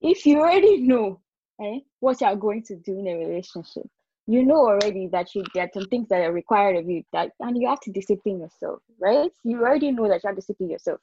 if 0.00 0.26
you 0.26 0.40
already 0.40 0.78
know 0.78 1.20
eh, 1.62 1.80
what 2.00 2.20
you're 2.20 2.36
going 2.36 2.62
to 2.64 2.76
do 2.76 2.98
in 2.98 3.06
a 3.06 3.14
relationship, 3.14 3.86
you 4.26 4.44
know 4.44 4.56
already 4.56 5.08
that 5.08 5.34
you 5.34 5.42
there 5.54 5.64
are 5.64 5.70
some 5.72 5.86
things 5.86 6.08
that 6.08 6.20
are 6.20 6.32
required 6.32 6.76
of 6.76 6.88
you 6.88 7.02
that 7.12 7.32
and 7.40 7.60
you 7.60 7.68
have 7.68 7.80
to 7.80 7.90
discipline 7.90 8.40
yourself, 8.40 8.80
right? 9.00 9.30
You 9.44 9.58
already 9.58 9.90
know 9.92 10.08
that 10.08 10.22
you 10.22 10.28
have 10.28 10.36
to 10.36 10.40
discipline 10.40 10.70
yourself. 10.70 11.00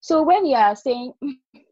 So 0.00 0.22
when 0.22 0.46
you 0.46 0.56
are 0.56 0.76
saying 0.76 1.12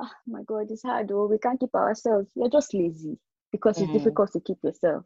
oh 0.00 0.10
my 0.26 0.42
god 0.42 0.70
it's 0.70 0.82
hard 0.82 1.10
oh 1.12 1.26
we 1.26 1.38
can't 1.38 1.60
keep 1.60 1.74
ourselves. 1.74 2.28
You're 2.34 2.50
just 2.50 2.74
lazy 2.74 3.18
because 3.52 3.78
it's 3.78 3.90
mm. 3.90 3.92
difficult 3.92 4.32
to 4.32 4.40
keep 4.40 4.58
yourself. 4.62 5.04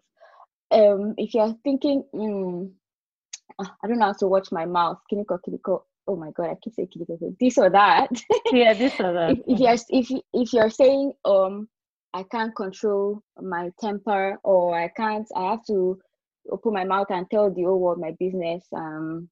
Um 0.71 1.15
if 1.17 1.35
you're 1.35 1.55
thinking 1.65 2.05
mm, 2.15 2.71
i 3.61 3.87
don't 3.87 3.99
know 3.99 4.07
how 4.07 4.13
to 4.13 4.29
watch 4.29 4.51
my 4.53 4.67
mouth. 4.67 4.99
Kiniko 5.11 5.39
kiniko. 5.47 5.83
Oh 6.07 6.17
my 6.17 6.31
god 6.33 6.51
i 6.51 6.55
keep 6.63 6.75
saying 6.75 6.89
kiniko. 6.95 7.37
This 7.39 7.59
or 7.59 7.71
that. 7.71 8.09
Yeah 8.53 8.75
this 8.75 8.99
or 9.01 9.13
that. 9.13 9.31
If, 9.31 9.39
if 9.47 9.61
you're 9.61 10.01
if, 10.01 10.23
if 10.33 10.53
you're 10.53 10.71
saying 10.71 11.13
um 11.25 11.69
i 12.13 12.23
can't 12.23 12.55
control 12.55 13.23
my 13.41 13.71
temper 13.81 14.39
or 14.45 14.79
i 14.79 14.89
can't 14.89 15.27
i 15.37 15.51
have 15.51 15.65
to 15.67 15.99
open 16.51 16.73
my 16.73 16.85
mouth 16.85 17.09
and 17.11 17.29
tell 17.31 17.51
the 17.51 17.63
whole 17.63 17.81
world 17.81 17.99
my 17.99 18.13
business 18.21 18.65
um 18.77 19.29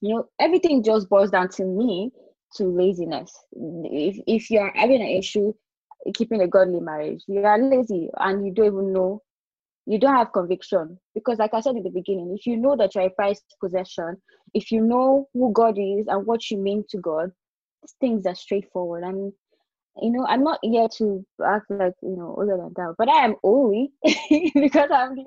you 0.00 0.14
know 0.14 0.28
everything 0.38 0.82
just 0.82 1.08
boils 1.08 1.30
down 1.30 1.48
to 1.48 1.64
me 1.64 2.10
to 2.56 2.64
laziness. 2.64 3.32
If 3.52 4.20
if 4.26 4.50
you're 4.50 4.72
having 4.74 5.02
an 5.02 5.08
issue 5.08 5.52
keeping 6.14 6.42
a 6.42 6.48
godly 6.48 6.80
marriage, 6.80 7.22
you 7.26 7.44
are 7.44 7.58
lazy 7.58 8.10
and 8.18 8.46
you 8.46 8.52
don't 8.52 8.66
even 8.66 8.92
know, 8.92 9.22
you 9.86 9.98
don't 9.98 10.14
have 10.14 10.32
conviction. 10.32 10.98
Because 11.14 11.38
like 11.38 11.54
I 11.54 11.60
said 11.60 11.76
in 11.76 11.82
the 11.82 11.90
beginning, 11.90 12.34
if 12.38 12.46
you 12.46 12.56
know 12.56 12.76
that 12.76 12.94
you're 12.94 13.04
a 13.04 13.10
prized 13.10 13.44
possession, 13.60 14.16
if 14.54 14.70
you 14.70 14.80
know 14.80 15.28
who 15.34 15.52
God 15.52 15.76
is 15.78 16.06
and 16.08 16.26
what 16.26 16.50
you 16.50 16.58
mean 16.58 16.84
to 16.90 16.98
God, 16.98 17.30
things 18.00 18.26
are 18.26 18.34
straightforward. 18.34 19.04
And 19.04 19.32
you 20.00 20.12
know, 20.12 20.24
I'm 20.26 20.44
not 20.44 20.60
here 20.62 20.88
to 20.98 21.24
act 21.44 21.70
like 21.70 21.94
you 22.02 22.16
know 22.16 22.34
older 22.38 22.56
than 22.56 22.72
that, 22.76 22.94
but 22.96 23.08
I 23.08 23.24
am 23.24 23.34
holy 23.42 23.92
because 24.54 24.90
I'm 24.92 25.16
the 25.16 25.24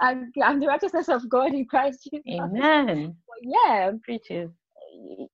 I'm, 0.00 0.32
I'm 0.42 0.60
the 0.60 0.66
righteousness 0.66 1.08
of 1.08 1.28
God 1.28 1.52
in 1.52 1.66
Christ 1.66 2.08
Jesus. 2.10 2.24
Amen. 2.40 3.16
But 3.26 3.38
yeah, 3.42 3.90
preaches. 4.02 4.50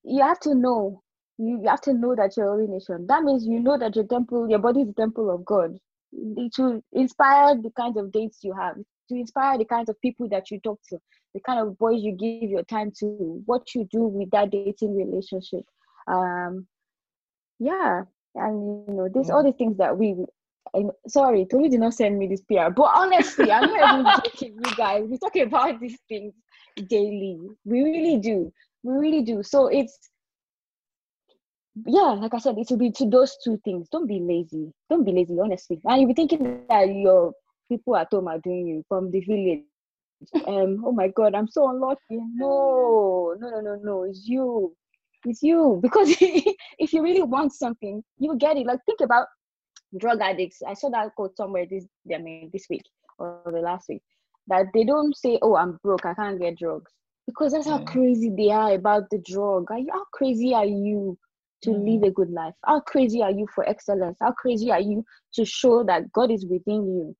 You 0.03 0.23
have 0.23 0.41
to 0.41 0.55
know 0.55 1.03
you 1.41 1.63
have 1.67 1.81
to 1.83 1.95
know 1.95 2.15
that 2.15 2.37
you're 2.37 2.47
a 2.47 2.51
holy 2.51 2.67
nation. 2.67 3.07
That 3.07 3.23
means 3.23 3.47
you 3.47 3.61
know 3.61 3.79
that 3.79 3.97
your 3.97 4.07
temple, 4.07 4.49
your 4.49 4.59
body 4.59 4.83
is 4.83 4.89
the 4.89 4.93
temple 4.93 5.31
of 5.31 5.45
God. 5.45 5.79
It 6.13 6.53
will 6.59 6.83
inspire 6.93 7.57
the 7.57 7.71
kinds 7.71 7.97
of 7.97 8.13
dates 8.13 8.41
you 8.43 8.53
have, 8.53 8.77
to 8.77 9.15
inspire 9.15 9.57
the 9.57 9.65
kinds 9.65 9.89
of 9.89 10.01
people 10.01 10.29
that 10.29 10.51
you 10.51 10.61
talk 10.61 10.79
to, 10.91 10.99
the 11.35 11.41
kind 11.41 11.61
of 11.61 11.79
boys 11.79 12.03
you 12.03 12.13
give 12.13 12.51
your 12.51 12.65
time 12.65 12.93
to, 13.01 13.43
what 13.47 13.75
you 13.75 13.89
do 13.91 14.03
with 14.03 14.31
that 14.33 14.51
dating 14.51 14.97
relationship. 14.97 15.65
Um, 16.07 16.67
yeah, 17.59 18.03
and 18.35 18.85
you 18.87 18.95
know, 18.95 19.09
there's 19.13 19.29
yeah. 19.29 19.35
all 19.35 19.45
the 19.45 19.53
things 19.53 19.79
that 19.79 19.97
we. 19.97 20.17
I'm 20.75 20.91
sorry, 21.09 21.47
Tolu 21.51 21.69
did 21.69 21.81
not 21.81 21.95
send 21.95 22.19
me 22.19 22.29
this 22.29 22.43
PR, 22.43 22.71
but 22.71 22.91
honestly, 22.95 23.51
I'm 23.51 23.73
not 23.73 24.01
even 24.01 24.13
joking, 24.25 24.61
you 24.65 24.77
guys. 24.77 25.05
We 25.09 25.19
talk 25.19 25.35
about 25.37 25.81
these 25.81 25.99
things 26.09 26.35
daily. 26.87 27.39
We 27.65 27.83
really 27.83 28.19
do. 28.19 28.53
We 28.83 28.93
really 28.93 29.23
do. 29.23 29.43
So 29.43 29.69
it's 29.69 29.99
yeah, 31.87 32.13
like 32.13 32.35
I 32.35 32.39
said, 32.39 32.59
it 32.59 32.69
will 32.71 32.79
be 32.79 32.91
to 32.93 33.09
those 33.09 33.37
two 33.43 33.61
things. 33.65 33.89
Don't 33.91 34.07
be 34.07 34.21
lazy. 34.21 34.73
Don't 34.89 35.05
be 35.05 35.13
lazy, 35.13 35.39
honestly. 35.41 35.81
And 35.85 36.01
you'll 36.01 36.09
be 36.09 36.15
thinking 36.15 36.65
that 36.69 36.89
your 36.89 37.33
people 37.69 37.97
at 37.97 38.09
home 38.11 38.29
are 38.29 38.39
doing 38.39 38.67
you 38.67 38.85
from 38.89 39.11
the 39.11 39.21
village. 39.21 39.65
um, 40.47 40.83
oh 40.85 40.93
my 40.93 41.09
God, 41.09 41.35
I'm 41.35 41.49
so 41.49 41.69
unlucky. 41.71 42.01
No, 42.11 43.35
no, 43.39 43.49
no, 43.49 43.61
no, 43.61 43.75
no, 43.83 44.03
it's 44.05 44.27
you. 44.27 44.75
It's 45.25 45.43
you. 45.43 45.79
Because 45.83 46.09
if 46.21 46.93
you 46.93 47.03
really 47.03 47.23
want 47.23 47.53
something, 47.53 48.03
you 48.19 48.37
get 48.37 48.57
it. 48.57 48.67
Like, 48.67 48.81
think 48.87 49.01
about 49.01 49.27
drug 49.99 50.21
addicts. 50.21 50.63
I 50.67 50.75
saw 50.75 50.91
that 50.91 51.15
quote 51.15 51.37
somewhere 51.37 51.67
this, 51.69 51.87
I 52.15 52.19
mean, 52.19 52.51
this 52.53 52.67
week 52.69 52.83
or 53.19 53.43
the 53.47 53.61
last 53.61 53.89
week 53.89 54.03
that 54.49 54.67
they 54.75 54.85
don't 54.85 55.17
say, 55.17 55.39
oh, 55.43 55.57
I'm 55.57 55.79
broke, 55.83 56.05
I 56.05 56.15
can't 56.15 56.41
get 56.41 56.59
drugs. 56.59 56.93
Because 57.27 57.53
that's 57.53 57.67
how 57.67 57.79
mm. 57.79 57.87
crazy 57.87 58.31
they 58.37 58.51
are 58.51 58.75
about 58.75 59.09
the 59.11 59.19
drug. 59.19 59.71
Are 59.71 59.79
you, 59.79 59.91
how 59.93 60.05
crazy 60.13 60.53
are 60.53 60.67
you 60.67 61.17
to 61.63 61.71
live 61.71 62.03
a 62.03 62.11
good 62.11 62.31
life? 62.31 62.55
How 62.65 62.81
crazy 62.81 63.23
are 63.23 63.31
you 63.31 63.47
for 63.55 63.69
excellence? 63.69 64.19
How 64.21 64.33
crazy 64.33 64.71
are 64.71 64.81
you 64.81 65.05
to 65.35 65.45
show 65.45 65.85
that 65.85 66.13
God 66.13 66.31
is 66.31 66.47
within 66.47 66.87
you? 66.87 67.17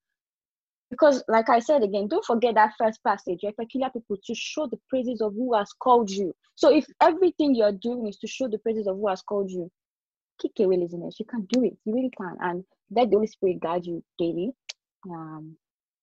Because, 0.91 1.23
like 1.29 1.49
I 1.49 1.61
said 1.61 1.83
again, 1.83 2.09
don't 2.09 2.25
forget 2.25 2.57
that 2.57 2.73
first 2.77 3.03
passage, 3.05 3.41
you're 3.43 3.53
peculiar 3.53 3.91
people 3.91 4.17
to 4.25 4.35
show 4.35 4.67
the 4.67 4.79
praises 4.89 5.21
of 5.21 5.35
who 5.35 5.55
has 5.55 5.73
called 5.73 6.11
you. 6.11 6.35
So, 6.57 6.75
if 6.75 6.85
everything 7.01 7.55
you're 7.55 7.73
doing 7.73 8.09
is 8.09 8.19
to 8.19 8.27
show 8.27 8.49
the 8.49 8.59
praises 8.59 8.89
of 8.89 8.97
who 8.97 9.09
has 9.09 9.23
called 9.23 9.51
you, 9.51 9.71
kick 10.41 10.53
away 10.59 10.79
laziness. 10.79 11.21
You 11.21 11.27
can 11.27 11.47
do 11.49 11.65
it. 11.65 11.77
You 11.85 11.95
really 11.95 12.11
can. 12.17 12.37
And 12.41 12.65
let 12.91 13.11
the 13.11 13.17
Holy 13.17 13.29
Spirit 13.29 13.61
guide 13.61 13.87
you 13.87 14.03
daily 14.19 14.51
um, 15.09 15.57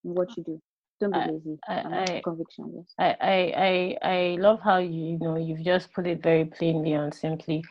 in 0.06 0.14
what 0.14 0.36
you 0.38 0.44
do. 0.44 0.62
Don't 1.00 1.12
be 1.12 1.20
lazy. 1.20 1.60
I, 1.68 1.74
I, 1.74 2.22
conviction, 2.24 2.74
yes. 2.76 2.94
I, 2.98 3.16
I, 3.22 3.54
I, 3.58 4.10
I 4.10 4.38
love 4.40 4.60
how 4.64 4.78
you, 4.78 5.12
you 5.12 5.20
know 5.20 5.38
you've 5.38 5.64
just 5.64 5.94
put 5.94 6.08
it 6.08 6.24
very 6.24 6.46
plainly 6.46 6.94
and 6.94 7.14
simply 7.14 7.64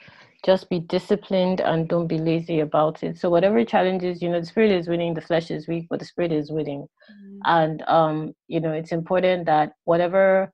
just 0.44 0.70
be 0.70 0.78
disciplined 0.78 1.60
and 1.60 1.88
don't 1.88 2.06
be 2.06 2.18
lazy 2.18 2.60
about 2.60 3.02
it 3.02 3.18
so 3.18 3.28
whatever 3.28 3.64
challenges 3.64 4.22
you 4.22 4.28
know 4.28 4.38
the 4.38 4.46
spirit 4.46 4.70
is 4.70 4.86
winning 4.86 5.12
the 5.12 5.20
flesh 5.20 5.50
is 5.50 5.66
weak 5.66 5.86
but 5.90 5.98
the 5.98 6.04
spirit 6.04 6.30
is 6.30 6.52
winning 6.52 6.82
mm-hmm. 6.82 7.38
and 7.46 7.82
um 7.88 8.32
you 8.46 8.60
know 8.60 8.72
it's 8.72 8.92
important 8.92 9.44
that 9.46 9.72
whatever 9.84 10.52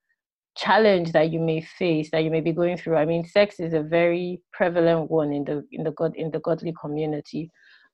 challenge 0.56 1.12
that 1.12 1.30
you 1.30 1.40
may 1.40 1.60
face 1.60 2.10
that 2.10 2.24
you 2.24 2.30
may 2.30 2.40
be 2.40 2.52
going 2.52 2.76
through 2.76 2.96
i 2.96 3.04
mean 3.04 3.24
sex 3.24 3.60
is 3.60 3.74
a 3.74 3.82
very 3.82 4.40
prevalent 4.52 5.10
one 5.10 5.32
in 5.32 5.44
the 5.44 5.62
in 5.72 5.82
the 5.82 5.92
god 5.92 6.14
in 6.16 6.30
the 6.30 6.40
godly 6.40 6.74
community 6.80 7.50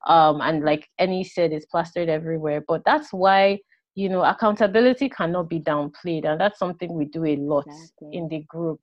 um 0.06 0.40
and 0.40 0.64
like 0.64 0.88
Annie 0.98 1.24
said 1.24 1.52
it's 1.52 1.66
plastered 1.66 2.08
everywhere 2.08 2.62
but 2.66 2.82
that's 2.84 3.12
why 3.12 3.58
you 3.98 4.08
know 4.08 4.22
accountability 4.22 5.08
cannot 5.08 5.48
be 5.48 5.58
downplayed 5.58 6.24
and 6.24 6.40
that's 6.40 6.60
something 6.60 6.92
we 6.94 7.06
do 7.06 7.24
a 7.24 7.36
lot 7.36 7.66
exactly. 7.66 8.10
in 8.12 8.28
the 8.28 8.40
group 8.48 8.80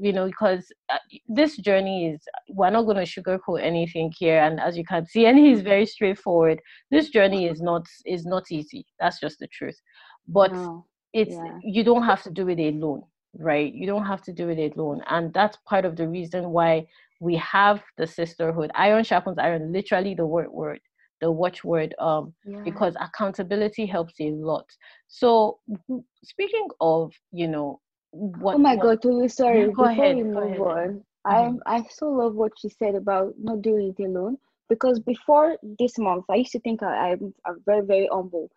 you 0.00 0.10
know 0.10 0.26
because 0.26 0.72
uh, 0.90 0.96
this 1.28 1.58
journey 1.58 2.08
is 2.08 2.22
we're 2.48 2.70
not 2.70 2.84
going 2.84 2.96
to 2.96 3.02
sugarcoat 3.14 3.62
anything 3.62 4.10
here 4.18 4.42
and 4.42 4.58
as 4.58 4.74
you 4.78 4.84
can 4.84 5.06
see 5.06 5.26
and 5.26 5.38
he's 5.38 5.60
very 5.60 5.84
straightforward 5.84 6.58
this 6.90 7.10
journey 7.10 7.46
is 7.46 7.60
not 7.60 7.84
is 8.06 8.24
not 8.24 8.44
easy 8.50 8.86
that's 8.98 9.20
just 9.20 9.38
the 9.38 9.46
truth 9.48 9.78
but 10.28 10.50
no. 10.54 10.86
it's 11.12 11.34
yeah. 11.34 11.58
you 11.62 11.84
don't 11.84 12.04
have 12.04 12.22
to 12.22 12.30
do 12.30 12.48
it 12.48 12.58
alone 12.58 13.02
right 13.38 13.74
you 13.74 13.86
don't 13.86 14.06
have 14.06 14.22
to 14.22 14.32
do 14.32 14.48
it 14.48 14.74
alone 14.74 15.02
and 15.10 15.34
that's 15.34 15.58
part 15.68 15.84
of 15.84 15.94
the 15.94 16.08
reason 16.08 16.50
why 16.50 16.82
we 17.20 17.36
have 17.36 17.82
the 17.98 18.06
sisterhood 18.06 18.70
iron 18.74 19.04
sharpens 19.04 19.36
iron 19.38 19.70
literally 19.72 20.14
the 20.14 20.24
word 20.24 20.50
word 20.50 20.80
the 21.24 21.30
watchword 21.30 21.94
um 21.98 22.34
yeah. 22.44 22.60
because 22.64 22.94
accountability 23.00 23.86
helps 23.86 24.14
a 24.20 24.30
lot 24.50 24.66
so 25.08 25.58
speaking 26.22 26.68
of 26.82 27.12
you 27.32 27.48
know 27.48 27.80
what, 28.12 28.56
oh 28.56 28.58
my 28.58 28.74
what, 28.74 28.82
god 28.82 29.02
totally 29.02 29.28
sorry 29.28 29.66
before 29.68 29.88
ahead, 29.88 30.16
we 30.16 30.22
move 30.22 30.60
on 30.60 31.02
mm-hmm. 31.26 31.56
i 31.66 31.76
i 31.76 31.82
so 31.88 32.10
love 32.10 32.34
what 32.34 32.52
she 32.60 32.68
said 32.68 32.94
about 32.94 33.32
not 33.38 33.62
doing 33.62 33.94
it 33.98 34.02
alone 34.04 34.36
because 34.68 35.00
before 35.00 35.56
this 35.78 35.96
month 35.98 36.26
i 36.30 36.34
used 36.34 36.52
to 36.52 36.60
think 36.60 36.82
I, 36.82 37.12
i'm, 37.12 37.32
I'm 37.46 37.62
very 37.64 37.84
very 37.86 38.08
humble 38.12 38.50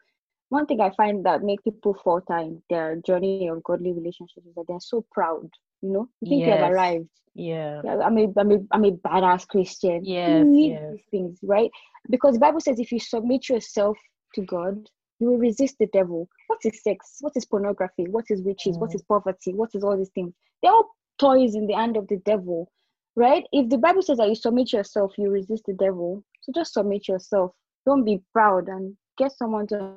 one 0.50 0.66
thing 0.66 0.82
i 0.82 0.92
find 1.02 1.26
that 1.26 1.44
make 1.44 1.64
people 1.64 1.96
falter 2.04 2.38
in 2.40 2.62
their 2.70 2.98
journey 3.08 3.48
of 3.48 3.64
godly 3.64 3.94
relationships 3.94 4.46
is 4.46 4.56
that 4.56 4.66
they're 4.68 4.92
so 4.94 5.06
proud 5.14 5.50
you 5.82 5.90
know 5.90 6.08
you 6.22 6.30
think 6.30 6.42
yes. 6.42 6.48
you 6.48 6.64
have 6.64 6.72
arrived 6.72 7.10
yeah 7.36 7.82
i'm 8.04 8.18
a 8.18 8.28
i'm 8.38 8.52
a, 8.52 8.60
I'm 8.72 8.86
a 8.86 8.92
badass 8.92 9.48
christian 9.48 10.04
yes, 10.04 10.46
yes. 10.50 10.92
these 10.92 11.06
things 11.12 11.40
right 11.44 11.70
because 12.10 12.34
the 12.34 12.40
bible 12.40 12.60
says 12.60 12.80
if 12.80 12.92
you 12.92 13.00
submit 13.00 13.50
yourself 13.50 13.98
to 14.34 14.42
god 14.42 14.90
you 15.20 15.32
will 15.32 15.38
resist 15.38 15.78
the 15.80 15.88
devil. 15.88 16.30
What 16.48 16.60
is 16.64 16.82
sex? 16.84 17.18
What 17.22 17.34
is 17.36 17.46
pornography? 17.46 18.06
What 18.08 18.26
is 18.30 18.44
riches? 18.44 18.78
Mm. 18.78 18.82
What 18.82 18.96
is 18.96 19.02
poverty? 19.04 19.54
What 19.54 19.72
is 19.74 19.84
all 19.84 19.98
these 19.98 20.12
things? 20.14 20.34
They're 20.62 20.72
all 20.72 20.90
toys 21.18 21.56
in 21.56 21.68
the 21.68 21.74
hand 21.74 21.98
of 21.98 22.08
the 22.08 22.18
devil, 22.18 22.72
right? 23.16 23.44
If 23.52 23.70
the 23.70 23.78
Bible 23.78 24.02
says 24.02 24.18
that 24.18 24.30
you 24.30 24.36
submit 24.36 24.74
yourself, 24.74 25.14
you 25.18 25.30
resist 25.30 25.64
the 25.66 25.74
devil. 25.74 26.24
So 26.42 26.52
just 26.54 26.74
submit 26.74 27.08
yourself. 27.08 27.52
Don't 27.86 28.04
be 28.04 28.22
proud 28.34 28.68
and 28.68 28.96
get 29.18 29.32
someone 29.32 29.68
to 29.68 29.94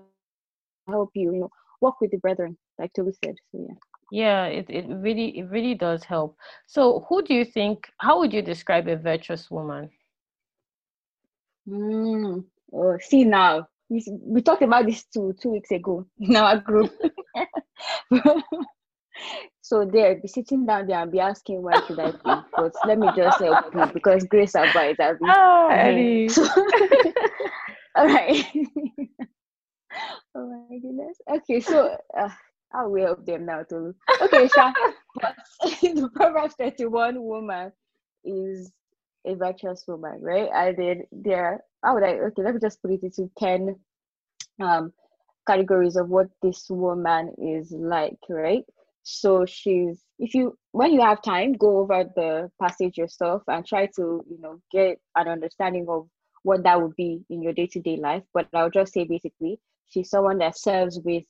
help 0.89 1.11
you. 1.15 1.33
You 1.33 1.41
know, 1.41 1.51
walk 1.81 2.01
with 2.01 2.11
the 2.13 2.19
brethren, 2.19 2.57
like 2.79 2.93
Toby 2.95 3.13
said. 3.25 3.35
So 3.53 3.67
yeah. 3.69 3.75
Yeah, 4.13 4.47
it, 4.47 4.67
it 4.69 4.87
really 4.89 5.39
it 5.39 5.45
really 5.51 5.75
does 5.75 6.05
help. 6.05 6.37
So 6.67 7.07
who 7.09 7.23
do 7.23 7.35
you 7.35 7.45
think 7.45 7.89
how 7.99 8.19
would 8.19 8.33
you 8.33 8.43
describe 8.43 8.89
a 8.89 8.97
virtuous 8.97 9.51
woman? 9.51 9.91
Mm, 11.69 12.45
oh, 12.73 12.99
see 13.01 13.25
now 13.25 13.69
we, 13.91 14.03
we 14.23 14.41
talked 14.41 14.63
about 14.63 14.87
this 14.87 15.05
two 15.05 15.35
two 15.43 15.51
weeks 15.51 15.71
ago 15.73 16.07
in 16.19 16.37
our 16.37 16.59
group. 16.59 16.93
so 19.61 19.85
there, 19.85 20.15
be 20.15 20.29
sitting 20.29 20.65
down 20.65 20.87
there 20.87 21.01
and 21.03 21.13
be 21.13 21.21
asking 21.21 21.63
why 21.63 21.81
should 21.87 21.99
I 21.99 22.13
pay? 22.13 22.41
But 22.57 22.73
let 22.87 22.99
me 22.99 23.09
just 23.15 23.39
help 23.41 23.59
you 23.75 23.91
because 23.93 24.25
grace 24.25 24.55
abides. 24.55 24.99
Oh, 25.01 25.19
ah, 25.27 26.29
so, 26.29 26.49
all 27.97 28.07
right. 28.07 28.47
oh 30.35 30.67
my 30.71 30.79
goodness. 30.79 31.19
Okay, 31.29 31.61
so 31.61 31.97
uh, 32.17 32.31
I'll 32.73 32.95
help 32.95 33.27
them 33.27 33.47
now 33.47 33.63
too. 33.63 33.95
Okay, 34.23 34.49
Sha. 34.49 34.73
the 35.83 36.11
Proverbs 36.15 36.55
31 36.59 37.23
woman 37.23 37.73
is 38.25 38.73
a 39.27 39.35
virtuous 39.35 39.85
woman, 39.87 40.19
right? 40.21 40.49
I 40.53 40.73
did 40.73 41.03
there. 41.13 41.65
How 41.83 41.95
would 41.95 42.05
I? 42.05 42.13
Okay, 42.15 42.43
let 42.43 42.55
me 42.55 42.61
just 42.61 42.81
put 42.83 42.93
it 42.93 43.03
into 43.03 43.31
ten 43.39 43.77
um, 44.63 44.93
categories 45.47 45.97
of 45.97 46.09
what 46.09 46.29
this 46.43 46.67
woman 46.71 47.35
is 47.39 47.73
like, 47.73 48.19
right? 48.29 48.65
So 49.03 49.45
she's 49.47 50.03
if 50.19 50.35
you 50.35 50.57
when 50.73 50.93
you 50.93 51.01
have 51.03 51.23
time, 51.23 51.55
go 51.55 51.79
over 51.79 52.05
the 52.17 52.51
passage 52.61 52.99
yourself 52.99 53.43
and 53.49 53.67
try 53.67 53.87
to 53.97 54.25
you 54.31 54.39
know 54.41 54.61
get 54.73 55.01
an 55.17 55.29
understanding 55.29 55.87
of 55.89 56.09
what 56.43 56.63
that 56.65 56.81
would 56.81 56.97
be 56.97 57.23
in 57.31 57.43
your 57.43 57.53
day 57.53 57.67
to 57.69 57.81
day 57.81 57.97
life. 57.97 58.23
But 58.33 58.49
I'll 58.55 58.71
just 58.71 58.93
say 58.93 59.05
basically, 59.05 59.59
she's 59.89 60.11
someone 60.11 60.39
that 60.39 60.57
serves 60.59 61.01
with 61.01 61.25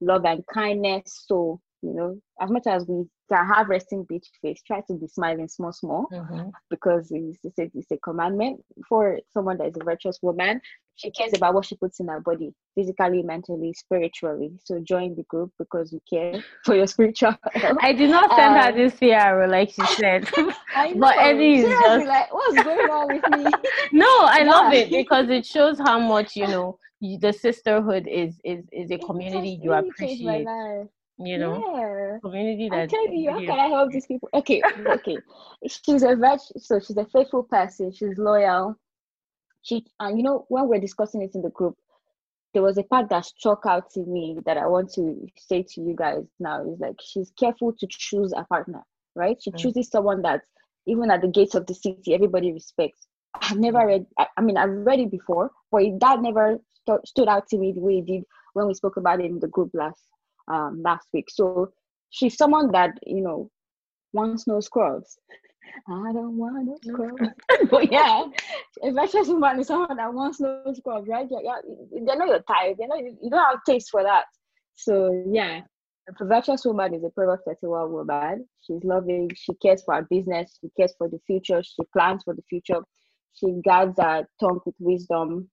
love 0.00 0.24
and 0.24 0.44
kindness. 0.52 1.24
So 1.26 1.60
you 1.82 1.94
know, 1.94 2.20
as 2.40 2.50
much 2.50 2.66
as 2.66 2.86
we 2.86 3.04
can 3.30 3.46
have 3.46 3.68
resting 3.68 4.04
bitch 4.04 4.26
face, 4.42 4.60
try 4.66 4.80
to 4.82 4.94
be 4.94 5.06
smiling 5.06 5.48
small, 5.48 5.72
small, 5.72 6.08
mm-hmm. 6.12 6.50
because 6.68 7.08
it's, 7.10 7.38
it's, 7.42 7.58
a, 7.58 7.70
it's 7.74 7.90
a 7.90 7.96
commandment 7.98 8.62
for 8.88 9.18
someone 9.32 9.56
that 9.58 9.68
is 9.68 9.76
a 9.80 9.84
virtuous 9.84 10.18
woman. 10.20 10.60
She 10.96 11.10
cares 11.10 11.32
about 11.34 11.54
what 11.54 11.64
she 11.64 11.76
puts 11.76 11.98
in 11.98 12.08
her 12.08 12.20
body, 12.20 12.52
physically, 12.74 13.22
mentally, 13.22 13.72
spiritually. 13.72 14.52
So 14.62 14.80
join 14.80 15.14
the 15.14 15.22
group 15.22 15.50
because 15.58 15.90
you 15.90 16.00
care 16.12 16.44
for 16.66 16.76
your 16.76 16.86
spiritual 16.86 17.34
health. 17.54 17.78
I 17.80 17.94
did 17.94 18.10
not 18.10 18.28
send 18.36 18.56
um, 18.56 18.62
her 18.62 18.72
this 18.72 18.94
PR, 18.96 19.46
like 19.50 19.70
she 19.70 19.86
said. 19.96 20.28
I 20.76 20.90
know. 20.92 21.00
but 21.00 21.16
Eddie 21.16 21.60
is 21.60 21.68
just 21.70 22.06
like, 22.06 22.34
what's 22.34 22.62
going 22.62 22.90
on 22.90 23.06
with 23.08 23.38
me? 23.38 23.50
no, 23.92 24.06
I 24.06 24.40
yeah. 24.40 24.50
love 24.50 24.72
it 24.74 24.90
because 24.90 25.30
it 25.30 25.46
shows 25.46 25.78
how 25.78 25.98
much 25.98 26.36
you 26.36 26.46
know 26.46 26.78
the 27.00 27.32
sisterhood 27.32 28.06
is 28.06 28.40
is 28.44 28.64
is 28.72 28.90
a 28.90 28.98
community 28.98 29.58
you 29.62 29.72
appreciate 29.72 30.46
you 31.18 31.38
know 31.38 31.76
yeah. 31.76 32.18
community 32.22 32.68
that 32.68 32.80
I'm 32.80 32.88
telling 32.88 33.16
you, 33.16 33.30
how 33.30 33.38
can 33.40 33.60
I 33.60 33.66
help 33.66 33.92
these 33.92 34.06
people? 34.06 34.28
Okay, 34.34 34.62
okay. 34.86 35.18
she's 35.66 36.02
a 36.02 36.16
veg 36.16 36.40
so 36.56 36.80
she's 36.80 36.96
a 36.96 37.06
faithful 37.06 37.42
person, 37.42 37.92
she's 37.92 38.16
loyal. 38.16 38.76
She 39.62 39.84
and 39.98 40.16
you 40.16 40.24
know, 40.24 40.46
when 40.48 40.68
we're 40.68 40.80
discussing 40.80 41.22
it 41.22 41.34
in 41.34 41.42
the 41.42 41.50
group, 41.50 41.76
there 42.54 42.62
was 42.62 42.78
a 42.78 42.82
part 42.82 43.10
that 43.10 43.26
struck 43.26 43.64
out 43.66 43.90
to 43.90 44.00
me 44.00 44.38
that 44.46 44.56
I 44.56 44.66
want 44.66 44.92
to 44.94 45.26
say 45.36 45.62
to 45.62 45.80
you 45.80 45.94
guys 45.94 46.24
now 46.38 46.62
is 46.62 46.80
like 46.80 46.96
she's 47.02 47.32
careful 47.38 47.74
to 47.78 47.86
choose 47.88 48.32
a 48.34 48.44
partner, 48.44 48.82
right? 49.14 49.36
She 49.40 49.50
mm. 49.50 49.58
chooses 49.58 49.88
someone 49.88 50.22
that 50.22 50.40
even 50.86 51.10
at 51.10 51.20
the 51.20 51.28
gates 51.28 51.54
of 51.54 51.66
the 51.66 51.74
city, 51.74 52.14
everybody 52.14 52.52
respects. 52.52 53.06
I've 53.34 53.58
never 53.58 53.78
mm. 53.78 53.86
read, 53.86 54.06
I, 54.18 54.26
I 54.38 54.40
mean, 54.40 54.56
I've 54.56 54.70
read 54.70 55.00
it 55.00 55.10
before, 55.10 55.50
but 55.70 55.82
that 56.00 56.22
never 56.22 56.58
st- 56.86 57.06
stood 57.06 57.28
out 57.28 57.48
to 57.48 57.58
me 57.58 57.72
the 57.72 57.80
way 57.80 57.98
it 57.98 58.06
did 58.06 58.24
when 58.54 58.66
we 58.66 58.74
spoke 58.74 58.96
about 58.96 59.20
it 59.20 59.26
in 59.26 59.38
the 59.38 59.48
group 59.48 59.70
last 59.74 60.02
um, 60.48 60.82
last 60.82 61.06
week. 61.12 61.28
So 61.30 61.72
she's 62.10 62.36
someone 62.36 62.70
that 62.72 62.92
you 63.06 63.22
know 63.22 63.50
wants 64.12 64.46
no 64.46 64.60
scrubs. 64.60 65.18
I 65.88 66.12
don't 66.12 66.36
want 66.36 66.66
no 66.66 66.78
scrubs. 66.82 67.34
but 67.70 67.92
yeah, 67.92 68.24
a 68.82 68.92
virtuous 68.92 69.28
woman 69.28 69.60
is 69.60 69.68
someone 69.68 69.96
that 69.96 70.12
wants 70.12 70.40
no 70.40 70.62
scrubs, 70.74 71.08
right? 71.08 71.28
Yeah, 71.30 71.38
yeah. 71.42 71.60
They 71.92 72.16
know 72.16 72.26
you're 72.26 72.42
tired. 72.42 72.76
They 72.78 72.86
know 72.86 72.96
you, 72.96 73.16
you 73.22 73.30
don't 73.30 73.50
have 73.50 73.60
taste 73.66 73.90
for 73.90 74.02
that. 74.02 74.24
So 74.74 75.24
yeah, 75.30 75.60
a 76.20 76.24
virtuous 76.24 76.64
woman 76.64 76.94
is 76.94 77.04
a 77.04 77.10
Proverbs 77.10 77.42
31 77.46 77.92
woman. 77.92 78.48
She's 78.62 78.82
loving. 78.84 79.30
She 79.34 79.54
cares 79.54 79.82
for 79.84 79.94
her 79.94 80.06
business. 80.10 80.58
She 80.60 80.70
cares 80.76 80.94
for 80.96 81.08
the 81.08 81.20
future. 81.26 81.62
She 81.62 81.82
plans 81.92 82.22
for 82.24 82.34
the 82.34 82.42
future. 82.48 82.80
She 83.34 83.60
guards 83.64 83.98
her 83.98 84.26
tongue 84.40 84.60
with 84.64 84.74
wisdom. 84.78 85.48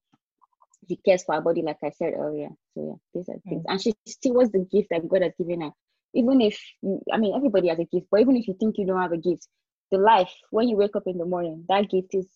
She 0.88 0.96
cares 0.96 1.24
for 1.24 1.34
her 1.34 1.40
body, 1.40 1.62
like 1.62 1.78
I 1.82 1.90
said 1.90 2.14
earlier. 2.16 2.48
So 2.74 2.86
yeah, 2.86 2.96
these 3.14 3.28
are 3.28 3.40
things. 3.48 3.64
Mm. 3.64 3.72
And 3.72 3.82
she 3.82 3.94
still 4.06 4.34
was 4.34 4.50
the 4.50 4.66
gift 4.70 4.88
that 4.90 5.08
God 5.08 5.22
has 5.22 5.32
given 5.38 5.60
her. 5.60 5.70
Even 6.14 6.40
if 6.40 6.58
you, 6.82 7.02
I 7.12 7.18
mean, 7.18 7.34
everybody 7.36 7.68
has 7.68 7.78
a 7.78 7.84
gift, 7.84 8.06
but 8.10 8.20
even 8.20 8.36
if 8.36 8.48
you 8.48 8.56
think 8.58 8.76
you 8.78 8.86
don't 8.86 9.00
have 9.00 9.12
a 9.12 9.18
gift, 9.18 9.46
the 9.90 9.98
life 9.98 10.32
when 10.50 10.68
you 10.68 10.76
wake 10.76 10.96
up 10.96 11.04
in 11.06 11.18
the 11.18 11.24
morning, 11.24 11.64
that 11.68 11.90
gift 11.90 12.14
is 12.14 12.26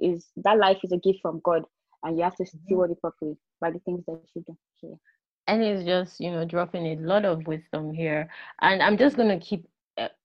is 0.00 0.26
that 0.36 0.58
life 0.58 0.78
is 0.82 0.92
a 0.92 0.98
gift 0.98 1.20
from 1.22 1.40
God, 1.44 1.64
and 2.02 2.16
you 2.16 2.24
have 2.24 2.36
to 2.36 2.46
steward 2.46 2.90
it 2.90 3.00
properly 3.00 3.36
by 3.60 3.70
the 3.70 3.78
things 3.80 4.04
that 4.06 4.20
you 4.34 4.44
do. 4.46 4.56
So, 4.80 4.98
and 5.46 5.62
it's 5.62 5.84
just 5.84 6.20
you 6.20 6.30
know 6.30 6.44
dropping 6.44 6.86
a 6.86 6.96
lot 6.96 7.24
of 7.24 7.46
wisdom 7.46 7.92
here, 7.92 8.28
and 8.60 8.82
I'm 8.82 8.98
just 8.98 9.16
gonna 9.16 9.38
keep 9.38 9.66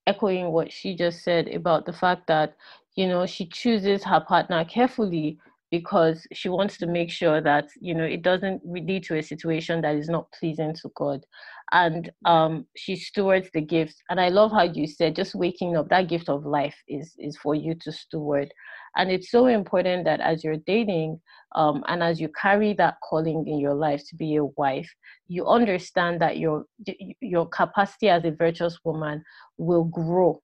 echoing 0.06 0.50
what 0.50 0.72
she 0.72 0.94
just 0.94 1.22
said 1.22 1.48
about 1.48 1.86
the 1.86 1.92
fact 1.92 2.26
that 2.26 2.56
you 2.96 3.06
know 3.06 3.26
she 3.26 3.46
chooses 3.46 4.02
her 4.04 4.20
partner 4.20 4.64
carefully 4.64 5.38
because 5.70 6.26
she 6.32 6.48
wants 6.48 6.76
to 6.78 6.86
make 6.86 7.10
sure 7.10 7.40
that 7.40 7.68
you 7.80 7.94
know 7.94 8.04
it 8.04 8.22
doesn't 8.22 8.60
lead 8.64 9.04
to 9.04 9.16
a 9.16 9.22
situation 9.22 9.80
that 9.80 9.94
is 9.94 10.08
not 10.08 10.30
pleasing 10.32 10.74
to 10.74 10.90
god. 10.96 11.24
And 11.72 12.10
um 12.24 12.66
she 12.76 12.96
stewards 12.96 13.48
the 13.54 13.60
gifts. 13.60 14.02
And 14.10 14.20
i 14.20 14.28
love 14.28 14.50
how 14.50 14.62
you 14.64 14.86
said 14.86 15.16
just 15.16 15.34
waking 15.34 15.76
up 15.76 15.88
that 15.88 16.08
gift 16.08 16.28
of 16.28 16.44
life 16.44 16.76
is 16.88 17.14
is 17.18 17.36
for 17.36 17.54
you 17.54 17.74
to 17.82 17.92
steward. 17.92 18.52
And 18.96 19.10
it's 19.10 19.30
so 19.30 19.46
important 19.46 20.04
that 20.04 20.20
as 20.20 20.42
you're 20.42 20.56
dating 20.56 21.20
um, 21.54 21.84
and 21.86 22.02
as 22.02 22.20
you 22.20 22.28
carry 22.40 22.74
that 22.74 22.96
calling 23.08 23.46
in 23.46 23.58
your 23.58 23.74
life 23.74 24.02
to 24.08 24.16
be 24.16 24.36
a 24.36 24.44
wife 24.44 24.90
you 25.28 25.46
understand 25.46 26.20
that 26.20 26.38
your 26.38 26.64
your 27.20 27.46
capacity 27.48 28.08
as 28.08 28.24
a 28.24 28.30
virtuous 28.30 28.78
woman 28.84 29.22
will 29.58 29.84
grow 29.84 30.40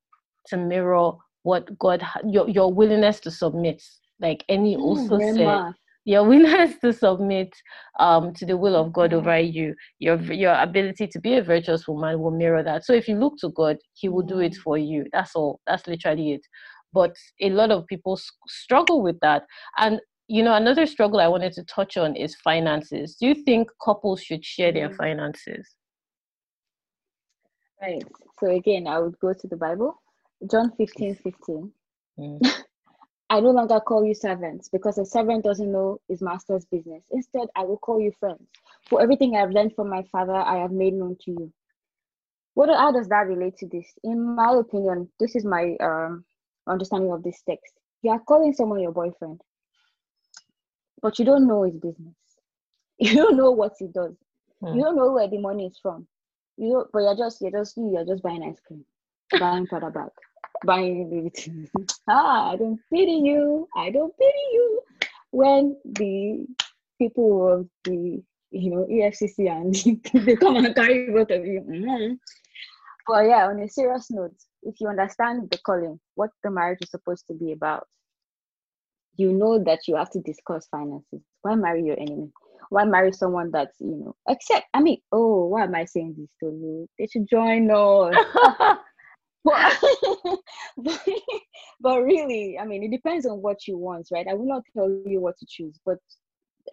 to 0.46 0.56
mirror 0.56 1.12
what 1.42 1.76
god 1.78 2.02
your, 2.24 2.48
your 2.48 2.72
willingness 2.72 3.20
to 3.20 3.30
submit 3.30 3.82
like 4.20 4.44
also 4.48 5.18
mm, 5.18 5.36
said, 5.36 5.74
your 6.04 6.22
willingness 6.22 6.78
to 6.78 6.92
submit 6.92 7.52
um, 7.98 8.32
to 8.34 8.46
the 8.46 8.56
will 8.56 8.76
of 8.76 8.92
God 8.92 9.12
over 9.12 9.38
you, 9.38 9.74
your 9.98 10.16
your 10.32 10.54
ability 10.54 11.08
to 11.08 11.20
be 11.20 11.34
a 11.34 11.42
virtuous 11.42 11.86
woman 11.88 12.20
will 12.20 12.30
mirror 12.30 12.62
that. 12.62 12.84
So 12.84 12.92
if 12.92 13.08
you 13.08 13.16
look 13.16 13.36
to 13.38 13.50
God, 13.50 13.76
He 13.94 14.08
will 14.08 14.22
do 14.22 14.38
it 14.38 14.52
mm. 14.52 14.58
for 14.58 14.78
you. 14.78 15.04
That's 15.12 15.34
all. 15.34 15.60
That's 15.66 15.86
literally 15.86 16.34
it. 16.34 16.46
But 16.92 17.14
a 17.40 17.50
lot 17.50 17.72
of 17.72 17.86
people 17.88 18.18
struggle 18.46 19.02
with 19.02 19.18
that. 19.20 19.42
And 19.78 20.00
you 20.28 20.42
know, 20.42 20.54
another 20.54 20.86
struggle 20.86 21.20
I 21.20 21.28
wanted 21.28 21.52
to 21.54 21.64
touch 21.64 21.96
on 21.96 22.16
is 22.16 22.36
finances. 22.36 23.16
Do 23.16 23.26
you 23.26 23.34
think 23.34 23.68
couples 23.84 24.22
should 24.22 24.44
share 24.44 24.72
their 24.72 24.88
mm. 24.88 24.96
finances? 24.96 25.74
Right. 27.82 28.02
So 28.40 28.50
again, 28.50 28.86
I 28.86 28.98
would 29.00 29.18
go 29.18 29.32
to 29.32 29.48
the 29.48 29.56
Bible, 29.56 30.00
John 30.50 30.72
15, 30.76 31.16
15. 31.16 31.72
Mm. 32.18 32.62
I 33.28 33.40
no 33.40 33.50
longer 33.50 33.80
call 33.80 34.04
you 34.04 34.14
servants 34.14 34.68
because 34.68 34.98
a 34.98 35.04
servant 35.04 35.44
doesn't 35.44 35.72
know 35.72 36.00
his 36.08 36.22
master's 36.22 36.64
business. 36.66 37.02
Instead, 37.10 37.48
I 37.56 37.64
will 37.64 37.78
call 37.78 38.00
you 38.00 38.12
friends. 38.20 38.48
For 38.88 39.02
everything 39.02 39.34
I 39.34 39.40
have 39.40 39.50
learned 39.50 39.74
from 39.74 39.88
my 39.88 40.04
father, 40.12 40.34
I 40.36 40.58
have 40.58 40.70
made 40.70 40.94
known 40.94 41.16
to 41.22 41.30
you. 41.32 41.52
What 42.54 42.68
how 42.68 42.92
does 42.92 43.08
that 43.08 43.26
relate 43.26 43.56
to 43.58 43.66
this? 43.66 43.86
In 44.04 44.36
my 44.36 44.54
opinion, 44.54 45.10
this 45.18 45.34
is 45.34 45.44
my 45.44 45.76
um, 45.80 46.24
understanding 46.68 47.10
of 47.10 47.22
this 47.22 47.42
text. 47.48 47.74
You 48.02 48.12
are 48.12 48.20
calling 48.20 48.52
someone 48.52 48.80
your 48.80 48.92
boyfriend, 48.92 49.40
but 51.02 51.18
you 51.18 51.24
don't 51.24 51.48
know 51.48 51.64
his 51.64 51.76
business. 51.76 52.14
You 52.98 53.14
don't 53.14 53.36
know 53.36 53.50
what 53.50 53.74
he 53.78 53.88
does. 53.88 54.14
Hmm. 54.60 54.74
You 54.74 54.84
don't 54.84 54.96
know 54.96 55.12
where 55.12 55.28
the 55.28 55.36
money 55.36 55.66
is 55.66 55.78
from. 55.82 56.06
You 56.56 56.72
don't, 56.72 56.92
but 56.92 57.00
you're 57.00 57.16
just 57.16 57.42
you're 57.42 57.50
just 57.50 57.76
you, 57.76 57.90
you're 57.92 58.06
just 58.06 58.22
buying 58.22 58.42
ice 58.42 58.60
cream, 58.66 58.86
buying 59.38 59.66
Prada 59.66 59.90
bag 59.90 60.08
buying 60.64 61.26
it. 61.26 61.48
ah, 62.08 62.52
I 62.52 62.56
don't 62.56 62.80
pity 62.92 63.20
you. 63.24 63.68
I 63.76 63.90
don't 63.90 64.16
pity 64.16 64.44
you. 64.52 64.82
When 65.30 65.76
the 65.84 66.46
people 66.98 67.52
of 67.52 67.68
the 67.84 68.22
you 68.50 68.70
know 68.70 68.86
EFCC 68.90 69.50
and 69.50 69.74
they 70.26 70.36
come 70.36 70.56
and 70.56 70.74
carry 70.74 71.10
both 71.10 71.30
of 71.30 71.44
you. 71.44 71.60
Mm-hmm. 71.60 72.14
But 73.06 73.26
yeah, 73.26 73.46
on 73.46 73.60
a 73.60 73.68
serious 73.68 74.10
note, 74.10 74.34
if 74.62 74.80
you 74.80 74.88
understand 74.88 75.48
the 75.50 75.58
calling, 75.58 76.00
what 76.14 76.30
the 76.42 76.50
marriage 76.50 76.78
is 76.82 76.90
supposed 76.90 77.26
to 77.28 77.34
be 77.34 77.52
about, 77.52 77.86
you 79.16 79.32
know 79.32 79.62
that 79.62 79.86
you 79.86 79.96
have 79.96 80.10
to 80.10 80.20
discuss 80.20 80.66
finances. 80.70 81.22
Why 81.42 81.54
marry 81.54 81.84
your 81.84 81.98
enemy? 81.98 82.30
Why 82.70 82.84
marry 82.84 83.12
someone 83.12 83.50
that's 83.52 83.76
you 83.78 83.96
know? 83.96 84.16
Except, 84.28 84.66
I 84.74 84.80
mean, 84.80 84.98
oh, 85.12 85.46
why 85.46 85.64
am 85.64 85.74
I 85.74 85.84
saying 85.84 86.16
this 86.18 86.30
to 86.40 86.46
you? 86.46 86.88
They 86.98 87.06
should 87.06 87.28
join 87.28 87.70
us. 87.70 88.16
but, 89.46 90.38
but, 91.80 92.02
really, 92.02 92.58
I 92.58 92.64
mean, 92.64 92.82
it 92.82 92.90
depends 92.90 93.26
on 93.26 93.40
what 93.40 93.66
you 93.66 93.78
want, 93.78 94.08
right? 94.12 94.26
I 94.28 94.34
will 94.34 94.46
not 94.46 94.62
tell 94.74 94.88
you 95.06 95.20
what 95.20 95.38
to 95.38 95.46
choose, 95.48 95.78
but 95.86 95.98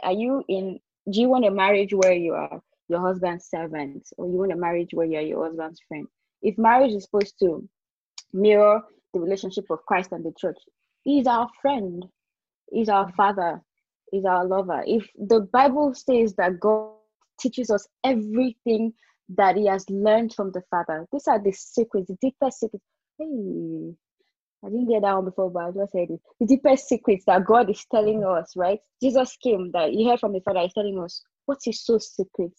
are 0.02 0.12
you 0.12 0.44
in? 0.50 0.80
Do 1.12 1.22
you 1.22 1.30
want 1.30 1.46
a 1.46 1.52
marriage 1.52 1.94
where 1.94 2.14
you 2.14 2.34
are 2.34 2.62
your 2.90 3.02
husband's 3.02 3.46
servant, 3.50 4.08
or 4.18 4.28
you 4.28 4.34
want 4.34 4.52
a 4.54 4.58
marriage 4.58 4.90
where 4.94 5.06
you're 5.06 5.22
your 5.22 5.46
husband's 5.46 5.82
friend? 5.88 6.08
If 6.42 6.58
marriage 6.58 6.94
is 6.94 7.04
supposed 7.04 7.36
to 7.40 7.68
mirror 8.34 8.82
the 9.14 9.20
relationship 9.20 9.66
of 9.70 9.86
Christ 9.86 10.12
and 10.12 10.26
the 10.26 10.34
church, 10.38 10.58
he's 11.04 11.28
our 11.28 11.50
friend, 11.62 12.06
he's 12.72 12.90
our 12.90 13.12
father, 13.14 13.62
he's 14.12 14.26
our 14.26 14.46
lover. 14.46 14.84
If 14.88 15.08
the 15.16 15.42
Bible 15.42 15.94
says 15.94 16.36
that 16.36 16.60
God 16.60 16.92
teaches 17.40 17.70
us 17.70 17.88
everything 18.04 18.94
that 19.30 19.56
he 19.56 19.68
has 19.68 19.90
learned 19.90 20.34
from 20.34 20.52
the 20.52 20.62
Father. 20.70 21.08
These 21.12 21.28
are 21.28 21.42
the 21.42 21.52
secrets, 21.52 22.08
the 22.08 22.18
deepest 22.22 22.60
secrets. 22.60 22.86
Hey, 23.18 23.94
I 24.66 24.70
didn't 24.70 24.90
get 24.90 25.02
that 25.02 25.16
one 25.16 25.26
before, 25.26 25.50
but 25.50 25.66
I 25.66 25.72
just 25.72 25.92
said 25.92 26.10
it. 26.10 26.22
The 26.40 26.46
deepest 26.46 26.88
secrets 26.88 27.26
that 27.26 27.46
God 27.46 27.70
is 27.70 27.86
telling 27.92 28.24
us, 28.24 28.54
right? 28.56 28.80
Jesus 29.02 29.38
came, 29.42 29.72
that 29.74 29.92
he 29.92 30.08
heard 30.08 30.20
from 30.20 30.34
the 30.34 30.42
Father, 30.42 30.62
he's 30.62 30.74
telling 30.74 31.00
us 31.04 31.22
what 31.46 31.60
is 31.68 31.84
so 31.84 31.98
secret 31.98 32.54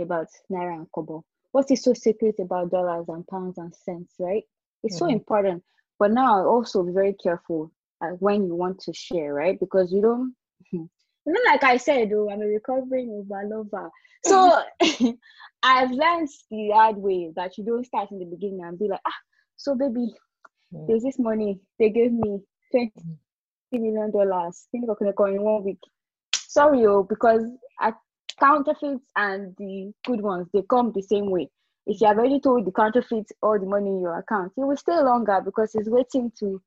about 0.00 0.28
Naira 0.50 0.74
and 0.74 0.86
Kobo? 0.94 1.24
What 1.52 1.70
is 1.70 1.82
so 1.82 1.92
secret 1.94 2.36
about 2.40 2.70
dollars 2.70 3.06
and 3.08 3.26
pounds 3.26 3.58
and 3.58 3.74
cents, 3.74 4.14
right? 4.18 4.42
It's 4.82 4.96
mm-hmm. 4.96 5.06
so 5.06 5.12
important. 5.12 5.62
But 5.98 6.12
now 6.12 6.44
also 6.46 6.82
be 6.82 6.92
very 6.92 7.14
careful 7.22 7.70
uh, 8.00 8.08
when 8.18 8.46
you 8.46 8.54
want 8.54 8.80
to 8.80 8.92
share, 8.92 9.34
right? 9.34 9.58
Because 9.60 9.92
you 9.92 10.02
don't, 10.02 10.34
you 11.26 11.32
know, 11.32 11.40
like 11.46 11.64
I 11.64 11.76
said, 11.76 12.10
oh, 12.14 12.30
I'm 12.30 12.42
a 12.42 12.46
recovering 12.46 13.10
over 13.10 13.48
lover. 13.48 13.90
So 14.24 14.62
I've 15.62 15.90
learned 15.90 16.28
the 16.50 16.70
hard 16.72 16.96
way 16.96 17.32
that 17.36 17.56
you 17.58 17.64
don't 17.64 17.86
start 17.86 18.10
in 18.10 18.18
the 18.18 18.24
beginning 18.24 18.60
and 18.64 18.78
be 18.78 18.88
like, 18.88 19.00
ah, 19.06 19.12
so 19.56 19.74
baby, 19.74 20.14
mm. 20.72 20.86
there's 20.86 21.02
this 21.02 21.18
money 21.18 21.60
they 21.78 21.90
gave 21.90 22.12
me 22.12 22.40
twenty 22.70 22.92
million 23.72 24.10
dollars. 24.10 24.66
Think 24.72 24.88
of 24.88 24.98
in 25.00 25.42
one 25.42 25.64
week. 25.64 25.80
Sorry, 26.34 26.86
oh, 26.86 27.02
because 27.02 27.42
counterfeits 28.38 29.04
and 29.16 29.54
the 29.58 29.92
good 30.04 30.20
ones 30.20 30.48
they 30.52 30.62
come 30.68 30.92
the 30.94 31.02
same 31.02 31.30
way. 31.30 31.48
If 31.86 32.00
you 32.00 32.06
have 32.06 32.18
already 32.18 32.40
told 32.40 32.64
the 32.66 32.72
counterfeit 32.72 33.26
all 33.42 33.58
the 33.58 33.66
money 33.66 33.88
in 33.88 34.00
your 34.00 34.18
account, 34.18 34.52
it 34.56 34.60
will 34.60 34.76
stay 34.76 34.96
longer 34.96 35.40
because 35.44 35.74
it's 35.74 35.88
waiting 35.88 36.32
to 36.40 36.60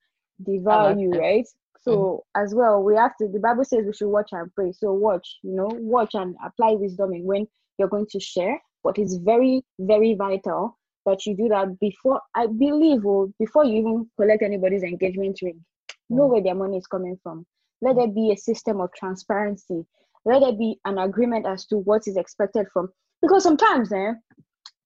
devour 0.43 0.97
you, 0.97 1.09
right? 1.11 1.47
So 1.87 1.95
mm-hmm. 1.95 2.43
as 2.43 2.53
well, 2.53 2.83
we 2.83 2.95
have 2.95 3.15
to. 3.17 3.27
The 3.27 3.39
Bible 3.39 3.63
says 3.63 3.85
we 3.85 3.93
should 3.93 4.09
watch 4.09 4.29
and 4.33 4.53
pray. 4.53 4.73
So 4.73 4.91
watch, 4.91 5.37
you 5.41 5.55
know, 5.55 5.69
watch 5.71 6.15
and 6.15 6.35
apply 6.45 6.71
wisdom 6.71 7.13
in 7.13 7.23
when 7.23 7.47
you're 7.77 7.87
going 7.87 8.07
to 8.11 8.19
share. 8.19 8.61
But 8.83 8.97
it's 8.97 9.15
very, 9.15 9.63
very 9.79 10.15
vital 10.15 10.77
that 11.05 11.25
you 11.25 11.35
do 11.35 11.47
that 11.49 11.79
before. 11.79 12.21
I 12.35 12.47
believe, 12.47 13.05
or 13.05 13.23
oh, 13.23 13.33
before 13.39 13.63
you 13.63 13.79
even 13.79 14.09
collect 14.19 14.43
anybody's 14.43 14.83
engagement 14.83 15.39
ring, 15.41 15.55
mm-hmm. 15.55 16.17
know 16.17 16.23
mm. 16.23 16.31
where 16.31 16.43
their 16.43 16.55
money 16.55 16.77
is 16.77 16.87
coming 16.87 17.17
from. 17.23 17.45
Let 17.81 17.95
there 17.95 18.07
be 18.07 18.31
a 18.31 18.37
system 18.37 18.81
of 18.81 18.89
transparency. 18.93 19.85
Let 20.25 20.41
there 20.41 20.53
be 20.53 20.79
an 20.83 20.97
agreement 20.97 21.45
as 21.45 21.65
to 21.67 21.77
what 21.77 22.07
is 22.07 22.17
expected 22.17 22.67
from. 22.73 22.89
Because 23.21 23.43
sometimes, 23.43 23.93
eh, 23.93 24.13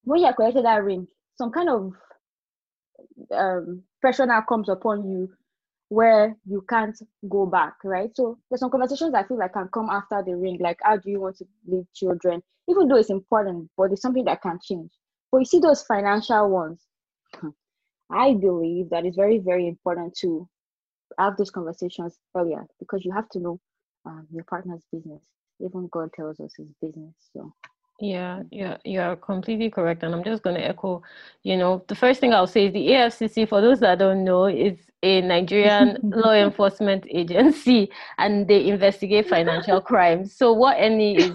when 0.03 0.19
you 0.19 0.27
have 0.27 0.35
collected 0.35 0.65
that 0.65 0.83
ring, 0.83 1.07
some 1.37 1.51
kind 1.51 1.69
of 1.69 1.91
um, 3.35 3.83
pressure 4.01 4.25
now 4.25 4.41
comes 4.41 4.69
upon 4.69 5.09
you 5.09 5.29
where 5.91 6.37
you 6.45 6.63
can't 6.69 6.97
go 7.27 7.45
back, 7.45 7.73
right? 7.83 8.15
So 8.15 8.39
there's 8.49 8.61
some 8.61 8.71
conversations 8.71 9.13
I 9.13 9.23
feel 9.23 9.37
like 9.37 9.51
can 9.51 9.67
come 9.73 9.89
after 9.89 10.23
the 10.25 10.37
ring, 10.37 10.57
like 10.61 10.79
how 10.81 10.95
do 10.95 11.09
you 11.09 11.19
want 11.19 11.35
to 11.39 11.45
lead 11.67 11.85
children, 11.93 12.41
even 12.69 12.87
though 12.87 12.95
it's 12.95 13.09
important, 13.09 13.69
but 13.75 13.91
it's 13.91 14.01
something 14.01 14.23
that 14.23 14.41
can 14.41 14.57
change. 14.63 14.89
But 15.33 15.39
you 15.39 15.45
see 15.45 15.59
those 15.59 15.83
financial 15.83 16.49
ones, 16.49 16.79
I 18.09 18.35
believe 18.35 18.89
that 18.91 19.05
it's 19.05 19.17
very, 19.17 19.39
very 19.39 19.67
important 19.67 20.15
to 20.21 20.47
have 21.19 21.35
those 21.35 21.51
conversations 21.51 22.17
earlier 22.37 22.65
because 22.79 23.03
you 23.03 23.11
have 23.11 23.27
to 23.31 23.39
know 23.39 23.59
um, 24.05 24.27
your 24.31 24.45
partner's 24.45 24.85
business. 24.93 25.21
Even 25.59 25.89
God 25.91 26.13
tells 26.13 26.39
us 26.39 26.53
his 26.57 26.67
business. 26.81 27.13
So 27.33 27.53
yeah, 28.01 28.41
yeah, 28.49 28.77
you're 28.83 29.15
completely 29.15 29.69
correct. 29.69 30.01
And 30.01 30.15
I'm 30.15 30.23
just 30.23 30.41
going 30.41 30.55
to 30.55 30.67
echo, 30.67 31.03
you 31.43 31.55
know, 31.55 31.85
the 31.87 31.93
first 31.93 32.19
thing 32.19 32.33
I'll 32.33 32.47
say 32.47 32.65
is 32.65 32.73
the 32.73 32.87
EFCC, 32.87 33.47
for 33.47 33.61
those 33.61 33.79
that 33.81 33.99
don't 33.99 34.23
know, 34.23 34.47
is 34.47 34.75
a 35.03 35.21
Nigerian 35.21 35.97
law 36.03 36.33
enforcement 36.33 37.05
agency 37.11 37.91
and 38.17 38.47
they 38.47 38.67
investigate 38.67 39.29
financial 39.29 39.81
crimes. 39.81 40.35
So, 40.35 40.51
what 40.51 40.77
Annie 40.77 41.15
is 41.17 41.31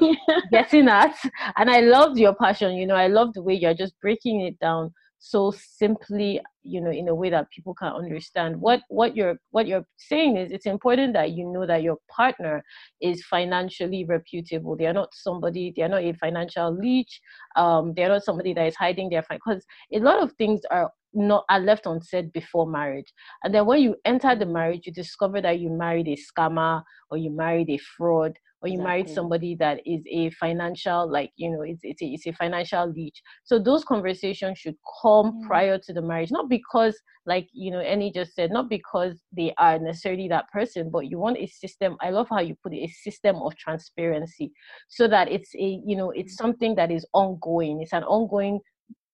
getting 0.50 0.88
at, 0.88 1.14
and 1.57 1.70
I 1.70 1.81
loved 1.81 2.18
your 2.18 2.35
passion, 2.35 2.74
you 2.74 2.87
know, 2.87 2.96
I 2.96 3.07
love 3.07 3.35
the 3.35 3.42
way 3.42 3.55
you're 3.55 3.74
just 3.74 3.98
breaking 4.00 4.40
it 4.40 4.59
down 4.59 4.92
so 5.29 5.51
simply 5.51 6.41
you 6.62 6.81
know 6.81 6.91
in 6.91 7.09
a 7.09 7.15
way 7.15 7.31
that 7.31 7.51
people 7.51 7.75
can 7.75 7.93
understand. 7.93 8.61
What 8.61 8.83
what 8.89 9.17
you're 9.17 9.37
what 9.51 9.67
you're 9.67 9.87
saying 9.97 10.37
is 10.37 10.53
it's 10.53 10.67
important 10.67 11.15
that 11.15 11.33
you 11.33 11.45
know 11.53 11.67
that 11.67 11.83
your 11.83 11.97
partner 12.09 12.62
is 13.01 13.25
financially 13.25 14.05
reputable. 14.05 14.77
They 14.77 14.87
are 14.87 14.93
not 14.93 15.15
somebody 15.15 15.73
they 15.75 15.83
are 15.83 15.89
not 15.89 16.03
a 16.03 16.12
financial 16.12 16.73
leech. 16.73 17.21
Um 17.57 17.93
they're 17.95 18.09
not 18.09 18.23
somebody 18.23 18.55
that 18.55 18.69
is 18.69 18.77
hiding 18.77 19.11
their 19.11 19.25
because 19.29 19.65
a 19.93 19.99
lot 19.99 20.23
of 20.23 20.33
things 20.35 20.61
are 20.71 20.93
not 21.12 21.45
are 21.51 21.61
left 21.61 21.87
unsaid 21.87 22.33
before 22.33 22.67
marriage. 22.69 23.12
And 23.43 23.53
then 23.53 23.67
when 23.67 23.81
you 23.81 23.97
enter 24.05 24.37
the 24.37 24.47
marriage 24.47 24.87
you 24.87 24.93
discover 24.93 25.41
that 25.41 25.59
you 25.59 25.71
married 25.71 26.07
a 26.07 26.17
scammer 26.17 26.85
or 27.11 27.19
you 27.19 27.31
married 27.31 27.71
a 27.71 27.79
fraud 27.79 28.39
or 28.62 28.69
you 28.69 28.75
exactly. 28.75 28.90
married 28.90 29.11
somebody 29.11 29.55
that 29.55 29.81
is 29.87 30.03
a 30.11 30.31
financial 30.31 31.11
like 31.11 31.31
you 31.37 31.51
know 31.51 31.62
it's, 31.62 31.81
it's, 31.83 32.03
a, 32.03 32.07
it's 32.07 32.27
a 32.27 32.33
financial 32.33 32.90
leech 32.90 33.23
so 33.45 33.59
those 33.59 33.85
conversations 33.85 34.59
should 34.59 34.77
come 35.03 35.33
mm. 35.33 35.47
prior 35.47 35.79
to 35.79 35.92
the 35.92 36.03
marriage 36.03 36.31
not 36.31 36.49
because 36.49 36.99
like 37.27 37.49
you 37.53 37.71
know 37.71 37.81
Annie 37.81 38.12
just 38.12 38.35
said 38.35 38.51
not 38.51 38.69
because 38.69 39.21
they 39.37 39.53
are 39.59 39.79
necessarily 39.79 40.29
that 40.29 40.49
person 40.51 40.90
but 40.90 41.11
you 41.11 41.19
want 41.19 41.38
a 41.38 41.47
system 41.47 41.97
i 42.01 42.11
love 42.11 42.29
how 42.31 42.40
you 42.40 42.57
put 42.62 42.73
it 42.73 42.79
a 42.79 42.88
system 42.88 43.37
of 43.37 43.57
transparency 43.57 44.53
so 44.88 45.07
that 45.09 45.31
it's 45.31 45.55
a 45.55 45.81
you 45.85 45.97
know 45.97 46.11
it's 46.11 46.37
something 46.37 46.75
that 46.77 46.90
is 46.90 47.07
ongoing 47.12 47.81
it's 47.83 47.92
an 47.92 48.05
ongoing 48.05 48.61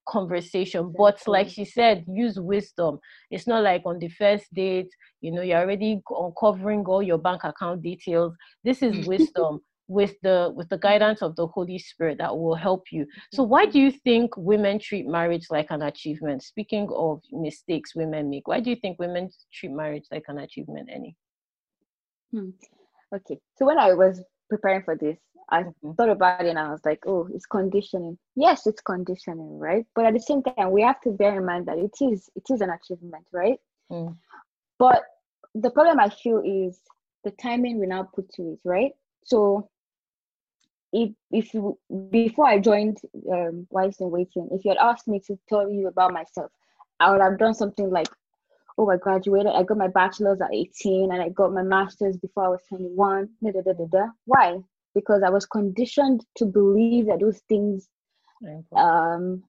conversation 0.08 0.92
but 0.96 1.20
like 1.26 1.48
she 1.48 1.64
said 1.64 2.04
use 2.08 2.38
wisdom. 2.38 2.98
It's 3.30 3.46
not 3.46 3.62
like 3.62 3.82
on 3.84 3.98
the 3.98 4.08
first 4.08 4.52
date 4.52 4.90
you 5.20 5.32
know 5.32 5.42
you're 5.42 5.60
already 5.60 6.00
uncovering 6.10 6.84
all 6.86 7.02
your 7.02 7.18
bank 7.18 7.44
account 7.44 7.82
details. 7.82 8.34
This 8.64 8.82
is 8.82 9.06
wisdom 9.06 9.60
with 9.88 10.14
the 10.22 10.52
with 10.54 10.68
the 10.68 10.78
guidance 10.78 11.22
of 11.22 11.36
the 11.36 11.46
holy 11.46 11.78
spirit 11.78 12.18
that 12.18 12.36
will 12.36 12.54
help 12.54 12.84
you. 12.90 13.06
So 13.32 13.42
why 13.42 13.66
do 13.66 13.78
you 13.78 13.90
think 13.90 14.36
women 14.36 14.78
treat 14.78 15.06
marriage 15.06 15.46
like 15.50 15.70
an 15.70 15.82
achievement? 15.82 16.42
Speaking 16.42 16.88
of 16.94 17.20
mistakes 17.30 17.94
women 17.94 18.30
make 18.30 18.48
why 18.48 18.60
do 18.60 18.70
you 18.70 18.76
think 18.76 18.98
women 18.98 19.30
treat 19.52 19.72
marriage 19.72 20.04
like 20.10 20.24
an 20.28 20.38
achievement 20.38 20.88
Annie 20.92 21.16
hmm. 22.30 22.50
okay. 23.14 23.38
So 23.56 23.66
when 23.66 23.78
i 23.78 23.92
was 23.92 24.22
preparing 24.52 24.82
for 24.82 24.96
this 24.96 25.18
I 25.52 25.64
mm-hmm. 25.64 25.92
thought 25.92 26.08
about 26.08 26.44
it 26.44 26.48
and 26.48 26.58
I 26.58 26.70
was 26.70 26.80
like, 26.84 27.04
oh, 27.06 27.28
it's 27.32 27.44
conditioning. 27.44 28.18
Yes, 28.34 28.66
it's 28.66 28.80
conditioning, 28.80 29.58
right? 29.58 29.84
But 29.94 30.06
at 30.06 30.14
the 30.14 30.20
same 30.20 30.42
time, 30.42 30.70
we 30.70 30.80
have 30.82 31.00
to 31.02 31.10
bear 31.10 31.36
in 31.36 31.44
mind 31.44 31.66
that 31.66 31.78
it 31.78 31.92
is 32.00 32.30
it 32.34 32.44
is 32.48 32.62
an 32.62 32.70
achievement, 32.70 33.26
right? 33.32 33.58
Mm. 33.90 34.16
But 34.78 35.02
the 35.54 35.70
problem 35.70 36.00
I 36.00 36.08
feel 36.08 36.38
is 36.38 36.80
the 37.24 37.32
timing 37.32 37.78
we 37.78 37.86
now 37.86 38.08
put 38.14 38.32
to 38.34 38.52
it, 38.52 38.60
right? 38.64 38.92
So 39.24 39.68
if 40.92 41.10
if 41.30 41.52
you 41.52 41.78
before 42.10 42.46
I 42.46 42.58
joined 42.58 42.98
um, 43.30 43.66
Wives 43.70 44.00
in 44.00 44.10
Waiting, 44.10 44.48
if 44.52 44.64
you 44.64 44.70
had 44.70 44.78
asked 44.78 45.06
me 45.06 45.20
to 45.26 45.38
tell 45.50 45.70
you 45.70 45.86
about 45.86 46.14
myself, 46.14 46.50
I 46.98 47.10
would 47.10 47.20
have 47.20 47.38
done 47.38 47.54
something 47.54 47.90
like, 47.90 48.08
oh, 48.78 48.90
I 48.90 48.96
graduated, 48.96 49.52
I 49.54 49.62
got 49.62 49.78
my 49.78 49.88
bachelor's 49.88 50.40
at 50.40 50.52
18, 50.52 51.12
and 51.12 51.22
I 51.22 51.28
got 51.28 51.52
my 51.52 51.62
master's 51.62 52.16
before 52.16 52.46
I 52.46 52.48
was 52.48 52.61
21. 52.68 53.28
Da, 53.42 53.50
da, 53.50 53.61
da, 53.61 53.72
da, 53.72 53.85
da. 53.90 54.06
Why? 54.24 54.58
because 54.94 55.22
I 55.24 55.30
was 55.30 55.46
conditioned 55.46 56.24
to 56.37 56.46
believe 56.46 57.06
that 57.06 57.20
those 57.20 57.40
things 57.48 57.88
um, 58.76 59.42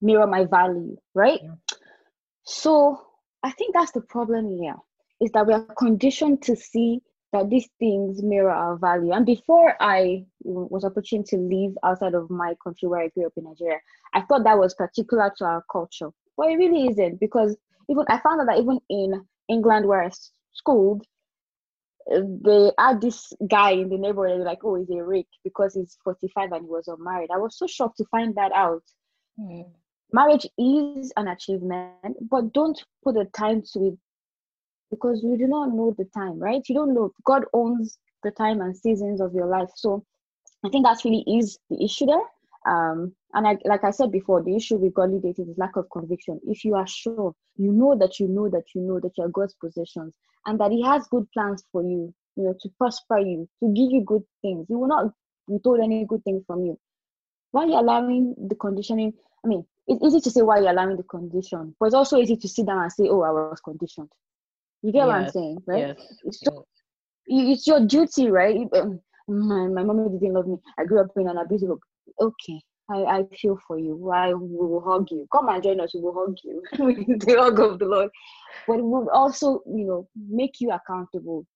mirror 0.00 0.26
my 0.26 0.44
value, 0.44 0.96
right? 1.14 1.40
Yeah. 1.42 1.76
So 2.44 3.00
I 3.42 3.50
think 3.52 3.74
that's 3.74 3.92
the 3.92 4.02
problem 4.02 4.58
here 4.58 4.76
is 5.20 5.30
that 5.32 5.46
we 5.46 5.54
are 5.54 5.66
conditioned 5.78 6.42
to 6.42 6.56
see 6.56 7.00
that 7.32 7.48
these 7.50 7.68
things 7.78 8.22
mirror 8.22 8.50
our 8.50 8.76
value. 8.76 9.12
And 9.12 9.26
before 9.26 9.74
I 9.80 10.24
was 10.40 10.84
opportune 10.84 11.24
to 11.24 11.36
live 11.36 11.72
outside 11.82 12.14
of 12.14 12.30
my 12.30 12.54
country 12.62 12.88
where 12.88 13.00
I 13.00 13.08
grew 13.08 13.26
up 13.26 13.32
in 13.36 13.44
Nigeria, 13.44 13.78
I 14.12 14.22
thought 14.22 14.44
that 14.44 14.58
was 14.58 14.74
particular 14.74 15.32
to 15.38 15.44
our 15.44 15.64
culture. 15.70 16.10
But 16.36 16.50
it 16.50 16.56
really 16.56 16.88
isn't 16.88 17.18
because 17.18 17.56
even 17.88 18.04
I 18.08 18.18
found 18.20 18.40
out 18.40 18.46
that 18.46 18.58
even 18.58 18.80
in 18.88 19.26
England 19.48 19.86
where 19.86 20.02
I 20.02 20.10
schooled, 20.52 21.04
they 22.06 22.70
had 22.78 23.00
this 23.00 23.32
guy 23.48 23.70
in 23.70 23.88
the 23.88 23.96
neighborhood 23.96 24.42
like 24.42 24.58
oh 24.62 24.74
he's 24.74 24.90
a 24.90 25.02
rake 25.02 25.28
because 25.42 25.74
he's 25.74 25.96
45 26.04 26.52
and 26.52 26.64
he 26.64 26.70
was 26.70 26.88
unmarried. 26.88 27.30
I 27.32 27.38
was 27.38 27.56
so 27.56 27.66
shocked 27.66 27.98
to 27.98 28.04
find 28.10 28.34
that 28.36 28.52
out. 28.52 28.82
Mm. 29.40 29.66
marriage 30.12 30.46
is 30.58 31.12
an 31.16 31.26
achievement 31.26 32.16
but 32.30 32.52
don't 32.52 32.80
put 33.02 33.16
a 33.16 33.24
time 33.24 33.62
to 33.72 33.88
it 33.88 33.98
because 34.90 35.24
you 35.24 35.36
do 35.36 35.48
not 35.48 35.74
know 35.74 35.92
the 35.98 36.04
time 36.16 36.38
right? 36.38 36.62
You 36.68 36.74
don't 36.74 36.94
know. 36.94 37.12
God 37.24 37.44
owns 37.52 37.98
the 38.22 38.30
time 38.30 38.60
and 38.60 38.76
seasons 38.76 39.20
of 39.20 39.34
your 39.34 39.46
life. 39.46 39.70
So 39.74 40.04
i 40.64 40.68
think 40.68 40.84
that's 40.84 41.04
really 41.04 41.24
is 41.26 41.58
the 41.70 41.82
issue 41.84 42.06
there 42.06 42.26
um 42.66 43.12
and 43.34 43.46
I, 43.46 43.56
like 43.64 43.84
i 43.84 43.90
said 43.90 44.10
before 44.10 44.42
the 44.42 44.56
issue 44.56 44.76
with 44.76 44.94
godly 44.94 45.18
dating 45.20 45.50
is 45.50 45.58
lack 45.58 45.76
of 45.76 45.90
conviction. 45.90 46.40
If 46.46 46.64
you 46.64 46.74
are 46.74 46.86
sure 46.86 47.34
you 47.56 47.72
know 47.72 47.96
that 47.98 48.18
you 48.18 48.28
know 48.28 48.48
that 48.48 48.64
you 48.74 48.80
know 48.80 49.00
that 49.00 49.12
you're 49.16 49.28
god's 49.28 49.54
possessions 49.54 50.14
and 50.46 50.58
that 50.60 50.70
he 50.70 50.82
has 50.82 51.06
good 51.08 51.26
plans 51.32 51.64
for 51.72 51.82
you 51.82 52.14
you 52.36 52.44
know 52.44 52.54
to 52.60 52.68
prosper 52.78 53.18
you 53.18 53.48
to 53.60 53.68
give 53.68 53.90
you 53.90 54.02
good 54.04 54.22
things. 54.42 54.66
He 54.68 54.74
will 54.74 54.88
not 54.88 55.12
withhold 55.46 55.80
any 55.80 56.06
good 56.06 56.24
thing 56.24 56.42
from 56.46 56.64
you. 56.64 56.78
Why 57.50 57.64
are 57.64 57.68
you 57.68 57.78
allowing 57.78 58.34
the 58.48 58.54
conditioning? 58.54 59.12
I 59.44 59.48
mean 59.48 59.66
it's 59.86 60.02
easy 60.02 60.20
to 60.20 60.30
say 60.30 60.40
why 60.40 60.60
you're 60.60 60.70
allowing 60.70 60.96
the 60.96 61.02
condition? 61.02 61.76
But 61.78 61.86
it's 61.86 61.94
also 61.94 62.18
easy 62.18 62.36
to 62.36 62.48
sit 62.48 62.66
down 62.66 62.82
and 62.82 62.92
say 62.92 63.08
oh 63.08 63.22
i 63.22 63.30
was 63.30 63.60
conditioned. 63.60 64.10
You 64.82 64.92
get 64.92 64.98
yes. 64.98 65.06
what 65.06 65.16
i'm 65.16 65.30
saying 65.30 65.58
right? 65.66 65.88
yes. 65.88 66.18
it's, 66.24 66.40
so, 66.40 66.66
it's 67.26 67.66
your 67.66 67.86
duty 67.86 68.30
right? 68.30 68.56
Um, 68.74 69.00
my, 69.26 69.68
my 69.68 69.82
mom 69.82 70.18
didn't 70.18 70.34
love 70.34 70.46
me. 70.46 70.56
I 70.78 70.84
grew 70.84 71.00
up 71.00 71.08
in 71.16 71.28
an 71.28 71.38
abusive 71.38 71.70
okay 72.20 72.60
I, 72.90 72.96
I 73.04 73.24
feel 73.40 73.58
for 73.66 73.78
you. 73.78 74.10
I 74.10 74.34
will 74.34 74.82
hug 74.86 75.08
you. 75.10 75.26
Come 75.32 75.48
and 75.48 75.62
join 75.62 75.80
us. 75.80 75.94
We 75.94 76.00
will 76.02 76.14
hug 76.14 76.36
you 76.44 76.62
with 76.78 77.26
the 77.26 77.36
hug 77.38 77.58
of 77.58 77.78
the 77.78 77.86
Lord. 77.86 78.10
But 78.66 78.82
we'll 78.82 79.08
also, 79.10 79.62
you 79.66 79.86
know, 79.86 80.08
make 80.16 80.60
you 80.60 80.70
accountable. 80.70 81.46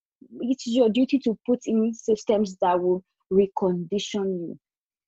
It's 0.41 0.67
your 0.67 0.89
duty 0.89 1.19
to 1.21 1.39
put 1.47 1.61
in 1.67 1.93
systems 1.93 2.57
that 2.63 2.81
will 2.81 3.05
recondition 3.31 4.25
you. 4.25 4.59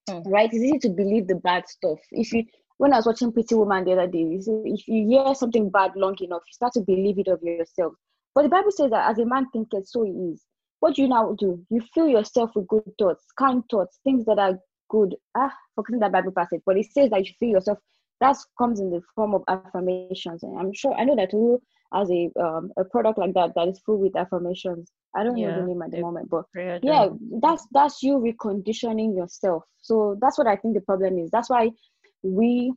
Mm. 0.09 0.23
Right? 0.27 0.49
It's 0.53 0.63
easy 0.63 0.79
to 0.79 0.89
believe 0.89 1.27
the 1.27 1.35
bad 1.35 1.67
stuff. 1.67 1.97
If 2.11 2.31
you 2.33 2.45
when 2.77 2.93
I 2.93 2.97
was 2.97 3.05
watching 3.05 3.31
Pretty 3.31 3.53
Woman 3.53 3.85
the 3.85 3.91
other 3.91 4.07
day, 4.07 4.25
if 4.39 4.87
you 4.87 5.07
hear 5.07 5.35
something 5.35 5.69
bad 5.69 5.91
long 5.95 6.15
enough, 6.19 6.41
you 6.47 6.53
start 6.53 6.73
to 6.73 6.81
believe 6.81 7.19
it 7.19 7.27
of 7.27 7.39
yourself. 7.43 7.93
But 8.33 8.41
the 8.41 8.49
Bible 8.49 8.71
says 8.71 8.89
that 8.89 9.07
as 9.07 9.19
a 9.19 9.25
man 9.25 9.45
thinketh, 9.53 9.87
so 9.87 10.03
he 10.03 10.09
is. 10.11 10.43
What 10.79 10.95
do 10.95 11.03
you 11.03 11.07
now 11.07 11.35
do? 11.37 11.63
You 11.69 11.81
fill 11.93 12.07
yourself 12.07 12.49
with 12.55 12.67
good 12.67 12.91
thoughts, 12.97 13.23
kind 13.37 13.63
thoughts, 13.69 13.99
things 14.03 14.25
that 14.25 14.39
are 14.39 14.57
good. 14.91 15.15
Ah, 15.35 15.51
focusing 15.75 15.99
that 15.99 16.11
Bible 16.11 16.33
passage, 16.33 16.61
but 16.65 16.77
it 16.77 16.91
says 16.91 17.09
that 17.09 17.25
you 17.25 17.33
feel 17.39 17.49
yourself. 17.51 17.79
That 18.19 18.37
comes 18.57 18.79
in 18.79 18.91
the 18.91 19.01
form 19.15 19.33
of 19.33 19.43
affirmations, 19.47 20.43
and 20.43 20.59
I'm 20.59 20.73
sure 20.73 20.93
I 20.93 21.05
know 21.05 21.15
that 21.15 21.33
you 21.33 21.59
as 21.93 22.09
a 22.11 22.29
um, 22.39 22.71
a 22.77 22.83
product 22.83 23.17
like 23.17 23.33
that 23.33 23.53
that 23.55 23.67
is 23.67 23.79
full 23.79 23.97
with 23.97 24.15
affirmations. 24.15 24.91
I 25.15 25.23
don't 25.23 25.37
yeah, 25.37 25.55
know 25.55 25.61
the 25.61 25.67
name 25.67 25.81
at 25.81 25.91
the 25.91 26.01
moment, 26.01 26.29
but 26.29 26.45
yeah, 26.83 27.07
that's 27.41 27.65
that's 27.71 28.03
you 28.03 28.19
reconditioning 28.19 29.15
yourself. 29.15 29.63
So 29.81 30.17
that's 30.21 30.37
what 30.37 30.47
I 30.47 30.55
think 30.55 30.75
the 30.75 30.81
problem 30.81 31.17
is. 31.17 31.31
That's 31.31 31.49
why 31.49 31.71
we. 32.21 32.73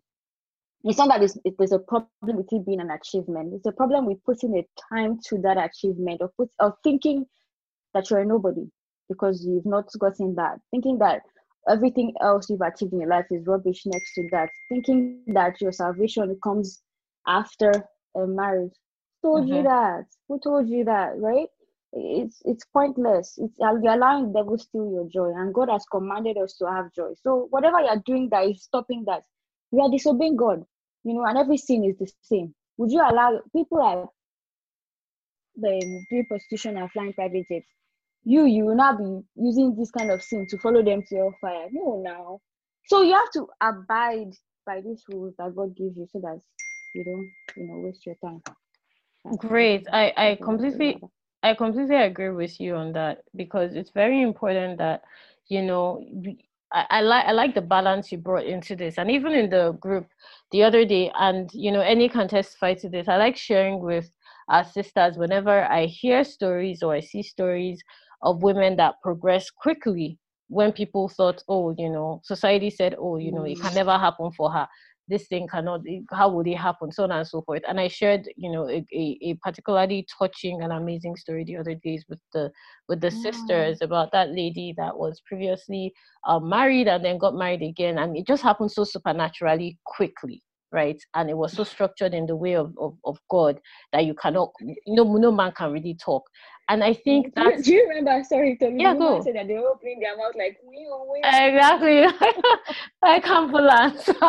It's 0.87 0.99
not 0.99 1.09
that 1.09 1.23
it's, 1.23 1.39
it, 1.47 1.55
there's 1.57 1.73
a 1.73 1.79
problem 1.79 2.11
with 2.23 2.53
it 2.53 2.67
being 2.67 2.81
an 2.81 2.91
achievement. 2.91 3.55
It's 3.55 3.65
a 3.67 3.73
problem 3.73 4.05
with 4.05 4.23
putting 4.25 4.55
a 4.59 4.67
time 4.95 5.19
to 5.29 5.39
that 5.39 5.57
achievement, 5.57 6.21
or 6.21 6.31
put 6.37 6.51
or 6.61 6.77
thinking 6.85 7.25
that 7.95 8.11
you're 8.11 8.21
a 8.21 8.27
nobody 8.27 8.67
because 9.09 9.45
you've 9.47 9.67
not 9.67 9.89
gotten 9.99 10.35
that. 10.35 10.59
Thinking 10.71 10.99
that 10.99 11.23
everything 11.69 12.15
else 12.21 12.49
you've 12.49 12.61
achieved 12.61 12.93
in 12.93 13.01
your 13.01 13.09
life 13.09 13.27
is 13.31 13.47
rubbish 13.47 13.83
next 13.87 14.15
to 14.15 14.29
that. 14.33 14.51
Thinking 14.69 15.23
that 15.29 15.61
your 15.61 15.73
salvation 15.73 16.37
comes 16.43 16.83
after 17.27 17.73
a 18.17 18.27
marriage. 18.27 18.73
Who 19.23 19.29
told 19.29 19.47
mm-hmm. 19.47 19.57
you 19.57 19.63
that? 19.65 20.05
Who 20.29 20.41
told 20.41 20.69
you 20.69 20.85
that, 20.85 21.19
right? 21.19 21.49
It's 21.93 22.43
it's 22.45 22.65
pointless. 22.67 23.39
It's 23.39 23.57
you're 23.59 23.95
allowing 23.95 24.33
the 24.33 24.41
devil 24.41 24.59
steal 24.59 24.91
your 24.91 25.09
joy, 25.09 25.33
and 25.37 25.55
God 25.55 25.69
has 25.71 25.85
commanded 25.91 26.37
us 26.37 26.55
to 26.59 26.67
have 26.67 26.93
joy. 26.93 27.13
So 27.23 27.47
whatever 27.51 27.81
you're 27.81 28.03
doing 28.05 28.29
that 28.31 28.49
is 28.49 28.65
stopping 28.65 29.05
that, 29.07 29.23
you 29.71 29.81
are 29.81 29.91
disobeying 29.91 30.37
God. 30.37 30.65
You 31.05 31.15
know, 31.15 31.25
and 31.25 31.39
every 31.39 31.57
sin 31.57 31.85
is 31.85 31.97
the 31.99 32.11
same. 32.23 32.55
Would 32.79 32.91
you 32.91 33.01
allow 33.01 33.41
people 33.55 33.81
are 33.81 34.09
the 35.57 36.05
doing 36.11 36.27
prostitution 36.27 36.77
and 36.77 36.91
flying 36.91 37.13
private 37.13 37.47
jets? 37.49 37.67
You 38.25 38.45
you 38.47 38.65
will 38.65 38.77
not 38.77 38.99
be 38.99 39.21
using 39.37 39.77
this 39.77 39.91
kind 39.91 40.11
of 40.11 40.23
sin 40.23 40.47
to 40.51 40.59
follow 40.59 40.83
them 40.83 41.03
to 41.09 41.15
your 41.15 41.35
fire. 41.41 41.69
No, 41.73 42.01
now. 42.03 42.41
So 42.87 43.03
you 43.03 43.15
have 43.15 43.31
to 43.33 43.49
abide 43.61 44.35
by 44.67 44.81
these 44.81 45.03
rules 45.09 45.35
that 45.39 45.55
God 45.55 45.77
gives 45.77 45.97
you 45.97 46.07
so 46.13 46.21
that 46.21 46.41
you 46.95 47.05
don't, 47.05 47.31
you 47.57 47.69
know, 47.69 47.81
waste 47.81 48.07
your 48.07 48.17
time. 48.25 48.43
Great. 49.39 49.87
I, 49.93 50.13
I 50.17 50.39
completely 50.43 51.01
I 51.43 51.55
completely 51.55 51.97
agree 51.97 52.31
with 52.31 52.61
you 52.61 52.77
on 52.77 52.93
that 52.93 53.25
because 53.37 53.75
it's 53.75 53.91
very 53.91 54.23
important 54.23 54.79
that, 54.79 55.03
you 55.49 55.63
know, 55.63 56.03
I, 56.73 56.87
I 56.91 57.01
like 57.03 57.27
I 57.27 57.33
like 57.33 57.55
the 57.55 57.63
balance 57.63 58.13
you 58.13 58.19
brought 58.19 58.45
into 58.47 58.77
this. 58.77 58.99
And 58.99 59.11
even 59.11 59.33
in 59.33 59.51
the 59.51 59.73
group 59.73 60.09
the 60.53 60.63
other 60.63 60.85
day, 60.85 61.11
and 61.19 61.51
you 61.53 61.73
know, 61.73 61.81
Annie 61.81 62.09
can 62.09 62.29
testify 62.29 62.75
to 62.75 62.89
this. 62.89 63.09
I 63.09 63.17
like 63.17 63.37
sharing 63.37 63.81
with 63.81 64.11
our 64.49 64.65
sisters 64.65 65.17
whenever 65.17 65.65
I 65.65 65.87
hear 65.87 66.25
stories 66.25 66.83
or 66.83 66.95
I 66.95 67.01
see 67.01 67.23
stories 67.23 67.83
of 68.23 68.43
women 68.43 68.77
that 68.77 68.95
progress 69.03 69.51
quickly 69.51 70.19
when 70.49 70.73
people 70.73 71.09
thought, 71.09 71.43
oh, 71.49 71.75
you 71.79 71.89
know, 71.89 72.21
society 72.25 72.71
said, 72.71 72.95
oh, 72.99 73.17
you 73.17 73.33
know, 73.33 73.45
it 73.45 73.61
can 73.61 73.73
mm. 73.73 73.77
never 73.77 73.99
happen 73.99 74.31
for 74.33 74.51
her. 74.51 74.69
this 75.09 75.27
thing 75.27 75.47
cannot 75.47 75.81
how 76.13 76.29
would 76.29 76.47
it 76.47 76.57
happen 76.57 76.91
so 76.91 77.05
on 77.05 77.13
and 77.13 77.27
so 77.27 77.43
forth 77.43 77.63
and 77.69 77.79
i 77.79 77.89
shared 77.89 78.27
you 78.37 78.51
know 78.51 78.69
a, 78.69 78.85
a, 78.93 79.19
a 79.23 79.35
particularly 79.43 80.07
touching 80.19 80.63
and 80.63 80.73
amazing 80.73 81.15
story 81.17 81.45
the 81.45 81.57
other 81.57 81.75
days 81.75 82.05
with 82.09 82.21
the 82.33 82.51
with 82.89 83.01
the 83.01 83.11
yeah. 83.11 83.23
sisters 83.23 83.79
about 83.83 84.11
that 84.13 84.31
lady 84.31 84.75
that 84.77 84.97
was 84.97 85.21
previously 85.27 85.93
uh, 86.27 86.39
married 86.39 86.89
and 86.89 87.05
then 87.05 87.19
got 87.19 87.35
married 87.35 87.63
again 87.63 87.99
and 87.99 88.17
it 88.17 88.27
just 88.27 88.43
happened 88.43 88.71
so 88.71 88.85
supernaturally 88.85 89.79
quickly 89.85 90.43
right? 90.75 91.01
And 91.15 91.31
it 91.31 91.37
was 91.37 91.53
so 91.53 91.63
structured 91.63 92.13
in 92.15 92.27
the 92.27 92.35
way 92.35 92.57
of, 92.57 92.75
of, 92.79 92.97
of 93.05 93.17
God 93.31 93.61
that 93.93 94.05
you 94.05 94.13
cannot, 94.13 94.53
no, 94.89 95.05
no 95.05 95.31
man 95.31 95.53
can 95.53 95.71
really 95.71 95.95
talk. 95.95 96.25
And 96.69 96.83
I 96.83 96.95
think 96.95 97.35
that. 97.35 97.63
Do 97.63 97.73
you 97.75 97.89
remember? 97.89 98.25
Sorry, 98.25 98.57
Tony. 98.59 98.83
Yeah, 98.83 98.95
go. 98.95 99.23
Said 99.23 99.37
that 99.37 99.49
they 99.49 99.55
were 99.55 99.69
opening 99.69 100.01
their 100.01 100.17
mouth 100.17 100.35
like, 100.37 100.59
we 100.67 100.89
always. 100.91 101.23
Oh, 101.25 101.47
exactly, 101.47 102.03
like 103.03 103.27
ambulance. 103.27 104.09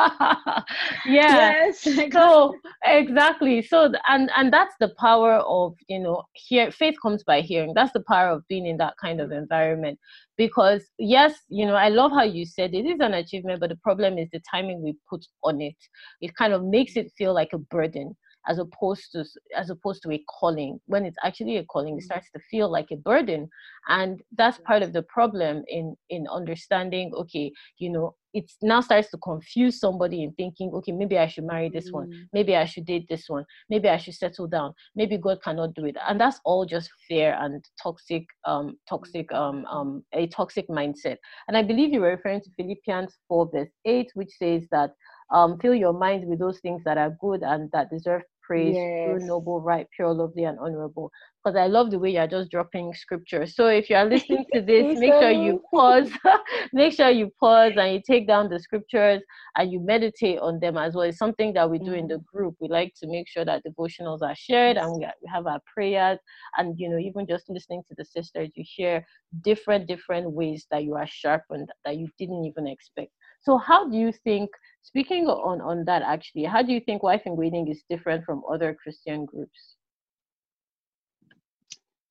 yeah. 1.05 1.65
Yes. 1.65 1.87
So 2.11 2.55
exactly. 2.83 3.61
So 3.61 3.91
and 4.07 4.29
and 4.35 4.51
that's 4.51 4.75
the 4.79 4.89
power 4.99 5.35
of 5.35 5.75
you 5.87 5.99
know 5.99 6.23
here. 6.33 6.71
Faith 6.71 6.95
comes 7.01 7.23
by 7.23 7.41
hearing. 7.41 7.73
That's 7.73 7.93
the 7.93 8.03
power 8.07 8.29
of 8.29 8.47
being 8.47 8.65
in 8.65 8.77
that 8.77 8.95
kind 9.01 9.21
of 9.21 9.31
environment 9.31 9.99
because 10.37 10.83
yes 10.97 11.33
you 11.49 11.65
know 11.65 11.75
i 11.75 11.89
love 11.89 12.11
how 12.11 12.23
you 12.23 12.45
said 12.45 12.73
it 12.73 12.85
is 12.85 12.99
an 12.99 13.13
achievement 13.13 13.59
but 13.59 13.69
the 13.69 13.75
problem 13.77 14.17
is 14.17 14.27
the 14.31 14.41
timing 14.51 14.81
we 14.81 14.93
put 15.09 15.25
on 15.43 15.61
it 15.61 15.75
it 16.21 16.35
kind 16.35 16.53
of 16.53 16.63
makes 16.63 16.97
it 16.97 17.11
feel 17.17 17.33
like 17.33 17.49
a 17.53 17.57
burden 17.57 18.15
as 18.47 18.59
opposed 18.59 19.11
to 19.11 19.25
as 19.55 19.69
opposed 19.69 20.03
to 20.03 20.11
a 20.11 20.23
calling. 20.39 20.79
When 20.85 21.05
it's 21.05 21.17
actually 21.23 21.57
a 21.57 21.63
calling 21.63 21.95
it 21.95 21.97
mm-hmm. 21.97 22.05
starts 22.05 22.29
to 22.31 22.39
feel 22.51 22.69
like 22.69 22.87
a 22.91 22.97
burden. 22.97 23.49
And 23.87 24.21
that's 24.37 24.59
part 24.59 24.83
of 24.83 24.93
the 24.93 25.03
problem 25.03 25.63
in 25.67 25.95
in 26.09 26.27
understanding 26.27 27.11
okay 27.15 27.51
you 27.77 27.89
know 27.89 28.15
it 28.33 28.51
now 28.61 28.81
starts 28.81 29.09
to 29.11 29.17
confuse 29.17 29.79
somebody 29.79 30.21
in 30.23 30.31
thinking 30.33 30.69
okay 30.73 30.91
maybe 30.91 31.17
i 31.17 31.27
should 31.27 31.45
marry 31.45 31.69
this 31.69 31.91
one. 31.91 32.09
Mm. 32.09 32.27
maybe 32.33 32.55
i 32.55 32.65
should 32.65 32.85
date 32.85 33.07
this 33.09 33.25
one. 33.29 33.45
Maybe 33.69 33.89
i 33.89 33.97
should 33.97 34.15
settle 34.15 34.47
down. 34.47 34.73
Maybe 34.95 35.17
god 35.17 35.41
cannot 35.43 35.73
do 35.73 35.85
it. 35.85 35.97
And 36.07 36.19
that's 36.19 36.39
all 36.45 36.65
just 36.65 36.89
fear 37.07 37.37
and 37.39 37.63
toxic 37.81 38.25
um 38.45 38.77
toxic 38.89 39.31
um 39.31 39.65
um 39.65 40.03
a 40.13 40.27
toxic 40.27 40.67
mindset. 40.67 41.17
And 41.47 41.57
i 41.57 41.63
believe 41.63 41.93
you 41.93 42.01
were 42.01 42.15
referring 42.15 42.41
to 42.41 42.49
philippians 42.57 43.17
4 43.27 43.49
verse 43.53 43.69
8 43.85 44.11
which 44.15 44.31
says 44.37 44.67
that 44.71 44.91
um, 45.33 45.57
fill 45.59 45.73
your 45.73 45.93
mind 45.93 46.27
with 46.27 46.39
those 46.39 46.59
things 46.59 46.83
that 46.85 46.97
are 46.97 47.17
good 47.19 47.43
and 47.43 47.69
that 47.71 47.89
deserve 47.89 48.21
praise, 48.45 48.75
yes. 48.75 49.05
true, 49.05 49.19
noble, 49.25 49.61
right, 49.61 49.87
pure, 49.95 50.13
lovely, 50.13 50.43
and 50.43 50.59
honorable. 50.59 51.11
Because 51.43 51.57
I 51.57 51.67
love 51.67 51.91
the 51.91 51.99
way 51.99 52.11
you're 52.11 52.27
just 52.27 52.49
dropping 52.49 52.93
scripture. 52.93 53.45
So 53.45 53.67
if 53.67 53.89
you 53.89 53.95
are 53.95 54.05
listening 54.05 54.45
to 54.53 54.61
this, 54.69 54.99
make 54.99 55.13
sure 55.13 55.31
you 55.31 55.61
pause. 55.73 56.09
make 56.73 56.93
sure 56.93 57.09
you 57.09 57.31
pause 57.39 57.73
and 57.75 57.93
you 57.93 58.01
take 58.05 58.27
down 58.27 58.49
the 58.49 58.59
scriptures 58.59 59.21
and 59.57 59.71
you 59.71 59.79
meditate 59.79 60.39
on 60.39 60.59
them 60.59 60.77
as 60.77 60.95
well. 60.95 61.03
It's 61.03 61.17
something 61.17 61.53
that 61.53 61.69
we 61.69 61.77
do 61.79 61.93
in 61.93 62.07
the 62.07 62.15
mm. 62.15 62.25
group. 62.25 62.55
We 62.59 62.67
like 62.67 62.93
to 63.01 63.07
make 63.07 63.27
sure 63.27 63.45
that 63.45 63.63
devotionals 63.63 64.21
are 64.21 64.35
shared 64.35 64.77
and 64.77 64.91
we, 64.91 64.99
we 64.99 65.29
have 65.31 65.45
our 65.45 65.59
prayers. 65.71 66.19
And 66.57 66.79
you 66.79 66.89
know, 66.89 66.97
even 66.97 67.27
just 67.27 67.49
listening 67.49 67.83
to 67.89 67.95
the 67.97 68.05
sisters, 68.05 68.49
you 68.55 68.63
share 68.65 69.05
different 69.41 69.87
different 69.87 70.31
ways 70.31 70.65
that 70.71 70.83
you 70.83 70.95
are 70.95 71.07
sharpened 71.07 71.69
that 71.83 71.97
you 71.97 72.07
didn't 72.17 72.45
even 72.45 72.67
expect. 72.67 73.11
So 73.41 73.57
how 73.57 73.87
do 73.87 73.97
you 73.97 74.11
think 74.11 74.49
Speaking 74.85 75.25
on, 75.25 75.61
on 75.61 75.83
that, 75.85 76.03
actually, 76.03 76.43
how 76.43 76.61
do 76.61 76.71
you 76.71 76.79
think 76.79 77.01
Wife 77.01 77.23
in 77.25 77.35
Waiting 77.35 77.67
is 77.67 77.81
different 77.89 78.23
from 78.23 78.43
other 78.49 78.77
Christian 78.81 79.25
groups? 79.25 79.75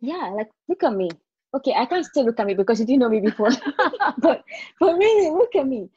Yeah, 0.01 0.33
like 0.37 0.49
look 0.69 0.83
at 0.83 0.93
me. 0.93 1.09
Okay, 1.55 1.73
I 1.73 1.87
can't 1.87 2.05
say 2.05 2.25
look 2.25 2.41
at 2.41 2.47
me 2.47 2.55
because 2.55 2.81
you 2.81 2.85
didn't 2.85 2.99
know 2.99 3.09
me 3.09 3.21
before. 3.21 3.51
but 4.19 4.43
but 4.81 4.95
really, 4.95 5.31
look 5.31 5.55
at 5.55 5.69
me. 5.69 5.89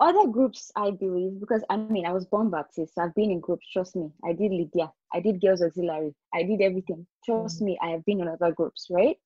Other 0.00 0.26
groups, 0.26 0.70
I 0.76 0.90
believe, 0.90 1.40
because 1.40 1.64
I 1.70 1.78
mean, 1.78 2.04
I 2.04 2.12
was 2.12 2.26
born 2.26 2.50
Baptist. 2.50 2.94
So 2.94 3.02
I've 3.02 3.14
been 3.14 3.30
in 3.30 3.40
groups. 3.40 3.66
Trust 3.72 3.96
me. 3.96 4.10
I 4.22 4.34
did 4.34 4.52
Lydia. 4.52 4.92
I 5.14 5.20
did 5.20 5.40
Girls 5.40 5.62
Auxiliary. 5.62 6.14
I 6.34 6.42
did 6.42 6.60
everything. 6.60 7.06
Trust 7.24 7.56
mm-hmm. 7.56 7.64
me. 7.64 7.78
I 7.82 7.88
have 7.92 8.04
been 8.04 8.20
in 8.20 8.28
other 8.28 8.52
groups. 8.52 8.88
Right? 8.90 9.16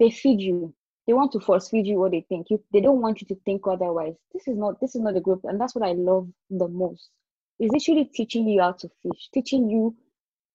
They 0.00 0.10
feed 0.10 0.40
you 0.40 0.74
they 1.06 1.12
want 1.12 1.32
to 1.32 1.40
force 1.40 1.68
feed 1.68 1.86
you 1.86 1.98
what 1.98 2.12
they 2.12 2.24
think. 2.28 2.48
You 2.50 2.62
they 2.72 2.80
don't 2.80 3.00
want 3.00 3.20
you 3.20 3.26
to 3.28 3.40
think 3.44 3.62
otherwise. 3.66 4.14
This 4.32 4.48
is 4.48 4.56
not 4.56 4.80
this 4.80 4.94
is 4.94 5.02
not 5.02 5.14
the 5.14 5.20
group 5.20 5.40
and 5.44 5.60
that's 5.60 5.74
what 5.74 5.86
i 5.86 5.92
love 5.92 6.28
the 6.50 6.68
most. 6.68 7.10
Is 7.58 7.70
literally 7.72 8.04
teaching 8.06 8.48
you 8.48 8.60
how 8.60 8.72
to 8.72 8.88
fish 9.02 9.28
teaching 9.32 9.68
you 9.70 9.96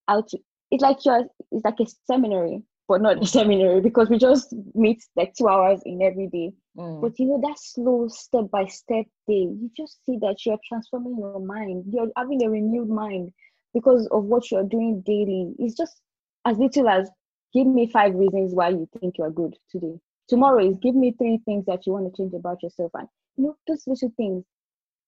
how 0.08 0.22
to 0.22 0.38
it's 0.72 0.82
like 0.82 1.06
you're 1.06 1.26
it's 1.52 1.66
like 1.66 1.80
a 1.80 1.86
seminary 2.06 2.64
but 2.88 3.02
not 3.02 3.22
a 3.22 3.26
seminary 3.38 3.80
because 3.82 4.10
we 4.10 4.18
just 4.18 4.54
meet 4.74 5.04
like 5.16 5.34
two 5.36 5.48
hours 5.48 5.82
in 5.86 6.02
every 6.02 6.28
day. 6.28 6.52
Mm. 6.78 7.02
but 7.02 7.18
you 7.20 7.26
know 7.26 7.42
that 7.42 7.60
slow 7.60 8.08
step 8.08 8.50
by 8.52 8.66
step 8.66 9.06
day 9.28 9.50
you 9.60 9.70
just 9.76 10.06
see 10.06 10.18
that 10.22 10.46
you're 10.46 10.60
transforming 10.68 11.18
your 11.18 11.40
mind. 11.40 11.86
You're 11.92 12.12
having 12.16 12.44
a 12.44 12.50
renewed 12.50 12.90
mind 12.90 13.32
because 13.74 14.08
of 14.12 14.24
what 14.26 14.50
you're 14.50 14.64
doing 14.64 15.02
daily. 15.02 15.54
It's 15.60 15.76
just 15.76 16.02
as 16.46 16.58
little 16.58 16.88
as 16.90 17.10
give 17.54 17.68
me 17.68 17.88
five 17.88 18.16
reasons 18.16 18.54
why 18.54 18.70
you 18.70 18.88
think 19.00 19.18
you're 19.18 19.32
good 19.32 19.56
today 19.72 20.00
tomorrow 20.30 20.70
is 20.70 20.78
give 20.82 20.96
me 20.96 21.14
three 21.18 21.40
things 21.46 21.66
that 21.66 21.86
you 21.86 21.94
want 21.94 22.14
to 22.14 22.22
change 22.22 22.34
about 22.34 22.64
yourself 22.64 22.92
and 22.94 23.08
you 23.36 23.46
know 23.46 23.58
those 23.68 23.86
little 23.88 24.14
things. 24.16 24.46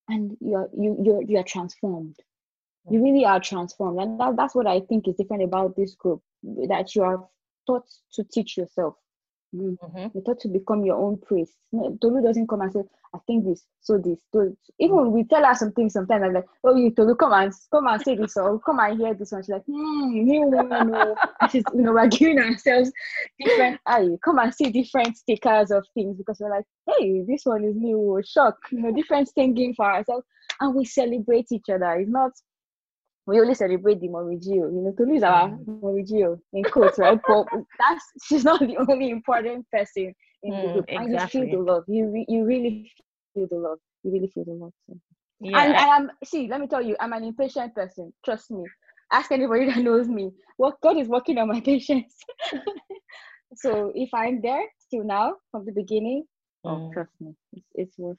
And 0.09 0.35
you're 0.41 0.69
you 0.77 0.97
you're 1.01 1.21
you're 1.21 1.43
transformed. 1.43 2.15
You 2.89 2.99
mm. 2.99 3.03
really 3.03 3.25
are 3.25 3.39
transformed. 3.39 3.99
And 3.99 4.19
that, 4.19 4.35
that's 4.35 4.55
what 4.55 4.67
i 4.67 4.79
think 4.81 5.07
is 5.07 5.15
different 5.15 5.43
about 5.43 5.75
this 5.75 5.95
group 5.95 6.21
that 6.67 6.95
you 6.95 7.03
are 7.03 7.23
taught 7.67 7.87
to 8.13 8.23
teach 8.23 8.57
yourself 8.57 8.95
Mm-hmm. 9.55 10.07
You 10.13 10.21
thought 10.25 10.39
to 10.41 10.47
become 10.47 10.85
your 10.85 10.95
own 10.95 11.17
priest. 11.17 11.53
No, 11.71 11.97
Tolu 12.01 12.21
doesn't 12.21 12.47
come 12.47 12.61
and 12.61 12.71
say, 12.71 12.81
I 13.13 13.17
think 13.27 13.45
this, 13.45 13.65
so 13.81 13.97
this. 13.97 14.19
So 14.31 14.55
even 14.79 15.11
we 15.11 15.25
tell 15.25 15.43
her 15.43 15.53
some 15.53 15.73
things 15.73 15.93
sometimes, 15.93 16.23
I'm 16.23 16.33
like, 16.33 16.45
oh, 16.63 16.75
you 16.75 16.91
Tolu, 16.91 17.15
come 17.15 17.33
and 17.33 17.53
come 17.69 17.87
and 17.87 18.01
say 18.01 18.15
this 18.15 18.37
or 18.37 18.59
come 18.59 18.79
and 18.79 18.97
hear 18.97 19.13
this 19.13 19.33
one. 19.33 19.41
She's 19.41 19.49
like, 19.49 19.65
hmm, 19.65 20.25
no, 20.25 20.61
no, 20.61 20.83
no. 20.83 21.15
She's, 21.51 21.63
you 21.73 21.81
know, 21.81 21.91
we're 21.91 22.07
giving 22.07 22.39
ourselves 22.39 22.91
different, 23.39 23.81
I 23.85 24.07
come 24.23 24.39
and 24.39 24.53
see 24.53 24.71
different 24.71 25.17
stickers 25.17 25.71
of 25.71 25.85
things 25.93 26.17
because 26.17 26.37
we're 26.39 26.55
like, 26.55 26.65
hey, 26.87 27.23
this 27.27 27.41
one 27.43 27.65
is 27.65 27.75
new, 27.75 28.21
shock, 28.25 28.57
you 28.71 28.81
know, 28.81 28.91
different 28.91 29.29
thinking 29.35 29.73
for 29.73 29.91
ourselves. 29.91 30.25
And 30.61 30.75
we 30.75 30.85
celebrate 30.85 31.47
each 31.51 31.69
other. 31.69 31.91
It's 31.93 32.09
not 32.09 32.31
we 33.31 33.39
only 33.39 33.55
celebrate 33.55 34.01
the 34.01 34.09
Momigio. 34.09 34.67
You 34.73 34.81
know, 34.83 34.93
Tolu 34.97 35.15
is 35.15 35.23
our 35.23 35.49
mm. 35.49 35.81
Mummy 35.81 36.03
G.O. 36.03 36.37
in 36.53 36.63
quotes, 36.65 36.99
right? 36.99 37.17
but 37.27 37.45
that's 37.79 38.05
she's 38.23 38.43
not 38.43 38.59
the 38.59 38.77
only 38.77 39.09
important 39.09 39.65
person 39.71 40.13
in 40.43 40.53
mm, 40.53 40.61
the 40.61 40.73
group. 40.73 40.85
Exactly. 40.89 41.41
You 41.41 41.47
feel 41.47 41.57
the 41.65 41.71
love. 41.71 41.83
You 41.87 42.11
re- 42.11 42.25
you 42.27 42.43
really 42.43 42.91
feel 43.33 43.47
the 43.49 43.57
love. 43.57 43.77
You 44.03 44.11
really 44.11 44.27
feel 44.27 44.43
the 44.43 44.51
love. 44.51 44.73
So. 44.87 44.97
Yeah. 45.39 45.63
And, 45.63 45.75
and 45.75 45.89
I'm 45.91 46.11
see, 46.25 46.47
let 46.49 46.59
me 46.59 46.67
tell 46.67 46.81
you, 46.81 46.97
I'm 46.99 47.13
an 47.13 47.23
impatient 47.23 47.73
person. 47.73 48.11
Trust 48.25 48.51
me. 48.51 48.63
Ask 49.11 49.31
anybody 49.31 49.65
that 49.71 49.77
knows 49.77 50.07
me. 50.07 50.31
What 50.57 50.75
God 50.83 50.97
is 50.97 51.07
working 51.07 51.37
on 51.37 51.47
my 51.47 51.61
patience. 51.71 52.13
so 53.55 53.93
if 53.95 54.09
I'm 54.13 54.41
there 54.41 54.65
till 54.89 55.05
now 55.05 55.35
from 55.51 55.65
the 55.65 55.71
beginning, 55.71 56.25
oh, 56.65 56.69
mm. 56.69 56.89
oh, 56.89 56.93
trust 56.93 57.11
me, 57.21 57.33
it's, 57.53 57.67
it's 57.75 57.97
worth 57.97 58.17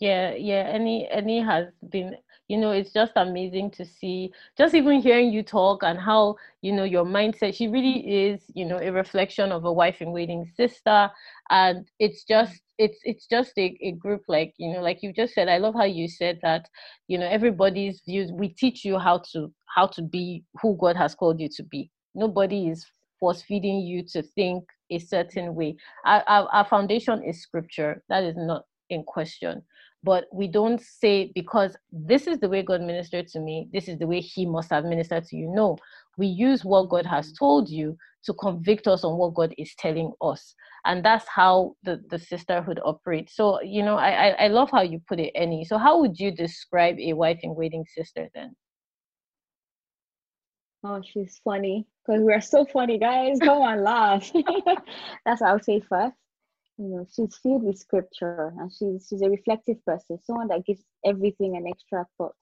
yeah 0.00 0.34
yeah 0.34 0.62
Annie 0.72 1.08
Annie 1.08 1.40
has 1.40 1.66
been 1.90 2.16
you 2.48 2.56
know 2.58 2.70
it's 2.70 2.92
just 2.92 3.12
amazing 3.16 3.70
to 3.72 3.84
see 3.84 4.32
just 4.56 4.74
even 4.74 5.00
hearing 5.00 5.32
you 5.32 5.42
talk 5.42 5.82
and 5.82 5.98
how 5.98 6.36
you 6.62 6.72
know 6.72 6.84
your 6.84 7.04
mindset 7.04 7.54
she 7.54 7.68
really 7.68 7.98
is 8.00 8.40
you 8.54 8.64
know 8.64 8.78
a 8.78 8.90
reflection 8.90 9.52
of 9.52 9.64
a 9.64 9.72
wife 9.72 10.00
in 10.00 10.12
waiting 10.12 10.50
sister. 10.56 11.10
And 11.50 11.88
it's 11.98 12.24
just 12.24 12.60
it's 12.78 12.98
it's 13.04 13.26
just 13.26 13.52
a, 13.58 13.76
a 13.82 13.92
group 13.92 14.22
like 14.28 14.54
you 14.58 14.72
know 14.72 14.80
like 14.80 15.02
you 15.02 15.12
just 15.12 15.32
said 15.34 15.48
i 15.48 15.56
love 15.56 15.74
how 15.74 15.84
you 15.84 16.08
said 16.08 16.38
that 16.42 16.68
you 17.08 17.16
know 17.16 17.26
everybody's 17.26 18.02
views 18.06 18.30
we 18.32 18.48
teach 18.48 18.84
you 18.84 18.98
how 18.98 19.22
to 19.32 19.50
how 19.74 19.86
to 19.86 20.02
be 20.02 20.44
who 20.60 20.76
god 20.78 20.96
has 20.96 21.14
called 21.14 21.40
you 21.40 21.48
to 21.48 21.62
be. 21.64 21.90
Nobody 22.14 22.68
is 22.68 22.86
force 23.20 23.42
feeding 23.42 23.80
you 23.80 24.02
to 24.12 24.22
think 24.22 24.64
a 24.90 24.98
certain 24.98 25.54
way. 25.54 25.76
Our, 26.04 26.22
our, 26.26 26.48
our 26.52 26.64
foundation 26.64 27.22
is 27.24 27.42
scripture. 27.42 28.02
That 28.08 28.24
is 28.24 28.36
not 28.36 28.64
in 28.90 29.02
question. 29.04 29.62
But 30.02 30.26
we 30.32 30.46
don't 30.46 30.80
say 30.80 31.32
because 31.34 31.76
this 31.90 32.26
is 32.26 32.38
the 32.38 32.48
way 32.48 32.62
God 32.62 32.80
ministered 32.80 33.28
to 33.28 33.40
me, 33.40 33.68
this 33.72 33.88
is 33.88 33.98
the 33.98 34.06
way 34.06 34.20
He 34.20 34.46
must 34.46 34.70
have 34.70 34.84
ministered 34.84 35.24
to 35.24 35.36
you. 35.36 35.50
No, 35.52 35.78
we 36.16 36.26
use 36.26 36.64
what 36.64 36.88
God 36.88 37.06
has 37.06 37.32
told 37.32 37.68
you 37.68 37.96
to 38.24 38.34
convict 38.34 38.86
us 38.86 39.04
on 39.04 39.18
what 39.18 39.34
God 39.34 39.54
is 39.58 39.74
telling 39.78 40.12
us. 40.20 40.54
And 40.84 41.04
that's 41.04 41.26
how 41.28 41.74
the, 41.82 42.02
the 42.10 42.18
sisterhood 42.18 42.80
operates. 42.84 43.34
So, 43.36 43.60
you 43.62 43.82
know, 43.82 43.96
I, 43.96 44.28
I, 44.28 44.44
I 44.44 44.48
love 44.48 44.70
how 44.70 44.82
you 44.82 45.00
put 45.08 45.20
it, 45.20 45.32
Annie. 45.34 45.64
So, 45.64 45.78
how 45.78 46.00
would 46.00 46.18
you 46.18 46.30
describe 46.30 46.98
a 46.98 47.12
wife 47.12 47.40
in 47.42 47.54
waiting 47.54 47.84
sister 47.88 48.28
then? 48.34 48.54
Oh, 50.84 51.02
she's 51.04 51.40
funny 51.42 51.86
because 52.06 52.22
we're 52.22 52.40
so 52.40 52.64
funny, 52.64 52.98
guys. 52.98 53.38
Come 53.40 53.58
on, 53.62 53.82
laugh. 53.82 54.30
That's 55.24 55.40
what 55.40 55.50
I'll 55.50 55.62
say 55.62 55.80
first 55.80 56.14
you 56.78 56.88
know 56.88 57.06
she's 57.14 57.36
filled 57.42 57.62
with 57.62 57.78
scripture 57.78 58.52
and 58.58 58.70
she's 58.72 59.06
she's 59.08 59.22
a 59.22 59.30
reflective 59.30 59.82
person 59.84 60.18
someone 60.22 60.48
that 60.48 60.64
gives 60.66 60.82
everything 61.04 61.56
an 61.56 61.66
extra 61.66 62.04
thought 62.16 62.34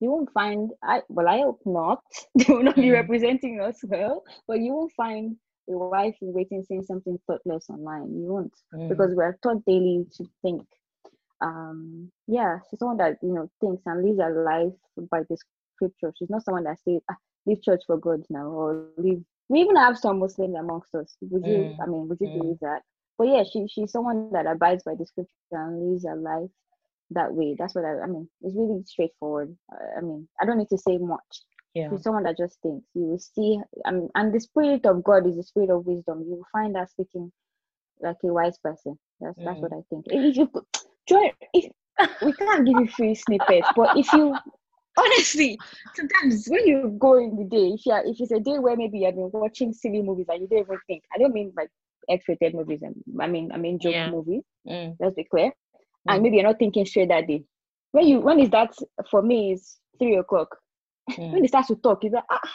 you 0.00 0.10
won't 0.10 0.32
find 0.32 0.70
i 0.82 1.00
well 1.08 1.28
i 1.28 1.38
hope 1.38 1.60
not 1.64 2.02
they 2.34 2.52
will 2.52 2.62
not 2.62 2.76
be 2.76 2.82
mm. 2.82 2.92
representing 2.92 3.60
us 3.60 3.78
well 3.84 4.22
but 4.48 4.60
you 4.60 4.72
won't 4.72 4.92
find 4.92 5.36
a 5.68 5.72
wife 5.72 6.16
in 6.20 6.32
waiting 6.32 6.64
saying 6.68 6.82
something 6.82 7.18
thoughtless 7.26 7.70
online 7.70 8.12
you 8.14 8.32
won't 8.32 8.52
mm. 8.74 8.88
because 8.88 9.14
we're 9.14 9.38
taught 9.42 9.64
daily 9.64 10.04
to 10.12 10.24
think 10.42 10.66
um 11.40 12.10
yeah 12.26 12.58
she's 12.68 12.78
someone 12.78 12.96
that 12.96 13.16
you 13.22 13.32
know 13.32 13.48
thinks 13.60 13.82
and 13.86 14.04
lives 14.04 14.20
her 14.20 14.44
life 14.44 15.06
by 15.10 15.20
the 15.28 15.36
scripture 15.76 16.12
she's 16.18 16.30
not 16.30 16.44
someone 16.44 16.64
that 16.64 16.78
says 16.86 17.00
ah, 17.10 17.16
leave 17.46 17.62
church 17.62 17.82
for 17.86 17.96
god 17.96 18.22
now 18.30 18.46
or 18.46 18.86
leave 18.96 19.22
we 19.48 19.60
even 19.60 19.76
have 19.76 19.98
some 19.98 20.18
muslims 20.18 20.56
amongst 20.56 20.94
us 20.94 21.16
would 21.20 21.44
you 21.46 21.58
mm. 21.58 21.76
i 21.82 21.86
mean 21.86 22.08
would 22.08 22.18
you 22.20 22.28
mm. 22.28 22.38
believe 22.38 22.58
that 22.60 22.82
but 23.18 23.28
yeah 23.28 23.42
she 23.50 23.66
she's 23.68 23.92
someone 23.92 24.30
that 24.32 24.46
abides 24.46 24.82
by 24.84 24.94
the 24.94 25.06
scripture 25.06 25.30
and 25.52 25.90
lives 25.90 26.06
her 26.06 26.16
life 26.16 26.50
that 27.10 27.32
way. 27.32 27.54
That's 27.58 27.74
what 27.74 27.84
i, 27.84 28.00
I 28.00 28.06
mean 28.06 28.28
it's 28.42 28.56
really 28.56 28.82
straightforward. 28.84 29.56
I 29.96 30.00
mean 30.00 30.28
i 30.40 30.44
don't 30.44 30.58
need 30.58 30.70
to 30.70 30.78
say 30.78 30.98
much. 30.98 31.42
Yeah. 31.74 31.90
she's 31.90 32.02
someone 32.02 32.24
that 32.24 32.38
just 32.38 32.60
thinks. 32.62 32.86
You 32.94 33.02
will 33.02 33.18
see 33.18 33.60
I 33.86 33.90
mean, 33.90 34.08
and 34.14 34.32
the 34.32 34.40
spirit 34.40 34.86
of 34.86 35.04
god 35.04 35.26
is 35.26 35.36
the 35.36 35.42
spirit 35.42 35.70
of 35.70 35.86
wisdom. 35.86 36.24
You 36.26 36.36
will 36.36 36.46
find 36.52 36.76
her 36.76 36.86
speaking 36.90 37.32
like 38.00 38.16
a 38.24 38.28
wise 38.28 38.58
person. 38.58 38.98
That's 39.20 39.38
mm. 39.38 39.44
that's 39.44 39.60
what 39.60 39.72
i 39.72 39.82
think. 39.90 40.06
If 40.06 40.36
you 40.36 40.50
join 41.08 41.30
if 41.52 41.70
we 42.22 42.32
can't 42.32 42.66
give 42.66 42.80
you 42.80 42.88
free 42.88 43.14
snippets 43.14 43.68
but 43.76 43.96
if 43.96 44.12
you 44.12 44.34
honestly 44.96 45.58
sometimes 45.94 46.46
when 46.48 46.66
you 46.66 46.94
go 46.98 47.18
in 47.18 47.36
the 47.36 47.44
day 47.44 47.68
if 47.74 47.86
you 47.86 47.92
are, 47.92 48.04
if 48.04 48.20
it's 48.20 48.32
a 48.32 48.40
day 48.40 48.58
where 48.58 48.76
maybe 48.76 48.98
you've 48.98 49.14
been 49.14 49.30
watching 49.32 49.72
silly 49.72 50.02
movies 50.02 50.26
and 50.28 50.42
you 50.42 50.48
don't 50.48 50.60
even 50.60 50.78
think 50.86 51.02
i 51.14 51.18
don't 51.18 51.34
mean 51.34 51.52
like 51.56 51.70
x-rated 52.08 52.54
movies 52.54 52.82
and 52.82 52.94
i 53.20 53.26
mean 53.26 53.50
i 53.52 53.56
mean 53.56 53.78
joke 53.78 53.92
yeah. 53.92 54.10
movies. 54.10 54.42
Mm. 54.68 54.96
let's 55.00 55.14
be 55.14 55.24
clear. 55.24 55.52
Mm. 56.08 56.14
and 56.14 56.22
maybe 56.22 56.36
you're 56.36 56.46
not 56.46 56.58
thinking 56.58 56.86
straight 56.86 57.08
that 57.08 57.26
day. 57.26 57.44
When 57.92 58.06
you 58.06 58.20
when 58.20 58.40
is 58.40 58.50
that 58.50 58.74
for 59.10 59.22
me 59.22 59.52
is 59.52 59.76
three 59.98 60.16
o'clock. 60.16 60.56
Mm. 61.10 61.32
when 61.32 61.42
they 61.42 61.48
start 61.48 61.66
to 61.66 61.76
talk 61.76 62.04
it's 62.04 62.14
like 62.14 62.24
ah 62.30 62.50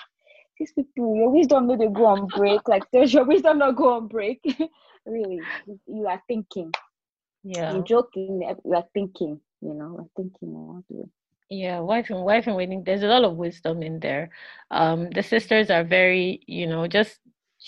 these 0.59 0.71
people 0.71 1.15
your 1.15 1.29
wisdom 1.29 1.67
no 1.67 1.77
they 1.77 1.87
go 1.87 2.05
on 2.05 2.27
break. 2.27 2.67
Like 2.67 2.83
does 2.91 3.13
your 3.13 3.25
wisdom 3.25 3.59
not 3.59 3.75
go 3.75 3.93
on 3.93 4.07
break? 4.07 4.41
Really 5.05 5.39
you 5.85 6.05
are 6.07 6.21
thinking. 6.27 6.69
Yeah. 7.43 7.71
You're 7.71 7.83
joking 7.83 8.41
you 8.65 8.73
are 8.75 8.83
thinking 8.93 9.39
you 9.61 9.73
know 9.73 9.95
we're 9.97 10.21
thinking 10.21 10.51
what 10.51 10.83
do. 10.89 11.09
Yeah 11.49 11.79
wife 11.79 12.09
and 12.09 12.21
wife 12.23 12.47
and 12.47 12.57
waiting 12.57 12.83
there's 12.83 13.03
a 13.03 13.07
lot 13.07 13.23
of 13.23 13.37
wisdom 13.37 13.83
in 13.83 14.01
there. 14.01 14.31
Um 14.69 15.09
the 15.11 15.23
sisters 15.23 15.69
are 15.69 15.85
very 15.85 16.41
you 16.45 16.67
know 16.67 16.87
just 16.87 17.21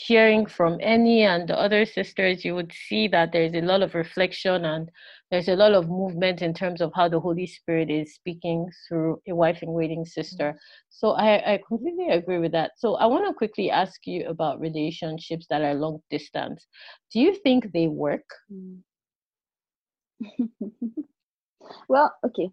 hearing 0.08 0.46
from 0.46 0.80
Annie 0.82 1.24
and 1.24 1.48
the 1.48 1.58
other 1.58 1.86
sisters 1.86 2.46
you 2.46 2.56
would 2.56 2.72
see 2.88 3.08
that 3.10 3.32
there's 3.32 3.54
a 3.54 3.62
lot 3.62 3.82
of 3.82 3.96
reflection 3.96 4.66
and 4.66 4.90
there's 5.30 5.48
a 5.48 5.56
lot 5.56 5.74
of 5.74 5.90
movement 5.90 6.42
in 6.42 6.54
terms 6.54 6.82
of 6.82 6.92
how 6.96 7.08
the 7.08 7.20
holy 7.20 7.46
spirit 7.46 7.90
is 7.90 8.16
speaking 8.16 8.70
through 8.88 9.22
a 9.28 9.36
wife 9.36 9.62
in 9.62 9.72
waiting 9.72 10.06
sister 10.06 10.58
so 10.90 11.12
i 11.12 11.54
i 11.54 11.60
completely 11.68 12.10
agree 12.10 12.40
with 12.40 12.52
that 12.52 12.72
so 12.78 12.96
i 12.96 13.06
want 13.06 13.28
to 13.28 13.34
quickly 13.34 13.70
ask 13.70 14.08
you 14.08 14.28
about 14.28 14.60
relationships 14.60 15.46
that 15.50 15.62
are 15.62 15.74
long 15.74 16.00
distance 16.10 16.66
do 17.12 17.20
you 17.20 17.36
think 17.44 17.72
they 17.72 17.88
work 17.88 18.26
mm. 18.52 18.78
well 21.90 22.14
okay 22.26 22.50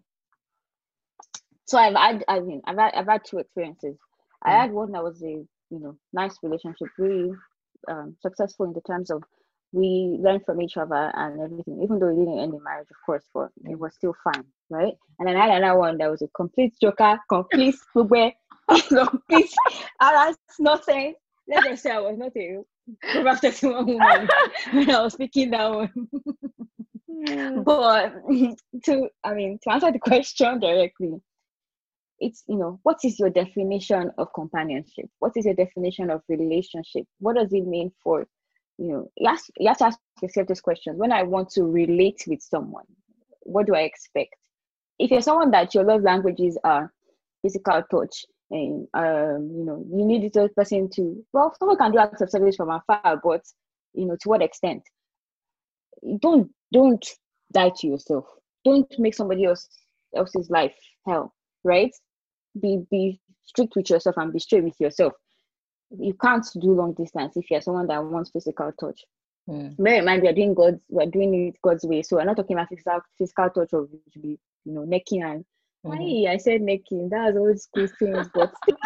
so 1.67 1.77
I've 1.77 1.95
had, 1.95 2.23
I 2.27 2.39
mean, 2.39 2.61
I've 2.65 2.77
had, 2.77 2.93
I've 2.93 3.07
had 3.07 3.25
two 3.25 3.39
experiences. 3.39 3.97
I 4.41 4.51
mm. 4.51 4.61
had 4.61 4.71
one 4.71 4.93
that 4.93 5.03
was 5.03 5.21
a, 5.21 5.45
you 5.69 5.79
know, 5.79 5.97
nice 6.13 6.35
relationship, 6.43 6.87
really 6.97 7.31
um, 7.89 8.15
successful 8.21 8.65
in 8.65 8.73
the 8.73 8.81
terms 8.81 9.09
of 9.09 9.23
we 9.73 10.17
learned 10.21 10.45
from 10.45 10.61
each 10.61 10.77
other 10.77 11.11
and 11.15 11.41
everything, 11.41 11.81
even 11.83 11.99
though 11.99 12.07
it 12.07 12.15
didn't 12.15 12.39
end 12.39 12.53
in 12.53 12.63
marriage, 12.63 12.87
of 12.89 12.95
course, 13.05 13.25
but 13.33 13.49
it 13.65 13.77
was 13.77 13.93
still 13.95 14.15
fine, 14.23 14.45
right? 14.69 14.93
And 15.19 15.27
then 15.27 15.35
I 15.35 15.47
had 15.47 15.57
another 15.57 15.79
one 15.79 15.97
that 15.97 16.09
was 16.09 16.21
a 16.21 16.27
complete 16.29 16.73
joker, 16.81 17.19
complete 17.29 17.75
square, 17.89 18.33
complete, 18.67 19.53
was 19.99 20.37
nothing. 20.59 21.15
Let's 21.47 21.81
say 21.81 21.91
I 21.91 21.99
was 21.99 22.17
not 22.17 22.35
a 22.35 22.61
Proverbs 23.11 23.39
31 23.41 23.85
woman 23.85 24.29
when 24.71 24.91
I 24.91 25.01
was 25.01 25.13
speaking 25.13 25.51
that 25.51 25.71
one. 25.71 26.07
Mm. 27.09 27.63
but 27.63 28.13
to, 28.85 29.09
I 29.23 29.33
mean, 29.33 29.57
to 29.63 29.71
answer 29.71 29.91
the 29.91 29.99
question 29.99 30.59
directly, 30.59 31.15
it's 32.19 32.43
you 32.47 32.57
know 32.57 32.79
what 32.83 32.97
is 33.03 33.19
your 33.19 33.29
definition 33.29 34.11
of 34.17 34.33
companionship? 34.33 35.05
What 35.19 35.33
is 35.35 35.45
your 35.45 35.53
definition 35.53 36.09
of 36.09 36.21
relationship? 36.27 37.05
What 37.19 37.35
does 37.35 37.53
it 37.53 37.65
mean 37.65 37.91
for 38.03 38.27
you 38.77 38.87
know 38.87 39.11
you 39.17 39.29
have, 39.29 39.39
you 39.57 39.67
have 39.67 39.77
to 39.77 39.85
ask 39.85 39.99
yourself 40.21 40.47
this 40.47 40.61
question. 40.61 40.97
When 40.97 41.11
i 41.11 41.23
want 41.23 41.49
to 41.51 41.63
relate 41.63 42.23
with 42.27 42.41
someone 42.41 42.85
what 43.47 43.65
do 43.65 43.75
i 43.75 43.81
expect? 43.81 44.35
If 44.99 45.11
you're 45.11 45.21
someone 45.21 45.51
that 45.51 45.73
your 45.73 45.83
love 45.83 46.01
languages 46.01 46.57
are 46.63 46.91
physical 47.41 47.83
touch 47.89 48.25
and 48.49 48.87
um 48.93 49.51
you 49.55 49.63
know 49.65 49.85
you 49.91 50.05
need 50.05 50.31
the 50.33 50.49
person 50.55 50.89
to 50.89 51.23
well 51.33 51.53
someone 51.59 51.77
can 51.77 51.91
do 51.91 51.99
acts 51.99 52.21
of 52.21 52.29
service 52.29 52.55
from 52.55 52.69
afar 52.69 53.19
but 53.23 53.41
you 53.93 54.05
know 54.05 54.17
to 54.21 54.29
what 54.29 54.41
extent? 54.41 54.83
Don't 56.19 56.49
don't 56.73 57.05
die 57.53 57.71
to 57.77 57.87
yourself. 57.87 58.25
Don't 58.65 58.87
make 58.99 59.13
somebody 59.13 59.45
else 59.45 59.67
else's 60.15 60.49
life 60.49 60.75
hell 61.05 61.33
right 61.63 61.91
be 62.61 62.85
be 62.89 63.19
strict 63.43 63.75
with 63.75 63.89
yourself 63.89 64.17
and 64.17 64.33
be 64.33 64.39
straight 64.39 64.63
with 64.63 64.79
yourself. 64.79 65.13
You 65.97 66.13
can't 66.13 66.45
do 66.59 66.73
long 66.73 66.93
distance 66.93 67.37
if 67.37 67.49
you're 67.49 67.61
someone 67.61 67.87
that 67.87 68.03
wants 68.03 68.31
physical 68.31 68.71
touch. 68.79 69.01
Mm. 69.49 69.75
Bear 69.77 69.99
in 69.99 70.05
mind, 70.05 70.23
we're 70.23 70.33
doing 70.33 70.53
God's, 70.53 70.81
we're 70.89 71.05
doing 71.05 71.47
it 71.47 71.61
God's 71.61 71.85
way. 71.85 72.01
So 72.01 72.17
we're 72.17 72.25
not 72.25 72.35
talking 72.35 72.57
about 72.57 72.69
physical 72.69 72.99
physical 73.17 73.49
touch 73.49 73.73
of 73.73 73.89
to 74.11 74.19
be, 74.19 74.39
you 74.65 74.73
know, 74.73 74.83
necking 74.83 75.23
and 75.23 75.45
mm-hmm. 75.85 76.01
hey, 76.01 76.27
I 76.27 76.37
said 76.37 76.61
necking. 76.61 77.09
That's 77.09 77.37
old 77.37 77.59
school 77.59 77.87
things, 77.97 78.27
but 78.33 78.51
still, 78.63 78.77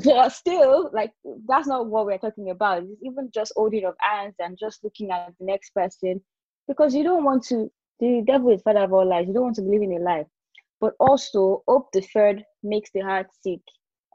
but 0.04 0.28
still, 0.30 0.90
like 0.92 1.12
that's 1.48 1.66
not 1.66 1.86
what 1.86 2.04
we're 2.04 2.18
talking 2.18 2.50
about. 2.50 2.82
It's 2.82 3.02
even 3.02 3.30
just 3.32 3.52
holding 3.56 3.86
of 3.86 3.94
hands 4.00 4.34
and 4.38 4.58
just 4.58 4.84
looking 4.84 5.10
at 5.10 5.32
the 5.38 5.46
next 5.46 5.70
person 5.70 6.20
because 6.68 6.94
you 6.94 7.02
don't 7.02 7.24
want 7.24 7.44
to. 7.46 7.70
The 8.00 8.22
devil 8.26 8.50
is 8.50 8.60
father 8.60 8.80
of 8.80 8.92
all 8.92 9.08
lies. 9.08 9.28
You 9.28 9.32
don't 9.32 9.44
want 9.44 9.56
to 9.56 9.62
believe 9.62 9.82
in 9.82 9.92
a 9.92 10.00
lie 10.00 10.26
but 10.80 10.94
also 11.00 11.62
hope 11.68 11.90
deferred 11.92 12.44
makes 12.62 12.90
the 12.92 13.00
heart 13.00 13.26
sick. 13.42 13.60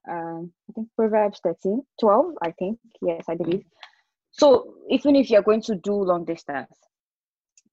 Um, 0.09 0.51
I 0.69 0.73
think 0.73 0.87
Proverbs 0.95 1.39
13, 1.43 1.81
12, 1.99 2.33
I 2.41 2.51
think. 2.51 2.79
Yes, 3.01 3.25
I 3.29 3.35
believe. 3.35 3.63
So 4.31 4.75
even 4.89 5.15
if 5.15 5.29
you're 5.29 5.41
going 5.43 5.61
to 5.63 5.75
do 5.75 5.93
long 5.93 6.25
distance, 6.25 6.71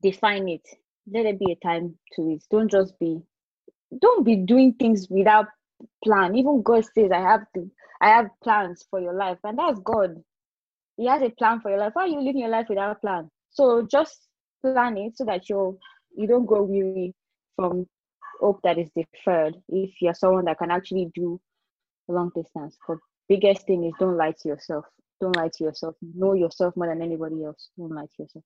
define 0.03 0.49
it. 0.49 0.67
Let 1.13 1.27
it 1.27 1.39
be 1.39 1.53
a 1.53 1.67
time 1.67 1.97
to 2.15 2.31
it. 2.31 2.43
Don't 2.51 2.71
just 2.71 2.99
be 2.99 3.21
don't 4.01 4.25
be 4.25 4.37
doing 4.37 4.75
things 4.75 5.07
without 5.09 5.47
plan. 6.05 6.35
Even 6.37 6.63
God 6.63 6.85
says, 6.85 7.11
I 7.13 7.21
have 7.21 7.45
to 7.55 7.71
I 8.01 8.09
have 8.11 8.29
plans 8.43 8.85
for 8.91 9.01
your 9.01 9.15
life, 9.15 9.39
and 9.45 9.59
that's 9.59 9.79
God. 9.81 10.23
He 10.97 11.07
has 11.07 11.23
a 11.23 11.31
plan 11.31 11.61
for 11.61 11.71
your 11.71 11.79
life. 11.81 11.93
Why 11.95 12.05
are 12.05 12.09
you 12.09 12.21
living 12.21 12.41
your 12.41 12.51
life 12.51 12.67
without 12.69 12.93
a 12.97 13.01
plan? 13.01 13.31
So 13.51 13.87
just 13.91 14.29
plan 14.63 14.97
it 14.99 15.17
so 15.17 15.25
that 15.25 15.49
you 15.49 15.79
you 16.17 16.27
don't 16.27 16.47
go 16.47 16.63
weary 16.63 17.15
from 17.57 17.87
hope 18.41 18.61
that 18.63 18.79
is 18.79 18.91
deferred 18.97 19.57
if 19.69 19.91
you're 20.01 20.15
someone 20.15 20.45
that 20.47 20.59
can 20.59 20.71
actually 20.71 21.11
do 21.15 21.41
long 22.09 22.31
distance. 22.35 22.77
But 22.87 22.99
biggest 23.29 23.67
thing 23.67 23.85
is 23.85 23.93
don't 23.99 24.17
lie 24.17 24.35
to 24.43 24.49
yourself. 24.49 24.85
Don't 25.21 25.37
lie 25.37 25.51
to 25.55 25.65
yourself. 25.65 25.95
Know 26.15 26.35
yourself 26.35 26.77
more 26.77 26.89
than 26.89 27.03
anybody 27.03 27.45
else. 27.45 27.71
Don't 27.77 27.93
lie 27.93 28.05
to 28.05 28.23
yourself. 28.23 28.45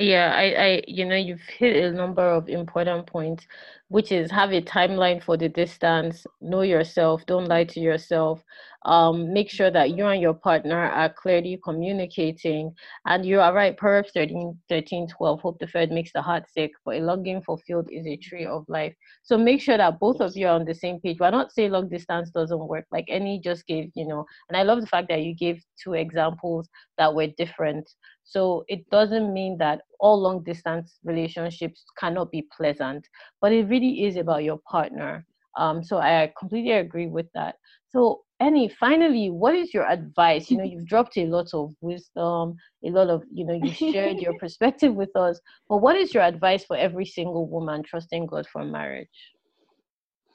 Yeah, 0.00 0.32
I, 0.32 0.44
I, 0.64 0.82
you 0.86 1.04
know, 1.04 1.16
you've 1.16 1.42
hit 1.42 1.84
a 1.84 1.90
number 1.90 2.22
of 2.22 2.48
important 2.48 3.08
points, 3.08 3.48
which 3.88 4.12
is 4.12 4.30
have 4.30 4.52
a 4.52 4.62
timeline 4.62 5.20
for 5.20 5.36
the 5.36 5.48
distance, 5.48 6.24
know 6.40 6.62
yourself, 6.62 7.26
don't 7.26 7.48
lie 7.48 7.64
to 7.64 7.80
yourself, 7.80 8.44
um, 8.84 9.32
make 9.32 9.50
sure 9.50 9.70
that 9.70 9.96
you 9.96 10.06
and 10.06 10.22
your 10.22 10.34
partner 10.34 10.78
are 10.78 11.08
clearly 11.12 11.58
communicating. 11.64 12.74
And 13.06 13.24
you 13.26 13.40
are 13.40 13.52
right, 13.52 13.76
Proverbs 13.76 14.10
13, 14.14 14.58
13 14.68 15.08
12, 15.08 15.40
hope 15.40 15.58
deferred 15.58 15.90
makes 15.90 16.12
the 16.12 16.22
heart 16.22 16.44
sick, 16.48 16.70
but 16.84 16.96
a 16.96 17.00
longing 17.00 17.42
fulfilled 17.42 17.88
is 17.90 18.06
a 18.06 18.16
tree 18.16 18.46
of 18.46 18.64
life. 18.68 18.94
So 19.22 19.36
make 19.36 19.60
sure 19.60 19.76
that 19.76 19.98
both 19.98 20.20
of 20.20 20.36
you 20.36 20.46
are 20.46 20.54
on 20.54 20.64
the 20.64 20.74
same 20.74 21.00
page. 21.00 21.18
We're 21.18 21.30
not 21.30 21.52
saying 21.52 21.72
long 21.72 21.88
distance 21.88 22.30
doesn't 22.30 22.68
work, 22.68 22.84
like 22.92 23.06
Annie 23.10 23.40
just 23.42 23.66
gave, 23.66 23.90
you 23.94 24.06
know, 24.06 24.24
and 24.48 24.56
I 24.56 24.62
love 24.62 24.80
the 24.80 24.86
fact 24.86 25.08
that 25.08 25.22
you 25.22 25.34
gave 25.34 25.62
two 25.82 25.94
examples 25.94 26.68
that 26.98 27.14
were 27.14 27.28
different. 27.36 27.90
So 28.24 28.64
it 28.68 28.88
doesn't 28.90 29.32
mean 29.32 29.58
that 29.58 29.80
all 30.00 30.20
long 30.20 30.42
distance 30.44 30.98
relationships 31.02 31.84
cannot 31.98 32.30
be 32.30 32.46
pleasant, 32.56 33.08
but 33.40 33.52
it 33.52 33.68
really 33.68 34.04
is 34.04 34.16
about 34.16 34.44
your 34.44 34.60
partner. 34.70 35.26
Um, 35.56 35.82
so 35.82 35.98
I 35.98 36.32
completely 36.38 36.72
agree 36.72 37.08
with 37.08 37.26
that. 37.34 37.56
So 37.88 38.22
Annie, 38.40 38.68
finally, 38.68 39.30
what 39.30 39.54
is 39.54 39.74
your 39.74 39.88
advice? 39.88 40.50
You 40.50 40.58
know, 40.58 40.64
you've 40.64 40.86
dropped 40.86 41.16
a 41.16 41.26
lot 41.26 41.48
of 41.54 41.74
wisdom, 41.80 42.56
a 42.84 42.90
lot 42.90 43.08
of, 43.10 43.24
you 43.32 43.44
know, 43.44 43.54
you 43.54 43.72
shared 43.72 44.20
your 44.20 44.34
perspective 44.40 44.94
with 44.94 45.14
us. 45.16 45.40
But 45.68 45.78
what 45.78 45.96
is 45.96 46.14
your 46.14 46.22
advice 46.22 46.64
for 46.64 46.76
every 46.76 47.06
single 47.06 47.46
woman 47.48 47.82
trusting 47.82 48.26
God 48.26 48.46
for 48.46 48.64
marriage? 48.64 49.34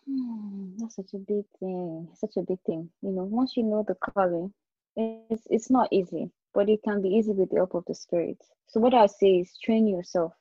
Hmm, 0.08 0.76
that's 0.78 0.96
such 0.96 1.14
a 1.14 1.18
big 1.18 1.46
thing. 1.60 2.08
Such 2.16 2.38
a 2.38 2.42
big 2.42 2.60
thing. 2.66 2.90
You 3.02 3.12
know, 3.12 3.24
once 3.24 3.56
you 3.58 3.64
know 3.64 3.84
the 3.88 3.96
calling, 3.96 4.54
it's 4.96 5.48
it's 5.50 5.70
not 5.72 5.88
easy 5.92 6.32
but 6.54 6.70
it 6.70 6.82
can 6.84 7.02
be 7.02 7.10
easy 7.10 7.32
with 7.32 7.50
the 7.50 7.58
help 7.58 7.74
of 7.74 7.84
the 7.88 7.96
spirit. 7.96 8.38
So 8.68 8.80
what 8.80 8.94
I 8.94 9.08
say 9.08 9.40
is 9.40 9.58
train 9.64 9.88
yourself 9.88 10.34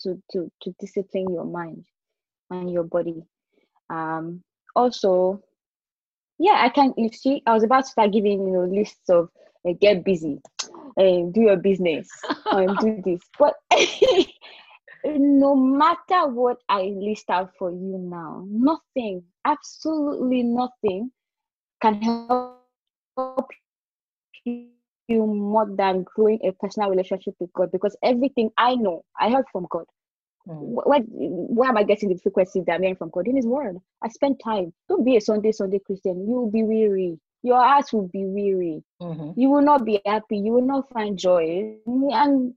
to 0.00 0.20
to 0.32 0.50
to 0.62 0.74
discipline 0.78 1.30
your 1.30 1.44
mind 1.44 1.84
and 2.50 2.70
your 2.70 2.84
body. 2.84 3.22
Um, 3.88 4.42
also, 4.74 5.42
yeah, 6.40 6.56
I 6.64 6.70
can. 6.70 6.94
You 6.96 7.10
see, 7.10 7.42
I 7.46 7.52
was 7.52 7.62
about 7.64 7.84
to 7.84 7.90
start 7.90 8.12
giving 8.12 8.46
you 8.46 8.52
know 8.52 8.64
lists 8.64 9.10
of 9.10 9.28
uh, 9.68 9.72
get 9.78 10.04
busy, 10.04 10.40
and 10.96 11.28
uh, 11.28 11.32
do 11.32 11.42
your 11.42 11.56
business, 11.56 12.08
and 12.50 12.78
do 12.80 13.00
this, 13.04 13.20
but 13.38 13.54
no 15.04 15.54
matter 15.54 16.28
what 16.28 16.58
I 16.68 16.94
list 16.96 17.28
out 17.28 17.50
for 17.58 17.70
you 17.70 17.98
now, 17.98 18.44
nothing, 18.48 19.22
absolutely 19.44 20.42
nothing 20.42 21.10
can 21.82 22.00
help 22.02 22.60
you 24.44 25.26
more 25.26 25.66
than 25.76 26.04
growing 26.14 26.38
a 26.44 26.52
personal 26.52 26.88
relationship 26.90 27.34
with 27.40 27.52
God 27.52 27.70
because 27.72 27.96
everything 28.02 28.50
I 28.56 28.76
know, 28.76 29.04
I 29.18 29.30
heard 29.30 29.44
from 29.52 29.66
God. 29.70 29.84
Mm. 30.48 30.58
What, 30.58 31.02
where 31.06 31.68
am 31.68 31.76
I 31.76 31.82
getting 31.82 32.08
the 32.08 32.18
frequency 32.18 32.62
that 32.66 32.74
I'm 32.74 32.82
hearing 32.82 32.96
from 32.96 33.10
God? 33.10 33.28
In 33.28 33.36
His 33.36 33.46
Word. 33.46 33.76
I 34.02 34.08
spend 34.08 34.40
time. 34.42 34.72
Don't 34.88 35.04
be 35.04 35.16
a 35.16 35.20
Sunday, 35.20 35.52
Sunday 35.52 35.78
Christian. 35.78 36.26
You 36.26 36.34
will 36.34 36.50
be 36.50 36.62
weary. 36.62 37.18
Your 37.42 37.58
heart 37.58 37.92
will 37.92 38.08
be 38.08 38.24
weary. 38.24 38.82
Mm-hmm. 39.00 39.40
You 39.40 39.50
will 39.50 39.62
not 39.62 39.84
be 39.84 40.00
happy. 40.04 40.38
You 40.38 40.52
will 40.52 40.66
not 40.66 40.90
find 40.90 41.18
joy. 41.18 41.76
And 41.86 42.54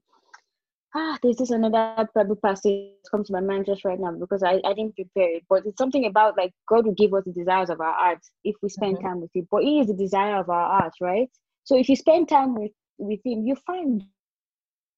ah, 0.94 1.18
this 1.22 1.40
is 1.40 1.50
another 1.50 2.08
Bible 2.14 2.36
passage 2.36 2.90
comes 3.10 3.28
to 3.28 3.32
my 3.32 3.40
mind 3.40 3.66
just 3.66 3.84
right 3.84 3.98
now 3.98 4.12
because 4.12 4.42
I, 4.42 4.60
I 4.64 4.74
didn't 4.74 4.94
prepare 4.94 5.36
it. 5.36 5.44
But 5.48 5.64
it's 5.66 5.78
something 5.78 6.06
about 6.06 6.36
like 6.36 6.52
God 6.68 6.86
will 6.86 6.94
give 6.94 7.14
us 7.14 7.24
the 7.24 7.32
desires 7.32 7.70
of 7.70 7.80
our 7.80 7.94
hearts 7.94 8.30
if 8.44 8.56
we 8.62 8.68
spend 8.68 8.98
mm-hmm. 8.98 9.06
time 9.06 9.20
with 9.20 9.30
Him. 9.34 9.48
But 9.50 9.62
He 9.62 9.80
is 9.80 9.86
the 9.86 9.94
desire 9.94 10.36
of 10.36 10.50
our 10.50 10.78
hearts, 10.80 10.98
right? 11.00 11.30
So 11.64 11.78
if 11.78 11.88
you 11.88 11.96
spend 11.96 12.28
time 12.28 12.54
with 12.54 12.72
with 12.98 13.20
Him, 13.24 13.46
you 13.46 13.56
find 13.66 14.04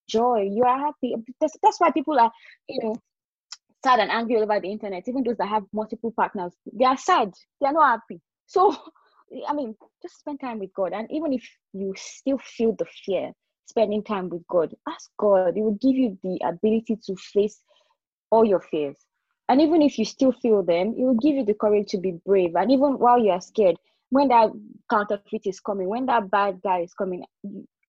joy. 0.09 0.49
You 0.53 0.65
are 0.65 0.79
happy. 0.79 1.15
That's, 1.41 1.55
that's 1.63 1.81
why 1.81 1.91
people 1.91 2.19
are, 2.19 2.33
you 2.69 2.81
know, 2.83 2.97
sad 3.85 4.01
and 4.01 4.11
angry 4.11 4.37
over 4.37 4.61
the 4.61 4.71
internet. 4.71 5.09
Even 5.09 5.23
those 5.23 5.37
that 5.37 5.49
have 5.49 5.65
multiple 5.73 6.13
partners, 6.17 6.53
they 6.73 6.85
are 6.85 6.97
sad. 6.97 7.33
They 7.61 7.67
are 7.67 7.73
not 7.73 8.01
happy. 8.01 8.21
So, 8.47 8.77
I 9.49 9.53
mean, 9.53 9.75
just 10.03 10.19
spend 10.19 10.41
time 10.41 10.59
with 10.59 10.73
God. 10.75 10.93
And 10.93 11.11
even 11.11 11.33
if 11.33 11.49
you 11.73 11.95
still 11.97 12.39
feel 12.39 12.75
the 12.79 12.87
fear, 13.05 13.33
spending 13.67 14.03
time 14.03 14.29
with 14.29 14.47
God, 14.49 14.75
ask 14.89 15.11
God. 15.19 15.55
He 15.55 15.63
will 15.63 15.79
give 15.81 15.97
you 15.97 16.19
the 16.23 16.41
ability 16.45 16.99
to 17.07 17.17
face 17.17 17.61
all 18.31 18.45
your 18.45 18.61
fears. 18.61 18.97
And 19.49 19.61
even 19.61 19.83
if 19.83 19.99
you 19.99 20.05
still 20.05 20.33
feel 20.33 20.63
them, 20.63 20.95
it 20.99 21.03
will 21.03 21.15
give 21.15 21.37
you 21.37 21.45
the 21.45 21.55
courage 21.55 21.89
to 21.91 21.99
be 21.99 22.19
brave. 22.25 22.57
And 22.57 22.73
even 22.73 22.99
while 22.99 23.19
you 23.19 23.31
are 23.31 23.41
scared, 23.41 23.77
when 24.11 24.29
that 24.29 24.51
counterfeit 24.91 25.43
is 25.47 25.61
coming, 25.61 25.89
when 25.89 26.07
that 26.07 26.31
bad 26.31 26.61
guy 26.63 26.81
is 26.81 26.95
coming, 26.95 27.25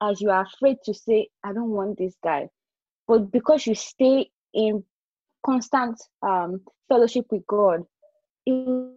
as 0.02 0.22
you 0.22 0.30
are 0.30 0.46
afraid 0.46 0.78
to 0.86 0.94
say, 0.94 1.30
I 1.44 1.54
don't 1.54 1.70
want 1.70 1.98
this 1.98 2.16
guy. 2.24 2.50
But 3.08 3.32
because 3.32 3.66
you 3.66 3.76
stay 3.76 4.30
in 4.54 4.84
constant 5.46 6.02
um, 6.22 6.62
fellowship 6.90 7.26
with 7.32 7.46
God, 7.48 7.84
it 8.46 8.52
will 8.52 8.94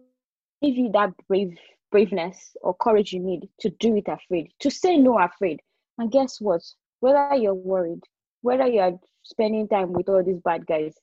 give 0.61 0.75
you 0.75 0.91
that 0.93 1.11
brave 1.27 1.57
braveness 1.91 2.55
or 2.61 2.73
courage 2.75 3.11
you 3.11 3.19
need 3.19 3.49
to 3.59 3.69
do 3.69 3.95
it 3.95 4.07
afraid, 4.07 4.51
to 4.59 4.69
say 4.71 4.97
no 4.97 5.19
afraid. 5.19 5.59
And 5.97 6.11
guess 6.11 6.39
what? 6.39 6.61
Whether 7.01 7.35
you're 7.35 7.53
worried, 7.53 8.03
whether 8.41 8.67
you're 8.67 8.97
spending 9.23 9.67
time 9.67 9.91
with 9.91 10.07
all 10.07 10.23
these 10.23 10.39
bad 10.39 10.65
guys, 10.65 10.93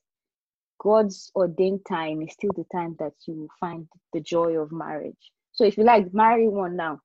God's 0.79 1.31
ordained 1.35 1.81
time 1.87 2.21
is 2.21 2.33
still 2.33 2.51
the 2.55 2.65
time 2.71 2.95
that 2.99 3.13
you 3.27 3.49
find 3.59 3.87
the 4.13 4.21
joy 4.21 4.53
of 4.57 4.71
marriage. 4.71 5.31
So 5.51 5.63
if 5.65 5.77
you 5.77 5.83
like, 5.83 6.13
marry 6.13 6.47
one 6.47 6.75
now 6.75 7.01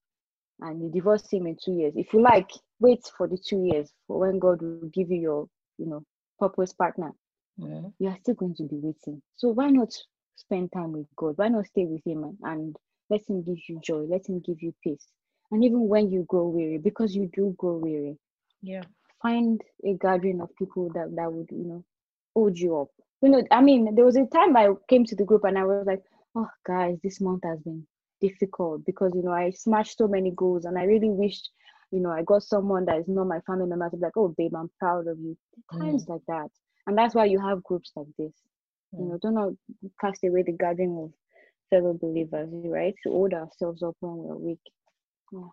and 0.64 0.80
you 0.80 0.90
divorce 0.90 1.30
him 1.30 1.46
in 1.46 1.56
two 1.62 1.72
years. 1.72 1.92
If 1.96 2.12
you 2.12 2.22
like, 2.22 2.50
wait 2.80 3.00
for 3.16 3.28
the 3.28 3.36
two 3.36 3.68
years 3.70 3.92
for 4.06 4.18
when 4.18 4.38
God 4.38 4.62
will 4.62 4.88
give 4.92 5.10
you 5.10 5.20
your, 5.20 5.48
you 5.78 5.86
know, 5.86 6.04
purpose 6.38 6.72
partner. 6.72 7.12
Mm-hmm. 7.60 7.88
You 7.98 8.08
are 8.08 8.16
still 8.20 8.34
going 8.34 8.54
to 8.56 8.64
be 8.64 8.76
waiting. 8.76 9.22
So 9.36 9.48
why 9.50 9.68
not 9.68 9.92
spend 10.36 10.72
time 10.72 10.92
with 10.92 11.06
God? 11.16 11.34
Why 11.36 11.48
not 11.48 11.66
stay 11.66 11.84
with 11.84 12.04
Him 12.04 12.24
and, 12.24 12.38
and 12.42 12.76
let 13.10 13.20
Him 13.28 13.42
give 13.42 13.58
you 13.68 13.80
joy? 13.84 14.06
Let 14.08 14.26
Him 14.28 14.40
give 14.40 14.62
you 14.62 14.74
peace. 14.82 15.06
And 15.52 15.62
even 15.62 15.86
when 15.86 16.10
you 16.10 16.24
grow 16.28 16.48
weary, 16.48 16.78
because 16.78 17.14
you 17.14 17.30
do 17.34 17.54
grow 17.58 17.76
weary, 17.76 18.16
yeah, 18.62 18.82
find 19.22 19.60
a 19.84 19.94
gathering 20.00 20.40
of 20.40 20.48
people 20.56 20.90
that 20.94 21.14
that 21.14 21.32
would, 21.32 21.48
you 21.50 21.64
know, 21.64 21.84
hold 22.34 22.58
you 22.58 22.78
up. 22.78 22.88
You 23.22 23.28
know, 23.28 23.42
I 23.50 23.60
mean, 23.60 23.94
there 23.94 24.04
was 24.04 24.16
a 24.16 24.26
time 24.26 24.56
I 24.56 24.70
came 24.88 25.04
to 25.04 25.14
the 25.14 25.24
group 25.24 25.44
and 25.44 25.58
I 25.58 25.64
was 25.64 25.86
like, 25.86 26.02
oh, 26.34 26.48
guys, 26.66 26.98
this 27.04 27.20
month 27.20 27.42
has 27.44 27.60
been 27.60 27.86
difficult 28.26 28.84
because 28.84 29.12
you 29.14 29.22
know 29.22 29.32
I 29.32 29.50
smashed 29.50 29.98
so 29.98 30.08
many 30.08 30.30
goals 30.30 30.64
and 30.64 30.78
I 30.78 30.84
really 30.84 31.10
wished 31.10 31.50
you 31.90 32.00
know 32.00 32.10
I 32.10 32.22
got 32.22 32.42
someone 32.42 32.84
that 32.86 32.98
is 32.98 33.08
not 33.08 33.26
my 33.26 33.40
family 33.40 33.66
member 33.66 33.90
to 33.90 33.96
be 33.96 34.02
like 34.02 34.16
oh 34.16 34.34
babe 34.36 34.54
I'm 34.56 34.70
proud 34.78 35.06
of 35.06 35.18
you 35.18 35.36
times 35.72 36.06
mm. 36.06 36.10
like 36.10 36.22
that 36.28 36.50
and 36.86 36.96
that's 36.96 37.14
why 37.14 37.26
you 37.26 37.40
have 37.40 37.62
groups 37.62 37.92
like 37.96 38.06
this 38.18 38.32
mm. 38.94 39.00
you 39.00 39.04
know 39.08 39.18
do 39.22 39.30
not 39.30 39.50
cast 40.00 40.24
away 40.24 40.42
the 40.42 40.52
gathering 40.52 40.96
of 41.02 41.10
fellow 41.70 41.94
believers 42.00 42.48
right 42.52 42.94
to 43.02 43.10
hold 43.10 43.34
ourselves 43.34 43.82
up 43.82 43.96
when 44.00 44.16
we're 44.16 44.36
weak 44.36 44.64
yeah. 45.32 45.50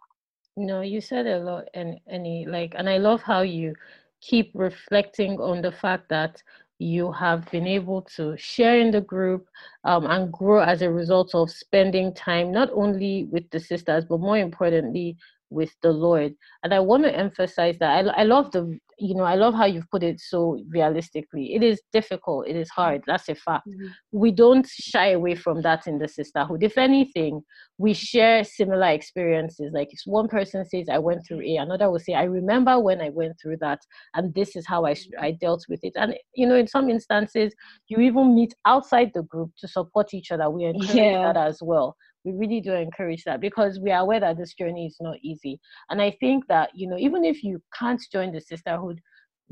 no 0.58 0.82
you 0.82 1.02
said 1.02 1.28
a 1.28 1.40
lot 1.40 1.66
and 1.74 2.00
Annie 2.08 2.46
like 2.48 2.74
and 2.78 2.90
I 2.90 2.98
love 2.98 3.22
how 3.22 3.42
you 3.42 3.74
keep 4.22 4.52
reflecting 4.54 5.40
on 5.40 5.62
the 5.62 5.72
fact 5.72 6.10
that 6.10 6.42
you 6.82 7.12
have 7.12 7.50
been 7.52 7.68
able 7.68 8.02
to 8.02 8.36
share 8.38 8.80
in 8.80 8.92
the 8.92 9.02
group 9.02 9.48
um, 9.84 10.06
and 10.08 10.32
grow 10.32 10.62
as 10.62 10.82
a 10.82 10.90
result 10.90 11.36
of 11.36 11.52
spending 11.52 12.14
time 12.14 12.52
not 12.52 12.70
only 12.74 13.26
with 13.26 13.50
the 13.52 13.60
sisters 13.60 14.04
but 14.06 14.20
more 14.20 14.38
importantly 14.38 15.16
with 15.52 15.72
the 15.82 15.92
lord 15.92 16.34
and 16.64 16.74
i 16.74 16.80
want 16.80 17.04
to 17.04 17.16
emphasize 17.16 17.78
that 17.80 18.08
i, 18.08 18.22
I 18.22 18.24
love 18.24 18.52
the 18.52 18.80
you 19.02 19.16
know, 19.16 19.24
I 19.24 19.34
love 19.34 19.56
how 19.56 19.66
you've 19.66 19.90
put 19.90 20.04
it 20.04 20.20
so 20.20 20.64
realistically. 20.70 21.56
It 21.56 21.64
is 21.64 21.82
difficult, 21.92 22.48
it 22.48 22.56
is 22.56 22.70
hard, 22.70 23.02
that's 23.08 23.30
a 23.30 23.36
fact. 23.36 23.68
Mm-hmm. 23.68 23.88
We 24.12 24.32
don't 24.32 24.68
shy 24.68 25.10
away 25.10 25.34
from 25.34 25.64
that 25.64 25.88
in 25.88 25.98
the 25.98 26.08
sisterhood. 26.08 26.62
If 26.62 26.78
anything, 26.78 27.42
we 27.80 27.94
share 27.94 28.44
similar 28.44 28.90
experiences. 28.90 29.72
Like 29.74 29.92
if 29.92 30.02
one 30.06 30.28
person 30.28 30.64
says, 30.66 30.88
I 30.88 31.00
went 31.00 31.26
through 31.28 31.42
A, 31.42 31.58
another 31.58 31.90
will 31.90 32.00
say, 32.00 32.14
I 32.14 32.24
remember 32.24 32.80
when 32.80 33.02
I 33.02 33.10
went 33.10 33.38
through 33.42 33.58
that, 33.62 33.80
and 34.14 34.34
this 34.36 34.56
is 34.56 34.68
how 34.68 34.86
I, 34.86 34.96
I 35.20 35.32
dealt 35.32 35.66
with 35.68 35.80
it. 35.84 35.94
And, 35.96 36.16
you 36.36 36.48
know, 36.48 36.56
in 36.56 36.68
some 36.68 36.88
instances, 36.88 37.56
you 37.88 38.00
even 38.02 38.36
meet 38.36 38.54
outside 38.66 39.12
the 39.16 39.24
group 39.24 39.52
to 39.60 39.68
support 39.68 40.14
each 40.14 40.32
other. 40.32 40.48
We 40.50 40.66
encourage 40.66 40.96
yeah. 40.96 41.34
that 41.34 41.38
as 41.38 41.58
well 41.62 41.96
we 42.24 42.34
really 42.34 42.62
do 42.62 42.74
encourage 42.74 43.24
that 43.24 43.42
because 43.42 43.80
we 43.80 43.92
are 43.92 44.02
aware 44.02 44.20
that 44.20 44.38
this 44.38 44.54
journey 44.54 44.88
is 44.88 44.98
not 45.00 45.18
easy. 45.24 45.60
And 45.90 46.02
I 46.02 46.16
think 46.20 46.48
that, 46.48 46.70
you 46.74 46.88
know, 46.88 46.98
even 46.98 47.26
if 47.26 47.44
you 47.44 47.62
can't 47.78 48.02
join 48.12 48.32
the 48.32 48.42
sisterhood, 48.42 49.02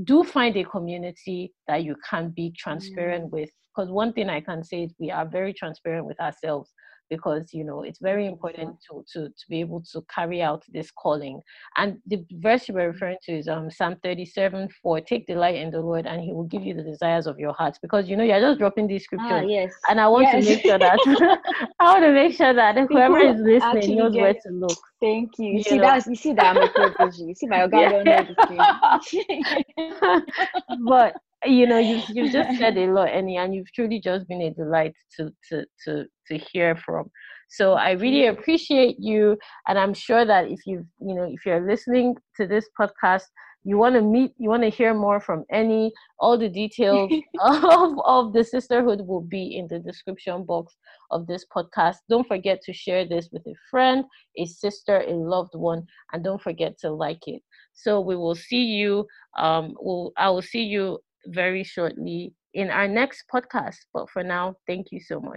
do 0.03 0.23
find 0.23 0.55
a 0.55 0.63
community 0.63 1.53
that 1.67 1.83
you 1.83 1.95
can 2.09 2.29
be 2.29 2.53
transparent 2.57 3.25
mm. 3.25 3.31
with. 3.31 3.49
Because 3.75 3.91
one 3.91 4.13
thing 4.13 4.29
I 4.29 4.41
can 4.41 4.63
say 4.63 4.83
is 4.83 4.93
we 4.99 5.11
are 5.11 5.27
very 5.27 5.53
transparent 5.53 6.05
with 6.05 6.19
ourselves 6.19 6.71
because 7.09 7.53
you 7.53 7.63
know 7.63 7.83
it's 7.83 7.99
very 7.99 8.25
important 8.25 8.77
to, 8.87 9.03
to 9.11 9.29
to 9.29 9.45
be 9.49 9.59
able 9.59 9.81
to 9.81 10.03
carry 10.13 10.41
out 10.41 10.63
this 10.71 10.91
calling 10.91 11.41
and 11.77 11.97
the 12.07 12.23
verse 12.33 12.67
you 12.67 12.73
were 12.73 12.87
referring 12.91 13.17
to 13.23 13.33
is 13.33 13.47
um 13.47 13.69
psalm 13.69 13.95
37 14.03 14.69
4 14.81 15.01
take 15.01 15.27
delight 15.27 15.55
in 15.55 15.71
the 15.71 15.79
lord 15.79 16.05
and 16.05 16.21
he 16.21 16.31
will 16.33 16.43
give 16.43 16.63
you 16.63 16.73
the 16.73 16.83
desires 16.83 17.27
of 17.27 17.39
your 17.39 17.53
hearts 17.53 17.79
because 17.81 18.09
you 18.09 18.15
know 18.15 18.23
you're 18.23 18.39
just 18.39 18.59
dropping 18.59 18.87
these 18.87 19.03
ah, 19.03 19.05
scriptures 19.05 19.43
ah, 19.43 19.47
yes. 19.47 19.71
and 19.89 19.99
i 19.99 20.07
want 20.07 20.23
yes. 20.23 20.45
to 20.45 20.49
make 20.51 20.61
sure 20.63 20.79
that 20.79 20.99
i 21.79 21.85
want 21.91 22.03
to 22.03 22.11
make 22.11 22.33
sure 22.33 22.53
that 22.53 22.77
whoever 22.89 23.19
is 23.19 23.39
listening 23.41 23.97
knows 23.97 24.15
where 24.15 24.33
to 24.33 24.49
look 24.51 24.77
thank 25.01 25.37
you 25.37 25.47
you, 25.47 25.57
you 25.57 25.63
see 25.63 25.77
know? 25.77 25.83
that's 25.83 26.07
you 26.07 26.15
see 26.15 26.33
that 26.33 26.55
i'm 26.55 26.63
a 26.63 26.69
prodigy 26.69 27.23
you 27.23 27.35
see 27.35 27.47
my 27.47 27.67
guy 27.71 27.81
yeah. 27.81 27.89
don't 27.89 28.05
know 28.51 30.21
but 30.87 31.15
you 31.45 31.65
know 31.65 31.79
you've, 31.79 32.03
you've 32.09 32.31
just 32.31 32.57
said 32.59 32.77
a 32.77 32.87
lot 32.87 33.09
and, 33.09 33.29
and 33.29 33.55
you've 33.55 33.71
truly 33.73 33.99
just 33.99 34.27
been 34.27 34.41
a 34.41 34.51
delight 34.51 34.93
to 35.17 35.31
to 35.49 35.65
to 35.85 36.05
to 36.27 36.37
hear 36.37 36.75
from. 36.75 37.09
So 37.51 37.73
i 37.73 37.91
really 37.91 38.27
appreciate 38.27 38.97
you 38.99 39.35
and 39.67 39.79
i'm 39.79 39.95
sure 39.95 40.23
that 40.23 40.51
if 40.51 40.59
you 40.67 40.85
you 40.99 41.15
know 41.15 41.23
if 41.23 41.45
you're 41.47 41.67
listening 41.67 42.15
to 42.37 42.45
this 42.45 42.69
podcast 42.79 43.23
you 43.63 43.77
want 43.77 43.95
to 43.95 44.01
meet 44.01 44.31
you 44.37 44.49
want 44.49 44.63
to 44.63 44.69
hear 44.69 44.93
more 44.93 45.19
from 45.19 45.43
Annie 45.49 45.91
all 46.19 46.37
the 46.37 46.49
details 46.49 47.11
of, 47.39 47.99
of 48.05 48.33
the 48.33 48.43
sisterhood 48.43 49.01
will 49.01 49.21
be 49.21 49.57
in 49.57 49.67
the 49.67 49.79
description 49.79 50.45
box 50.45 50.75
of 51.11 51.27
this 51.27 51.45
podcast. 51.55 51.97
Don't 52.09 52.27
forget 52.27 52.61
to 52.63 52.73
share 52.73 53.05
this 53.05 53.29
with 53.31 53.45
a 53.47 53.55
friend 53.69 54.05
a 54.37 54.45
sister 54.45 55.03
a 55.07 55.13
loved 55.13 55.55
one 55.55 55.85
and 56.13 56.23
don't 56.23 56.41
forget 56.41 56.77
to 56.79 56.91
like 56.91 57.27
it. 57.27 57.41
So 57.73 57.99
we 57.99 58.15
will 58.15 58.35
see 58.35 58.63
you 58.63 59.05
um 59.37 59.75
we'll, 59.79 60.11
i 60.17 60.29
will 60.29 60.41
see 60.41 60.63
you 60.63 60.99
very 61.25 61.63
shortly 61.63 62.33
in 62.53 62.69
our 62.69 62.87
next 62.87 63.25
podcast. 63.33 63.77
But 63.93 64.09
for 64.09 64.23
now, 64.23 64.55
thank 64.67 64.87
you 64.91 64.99
so 64.99 65.19
much. 65.19 65.27